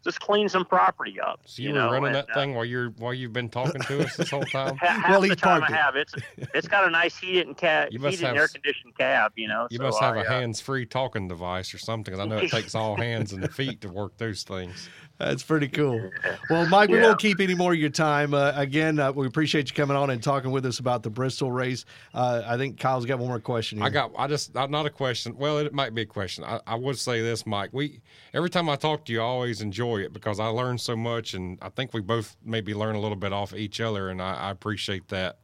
just 0.05 0.21
clean 0.21 0.49
some 0.49 0.65
property 0.65 1.21
up. 1.21 1.41
So 1.45 1.63
you, 1.63 1.69
you 1.69 1.75
were 1.75 1.81
know, 1.81 1.93
running 1.93 2.07
and, 2.07 2.15
that 2.17 2.31
uh, 2.31 2.35
thing 2.35 2.55
while 2.55 2.65
you're 2.65 2.91
while 2.91 3.15
you've 3.15 3.33
been 3.33 3.49
talking 3.49 3.83
to 3.83 4.03
us 4.03 4.17
this 4.17 4.31
whole 4.31 4.43
time. 4.45 4.77
half 4.81 5.11
Well, 5.11 5.21
the 5.21 5.29
he 5.29 5.37
time 5.37 5.63
I 5.63 5.69
parked 5.69 5.71
it. 5.71 5.77
have 5.77 5.97
it's 5.97 6.15
it's 6.55 6.69
got 6.69 6.87
a 6.87 6.91
nice 6.91 7.17
heated 7.17 7.47
and 7.47 7.57
ca- 7.57 7.87
You 7.91 7.99
must 8.01 8.13
heated 8.13 8.27
and 8.27 8.37
have 8.37 8.43
air 8.45 8.49
conditioned 8.49 8.97
cab. 8.99 9.33
You 9.37 9.49
know, 9.49 9.69
You 9.71 9.79
so 9.79 9.85
must 9.85 10.01
have 10.01 10.17
I, 10.17 10.23
a 10.23 10.25
uh, 10.25 10.31
hands-free 10.41 10.87
talking 10.87 11.29
device 11.29 11.73
or 11.73 11.79
something. 11.79 12.13
Cause 12.15 12.21
I 12.21 12.27
know 12.27 12.39
it 12.39 12.51
takes 12.51 12.75
all 12.75 12.97
hands 13.09 13.33
and 13.33 13.53
feet 13.53 13.81
to 13.83 13.89
work 13.89 14.17
those 14.19 14.43
things. 14.43 14.89
That's 15.25 15.43
pretty 15.43 15.69
cool. 15.69 16.11
Well, 16.51 16.69
Mike, 16.69 16.89
we 16.91 16.97
Yeah. 16.99 17.05
won't 17.05 17.19
keep 17.21 17.41
any 17.41 17.55
more 17.55 17.73
of 17.73 17.79
your 17.79 17.91
time. 17.91 18.35
Uh, 18.35 18.53
again, 18.57 18.99
uh, 18.99 19.13
we 19.13 19.27
appreciate 19.27 19.69
you 19.71 19.75
coming 19.75 19.97
on 19.97 20.11
and 20.11 20.23
talking 20.23 20.51
with 20.51 20.67
us 20.67 20.79
about 20.79 21.03
the 21.03 21.11
Bristol 21.11 21.53
race. 21.53 21.85
Uh, 22.13 22.43
I 22.45 22.57
think 22.57 22.79
Kyle's 22.79 23.07
got 23.07 23.19
one 23.19 23.29
more 23.29 23.39
question. 23.41 23.79
Here. 23.79 23.87
I 23.87 23.91
got. 23.91 24.11
I 24.19 24.27
just 24.27 24.55
not 24.55 24.71
not 24.71 24.87
a 24.87 24.91
question. 24.91 25.37
Well, 25.37 25.59
it 25.59 25.73
might 25.73 25.95
be 25.95 26.03
a 26.03 26.07
question. 26.07 26.45
I, 26.45 26.61
I 26.67 26.75
would 26.75 26.99
say 26.99 27.23
this, 27.23 27.47
Mike. 27.47 27.71
We 27.73 28.01
every 28.35 28.51
time 28.51 28.69
I 28.69 28.77
talk 28.77 29.05
to 29.07 29.13
you, 29.13 29.21
I 29.21 29.25
always 29.25 29.61
enjoy 29.61 29.99
it 29.99 30.13
because 30.13 30.41
I 30.41 30.47
learn 30.49 30.79
so 30.79 30.97
much, 30.97 31.35
and 31.35 31.59
I 31.63 31.69
think 31.69 31.95
we 31.95 32.01
both 32.01 32.37
maybe 32.45 32.75
learn 32.75 32.97
a 32.97 33.01
little 33.01 33.17
bit 33.17 33.33
off 33.33 33.55
each 33.55 33.81
other, 33.81 34.09
and 34.09 34.21
I, 34.21 34.35
I 34.35 34.51
appreciate 34.51 35.09
that 35.09 35.39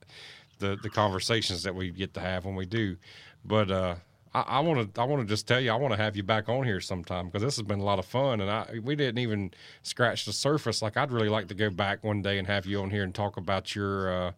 the 0.59 0.76
the 0.83 0.91
conversations 0.91 1.62
that 1.62 1.74
we 1.74 1.91
get 1.91 2.14
to 2.14 2.20
have 2.20 2.45
when 2.45 2.57
we 2.57 2.66
do. 2.66 2.97
But 3.45 3.70
uh, 3.70 3.95
I 4.35 4.61
want 4.61 4.95
to 4.95 5.01
I 5.01 5.05
want 5.05 5.22
to 5.22 5.29
just 5.29 5.47
tell 5.47 5.61
you 5.61 5.70
I 5.70 5.76
want 5.76 5.93
to 5.93 5.97
have 5.97 6.16
you 6.16 6.22
back 6.22 6.49
on 6.49 6.64
here 6.64 6.81
sometime 6.81 7.26
because 7.26 7.43
this 7.43 7.57
has 7.57 7.66
been 7.66 7.81
a 7.81 7.85
lot 7.85 7.99
of 7.99 8.05
fun, 8.05 8.41
and 8.41 8.51
I 8.51 8.79
we 8.83 8.97
didn't 8.97 9.18
even 9.18 9.53
scratch 9.83 10.24
the 10.24 10.33
surface. 10.33 10.83
Like 10.83 10.97
I'd 10.97 11.12
really 11.12 11.29
like 11.29 11.49
to 11.49 11.55
go 11.55 11.70
back 11.70 12.05
one 12.05 12.22
day 12.22 12.39
and 12.39 12.47
have 12.47 12.66
you 12.66 12.81
on 12.81 12.91
here 12.91 13.05
and 13.05 13.14
talk 13.14 13.37
about 13.37 13.74
your. 13.74 14.12
Uh, 14.12 14.33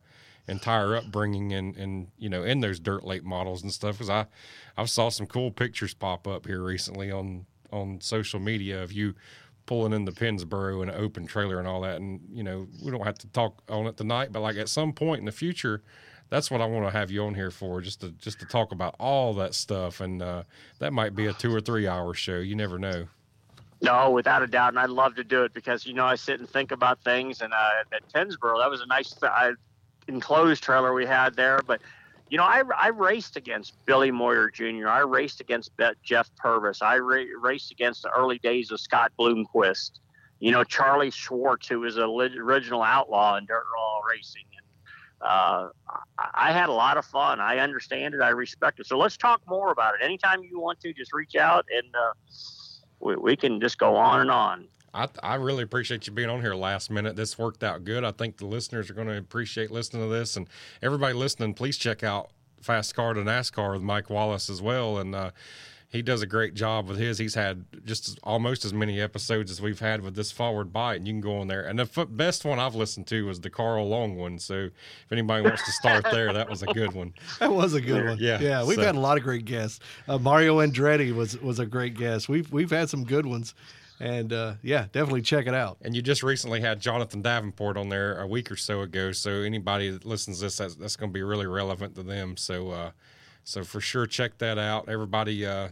entire 0.49 0.97
upbringing 0.97 1.53
and 1.53 1.77
and 1.77 2.09
you 2.19 2.29
know 2.29 2.43
in 2.43 2.59
those 2.59 2.81
dirt 2.81 3.05
late 3.05 3.23
models 3.23 3.63
and 3.63 3.73
stuff 3.73 3.97
because 3.97 4.11
I 4.11 4.27
I 4.77 4.85
saw 4.87 5.09
some 5.09 5.27
cool 5.27 5.53
pictures 5.53 5.95
pop 5.95 6.27
up 6.27 6.47
here 6.47 6.61
recently 6.61 7.11
on 7.13 7.47
on 7.71 8.01
social 8.01 8.41
media 8.41 8.83
of 8.83 8.91
you 8.91 9.15
pulling 9.67 9.93
in 9.93 10.07
the 10.07 10.13
Pennsboro 10.13 10.83
and 10.83 10.91
an 10.91 11.01
open 11.01 11.27
trailer 11.27 11.61
and 11.61 11.69
all 11.69 11.83
that 11.83 12.01
and 12.01 12.21
you 12.33 12.43
know 12.43 12.67
we 12.83 12.91
don't 12.91 13.05
have 13.05 13.19
to 13.19 13.29
talk 13.29 13.63
on 13.69 13.87
it 13.87 13.97
tonight 13.97 14.33
but 14.33 14.41
like 14.41 14.57
at 14.57 14.69
some 14.69 14.93
point 14.93 15.21
in 15.21 15.27
the 15.27 15.33
future 15.33 15.83
that's 16.31 16.51
what 16.51 16.61
I 16.61 16.67
want 16.67 16.87
to 16.87 16.91
have 16.91 17.11
you 17.11 17.25
on 17.25 17.35
here 17.35 17.51
for 17.51 17.81
just 17.81 18.01
to 18.01 18.13
just 18.13 18.41
to 18.41 18.47
talk 18.47 18.73
about 18.73 18.95
all 18.99 19.35
that 19.35 19.55
stuff 19.55 20.01
and 20.01 20.23
uh, 20.23 20.45
that 20.79 20.93
might 20.93 21.15
be 21.15 21.27
a 21.27 21.33
two 21.33 21.55
or 21.55 21.61
three 21.61 21.87
hour 21.87 22.15
show 22.15 22.39
you 22.39 22.55
never 22.57 22.79
know 22.79 23.09
No, 23.83 24.11
without 24.11 24.43
a 24.43 24.47
doubt, 24.47 24.71
and 24.71 24.79
I'd 24.79 24.91
love 24.91 25.15
to 25.17 25.25
do 25.25 25.43
it 25.45 25.55
because 25.55 25.87
you 25.87 25.95
know 25.95 26.05
I 26.05 26.15
sit 26.17 26.39
and 26.39 26.49
think 26.49 26.71
about 26.71 27.03
things. 27.03 27.41
And 27.41 27.53
uh, 27.53 27.71
at 27.93 28.07
Pennsboro, 28.13 28.59
that 28.61 28.71
was 28.71 28.83
a 28.83 28.87
nice 28.87 29.15
uh, 29.23 29.53
enclosed 30.07 30.63
trailer 30.63 30.93
we 30.93 31.07
had 31.07 31.35
there. 31.35 31.61
But 31.67 31.81
you 32.29 32.37
know, 32.37 32.45
I, 32.45 32.63
I 32.77 32.89
raced 32.89 33.37
against 33.37 33.75
Billy 33.87 34.11
Moyer 34.11 34.51
Jr. 34.51 34.89
I 34.89 35.01
raced 35.01 35.41
against 35.41 35.73
Jeff 36.03 36.31
Purvis. 36.37 36.83
I 36.83 36.99
ra- 36.99 37.25
raced 37.41 37.73
against 37.73 38.03
the 38.03 38.11
early 38.11 38.39
days 38.39 38.71
of 38.71 38.81
Scott 38.81 39.13
Bloomquist. 39.19 39.93
You 40.41 40.53
know, 40.53 40.63
Charlie 40.63 41.11
Swartz, 41.11 41.67
who 41.67 41.81
was 41.81 41.97
a 41.97 42.07
lit- 42.07 42.37
original 42.37 42.83
outlaw 42.83 43.37
in 43.39 43.47
dirt 43.47 43.65
law 43.77 44.01
racing. 44.09 44.45
Uh, 45.21 45.69
I, 46.19 46.49
I 46.49 46.53
had 46.53 46.69
a 46.69 46.73
lot 46.73 46.97
of 46.97 47.05
fun. 47.05 47.41
I 47.41 47.59
understand 47.59 48.15
it. 48.15 48.21
I 48.21 48.31
respect 48.31 48.81
it. 48.81 48.87
So 48.87 48.99
let's 48.99 49.17
talk 49.17 49.41
more 49.49 49.71
about 49.71 49.95
it. 49.95 50.05
Anytime 50.05 50.43
you 50.43 50.61
want 50.61 50.81
to, 50.81 50.93
just 50.93 51.13
reach 51.13 51.37
out 51.37 51.67
and 51.75 51.95
uh, 51.95 52.13
we, 53.01 53.17
we 53.17 53.37
can 53.37 53.61
just 53.61 53.79
go 53.79 53.97
on 53.97 54.21
and 54.21 54.31
on. 54.31 54.69
I, 54.93 55.09
I 55.23 55.35
really 55.37 55.63
appreciate 55.63 56.07
you 56.07 56.13
being 56.13 56.31
on 56.31 56.41
here 56.41 56.55
last 56.55 56.91
minute. 56.91 57.17
This 57.17 57.39
worked 57.39 57.63
out 57.63 57.85
good. 57.85 58.05
I 58.05 58.11
think 58.11 58.39
the 58.39 58.47
listeners 58.47 58.91
are 58.91 58.95
going 58.95 59.09
to 59.09 59.17
appreciate 59.17 59.71
listening 59.71 60.03
to 60.03 60.09
this. 60.09 60.37
And 60.37 60.49
everybody 60.83 61.15
listening, 61.15 61.55
please 61.55 61.77
check 61.77 62.03
out 62.03 62.31
Fast 62.61 62.95
Car 62.95 63.15
to 63.15 63.21
NASCAR 63.21 63.73
with 63.73 63.83
Mike 63.83 64.11
Wallace 64.11 64.51
as 64.51 64.61
well, 64.61 64.99
and 64.99 65.15
uh, 65.15 65.31
he 65.91 66.03
does 66.03 66.23
a 66.23 66.27
great 66.27 66.55
job 66.55 66.89
with 66.89 66.99
his. 66.99 67.19
He's 67.19 67.35
had 67.35 67.65
just 67.85 68.19
almost 68.23 68.65
as 68.65 68.73
many 68.73 69.01
episodes 69.01 69.51
as 69.51 69.61
we've 69.61 69.81
had 69.81 70.03
with 70.03 70.15
this 70.15 70.31
forward 70.31 70.73
bite, 70.73 70.95
and 70.97 71.07
you 71.09 71.13
can 71.15 71.21
go 71.21 71.39
on 71.41 71.49
there. 71.49 71.63
And 71.63 71.79
the 71.79 71.89
f- 71.97 72.07
best 72.11 72.45
one 72.45 72.61
I've 72.61 72.77
listened 72.77 73.09
to 73.09 73.27
was 73.27 73.41
the 73.41 73.51
Carl 73.51 73.89
Long 73.89 74.17
one. 74.17 74.39
So 74.39 74.55
if 74.55 74.73
anybody 75.13 75.43
wants 75.43 75.65
to 75.65 75.73
start 75.73 76.05
there, 76.13 76.33
that 76.33 76.49
was 76.49 76.63
a 76.63 76.67
good 76.67 76.93
one. 76.93 77.13
That 77.41 77.53
was 77.53 77.75
a 77.75 77.81
good 77.81 78.05
one. 78.07 78.19
Yeah, 78.21 78.39
yeah. 78.41 78.65
We've 78.65 78.77
so- 78.77 78.85
had 78.85 78.95
a 78.95 79.01
lot 79.01 79.17
of 79.17 79.25
great 79.25 79.45
guests. 79.45 79.81
Uh, 80.07 80.19
Mario 80.19 80.59
Andretti 80.59 81.13
was 81.15 81.37
was 81.41 81.59
a 81.59 81.67
great 81.67 81.95
guest. 81.97 82.29
We've 82.29 82.51
we've 82.53 82.71
had 82.71 82.89
some 82.89 83.05
good 83.05 83.27
ones, 83.27 83.55
and 83.99 84.33
uh, 84.33 84.55
yeah, 84.63 84.87
definitely 84.93 85.23
check 85.23 85.47
it 85.49 85.55
out. 85.55 85.79
And 85.83 85.97
you 85.97 86.03
just 86.03 86.23
recently 86.23 86.61
had 86.61 86.81
Jonathan 86.81 87.21
Davenport 87.21 87.77
on 87.77 87.89
there 87.89 88.21
a 88.21 88.27
week 88.29 88.51
or 88.53 88.57
so 88.57 88.83
ago. 88.83 89.11
So 89.13 89.31
anybody 89.43 89.91
that 89.91 90.05
listens 90.05 90.39
to 90.39 90.45
this, 90.45 90.57
that's, 90.59 90.77
that's 90.77 90.97
going 90.97 91.11
to 91.11 91.15
be 91.15 91.23
really 91.23 91.47
relevant 91.47 91.95
to 91.97 92.03
them. 92.03 92.37
So, 92.37 92.71
uh, 92.71 92.91
so 93.45 93.65
for 93.65 93.81
sure, 93.81 94.07
check 94.07 94.39
that 94.39 94.59
out. 94.59 94.89
Everybody, 94.89 95.45
uh, 95.45 95.69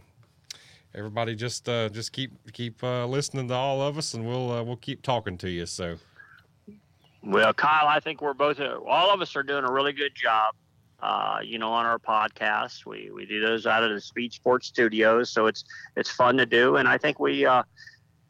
everybody, 0.95 1.35
just 1.35 1.67
uh, 1.67 1.89
just 1.89 2.11
keep 2.11 2.31
keep 2.53 2.83
uh, 2.83 3.05
listening 3.05 3.47
to 3.49 3.53
all 3.53 3.81
of 3.81 3.97
us, 3.97 4.13
and 4.13 4.27
we'll 4.27 4.51
uh, 4.51 4.63
we'll 4.63 4.77
keep 4.77 5.01
talking 5.01 5.37
to 5.39 5.49
you. 5.49 5.65
So, 5.65 5.97
Well, 7.23 7.53
Kyle, 7.53 7.87
I 7.87 7.99
think 7.99 8.21
we're 8.21 8.33
both, 8.33 8.59
all 8.59 9.13
of 9.13 9.21
us 9.21 9.35
are 9.35 9.43
doing 9.43 9.65
a 9.65 9.71
really 9.71 9.93
good 9.93 10.15
job. 10.15 10.55
Uh, 11.01 11.39
you 11.41 11.57
know, 11.57 11.71
on 11.71 11.85
our 11.85 11.97
podcast, 11.99 12.85
we 12.85 13.09
we 13.11 13.25
do 13.25 13.39
those 13.39 13.65
out 13.65 13.83
of 13.83 13.91
the 13.91 14.01
Speed 14.01 14.33
Sports 14.33 14.67
Studios, 14.67 15.29
so 15.29 15.47
it's 15.47 15.63
it's 15.95 16.09
fun 16.09 16.35
to 16.37 16.45
do, 16.45 16.75
and 16.75 16.89
I 16.89 16.97
think 16.97 17.19
we 17.19 17.45
uh, 17.45 17.63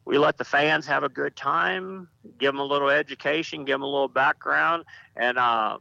we 0.04 0.18
let 0.18 0.38
the 0.38 0.44
fans 0.44 0.86
have 0.86 1.02
a 1.02 1.08
good 1.08 1.34
time, 1.34 2.08
give 2.38 2.52
them 2.52 2.60
a 2.60 2.64
little 2.64 2.88
education, 2.88 3.64
give 3.64 3.74
them 3.74 3.82
a 3.82 3.86
little 3.86 4.08
background, 4.08 4.84
and 5.16 5.36
uh, 5.36 5.78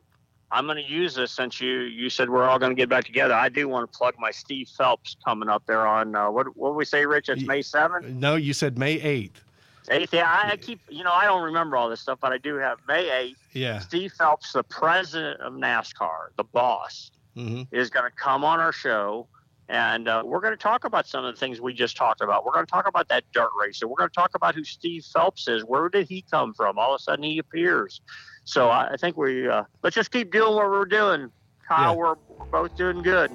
I'm 0.52 0.66
going 0.66 0.84
to 0.84 0.92
use 0.92 1.16
this 1.16 1.32
since 1.32 1.62
you 1.62 1.82
you 1.82 2.10
said 2.10 2.30
we're 2.30 2.44
all 2.44 2.58
going 2.58 2.72
to 2.72 2.76
get 2.76 2.90
back 2.90 3.06
together. 3.06 3.34
I 3.34 3.50
do 3.50 3.68
want 3.68 3.92
to 3.92 3.98
plug 3.98 4.16
my 4.18 4.32
Steve 4.32 4.68
Phelps 4.78 5.16
coming 5.24 5.50
up 5.50 5.64
there 5.68 5.86
on 5.86 6.16
uh, 6.16 6.30
what 6.32 6.56
what 6.58 6.76
we 6.76 6.86
say, 6.86 7.06
Rich? 7.06 7.30
It's 7.30 7.44
May 7.46 7.62
seventh. 7.62 8.08
No, 8.08 8.36
you 8.36 8.54
said 8.54 8.78
May 8.78 8.94
eighth. 8.94 9.44
Eighth. 9.92 10.14
Yeah, 10.14 10.30
I, 10.30 10.52
I 10.52 10.58
keep 10.58 10.80
you 10.90 11.04
know 11.04 11.12
I 11.12 11.26
don't 11.26 11.44
remember 11.44 11.78
all 11.78 11.90
this 11.90 12.02
stuff, 12.02 12.20
but 12.22 12.32
I 12.32 12.38
do 12.38 12.56
have 12.56 12.80
May 12.88 13.10
eighth. 13.12 13.40
Yeah. 13.54 13.80
Steve 13.80 14.12
Phelps, 14.14 14.54
the 14.54 14.64
president 14.64 15.40
of 15.42 15.54
NASCAR, 15.54 16.30
the 16.38 16.44
boss, 16.44 17.12
hmm 17.36 17.64
is 17.72 17.90
going 17.90 18.06
to 18.10 18.16
come 18.16 18.44
on 18.44 18.60
our 18.60 18.72
show. 18.72 19.28
And 19.72 20.08
uh, 20.08 20.24
we're 20.26 20.40
going 20.42 20.54
to 20.54 20.58
talk 20.58 20.84
about 20.84 21.08
some 21.08 21.24
of 21.24 21.32
the 21.32 21.40
things 21.40 21.62
we 21.62 21.76
just 21.76 21.96
talked 21.96 22.22
about. 22.22 22.44
We're 22.44 22.54
going 22.54 22.66
to 22.66 22.72
talk 22.72 22.88
about 22.88 23.08
that 23.10 23.24
dirt 23.34 23.52
racer. 23.60 23.88
We're 23.88 23.98
going 23.98 24.10
to 24.10 24.16
talk 24.16 24.32
about 24.34 24.56
who 24.56 24.64
Steve 24.64 25.06
Phelps 25.14 25.48
is. 25.48 25.62
Where 25.64 25.90
did 25.90 26.08
he 26.08 26.26
come 26.32 26.56
from? 26.56 26.80
All 26.80 26.96
of 26.96 27.00
a 27.00 27.04
sudden, 27.04 27.24
he 27.24 27.38
appears. 27.38 28.02
So 28.46 28.70
I, 28.70 28.92
I 28.94 28.98
think 28.98 29.18
we 29.18 29.48
uh, 29.48 29.64
let's 29.84 29.96
just 29.96 30.12
keep 30.12 30.32
doing 30.32 30.56
what 30.56 30.70
we're 30.70 30.86
doing. 30.86 31.30
Kyle, 31.68 31.92
Yeah. 31.92 31.96
we're, 31.98 32.16
we're 32.38 32.46
both 32.46 32.76
doing 32.76 33.02
good. 33.04 33.32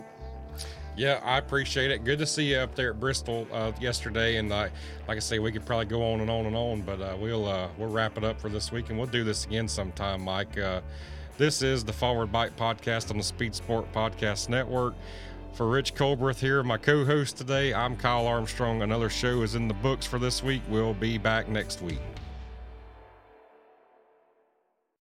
yeah, 0.96 1.20
I 1.24 1.38
appreciate 1.38 1.90
it. 1.90 2.04
Good 2.04 2.18
to 2.20 2.26
see 2.26 2.50
you 2.52 2.56
up 2.58 2.74
there 2.74 2.90
at 2.90 3.00
Bristol 3.00 3.46
uh, 3.52 3.72
yesterday. 3.80 4.36
And 4.36 4.52
uh, 4.52 4.68
like 5.08 5.16
I 5.16 5.20
say, 5.20 5.38
we 5.38 5.52
could 5.52 5.64
probably 5.66 5.86
go 5.86 6.02
on 6.12 6.20
and 6.20 6.30
on 6.30 6.46
and 6.46 6.56
on, 6.56 6.82
but 6.82 7.00
uh, 7.00 7.16
we'll 7.20 7.46
uh, 7.48 7.68
we'll 7.78 7.90
wrap 7.90 8.16
it 8.18 8.24
up 8.24 8.40
for 8.40 8.48
this 8.48 8.72
week, 8.72 8.90
and 8.90 8.98
we'll 8.98 9.06
do 9.06 9.24
this 9.24 9.44
again 9.46 9.68
sometime, 9.68 10.20
Mike. 10.22 10.58
Uh, 10.58 10.80
this 11.38 11.62
is 11.62 11.82
the 11.84 11.92
Forward 11.92 12.30
Bite 12.30 12.56
Podcast 12.56 13.10
on 13.10 13.16
the 13.18 13.22
Speed 13.24 13.54
Sport 13.54 13.92
Podcast 13.92 14.48
Network. 14.48 14.94
For 15.54 15.68
Rich 15.68 15.94
Colbreth 15.94 16.38
here, 16.40 16.62
my 16.64 16.76
co-host 16.76 17.36
today, 17.36 17.72
I'm 17.72 17.96
Kyle 17.96 18.26
Armstrong. 18.26 18.82
Another 18.82 19.08
show 19.08 19.42
is 19.42 19.54
in 19.54 19.68
the 19.68 19.74
books 19.74 20.04
for 20.06 20.18
this 20.18 20.42
week. 20.42 20.62
We'll 20.68 20.94
be 20.94 21.16
back 21.18 21.48
next 21.48 21.80
week. 21.82 22.00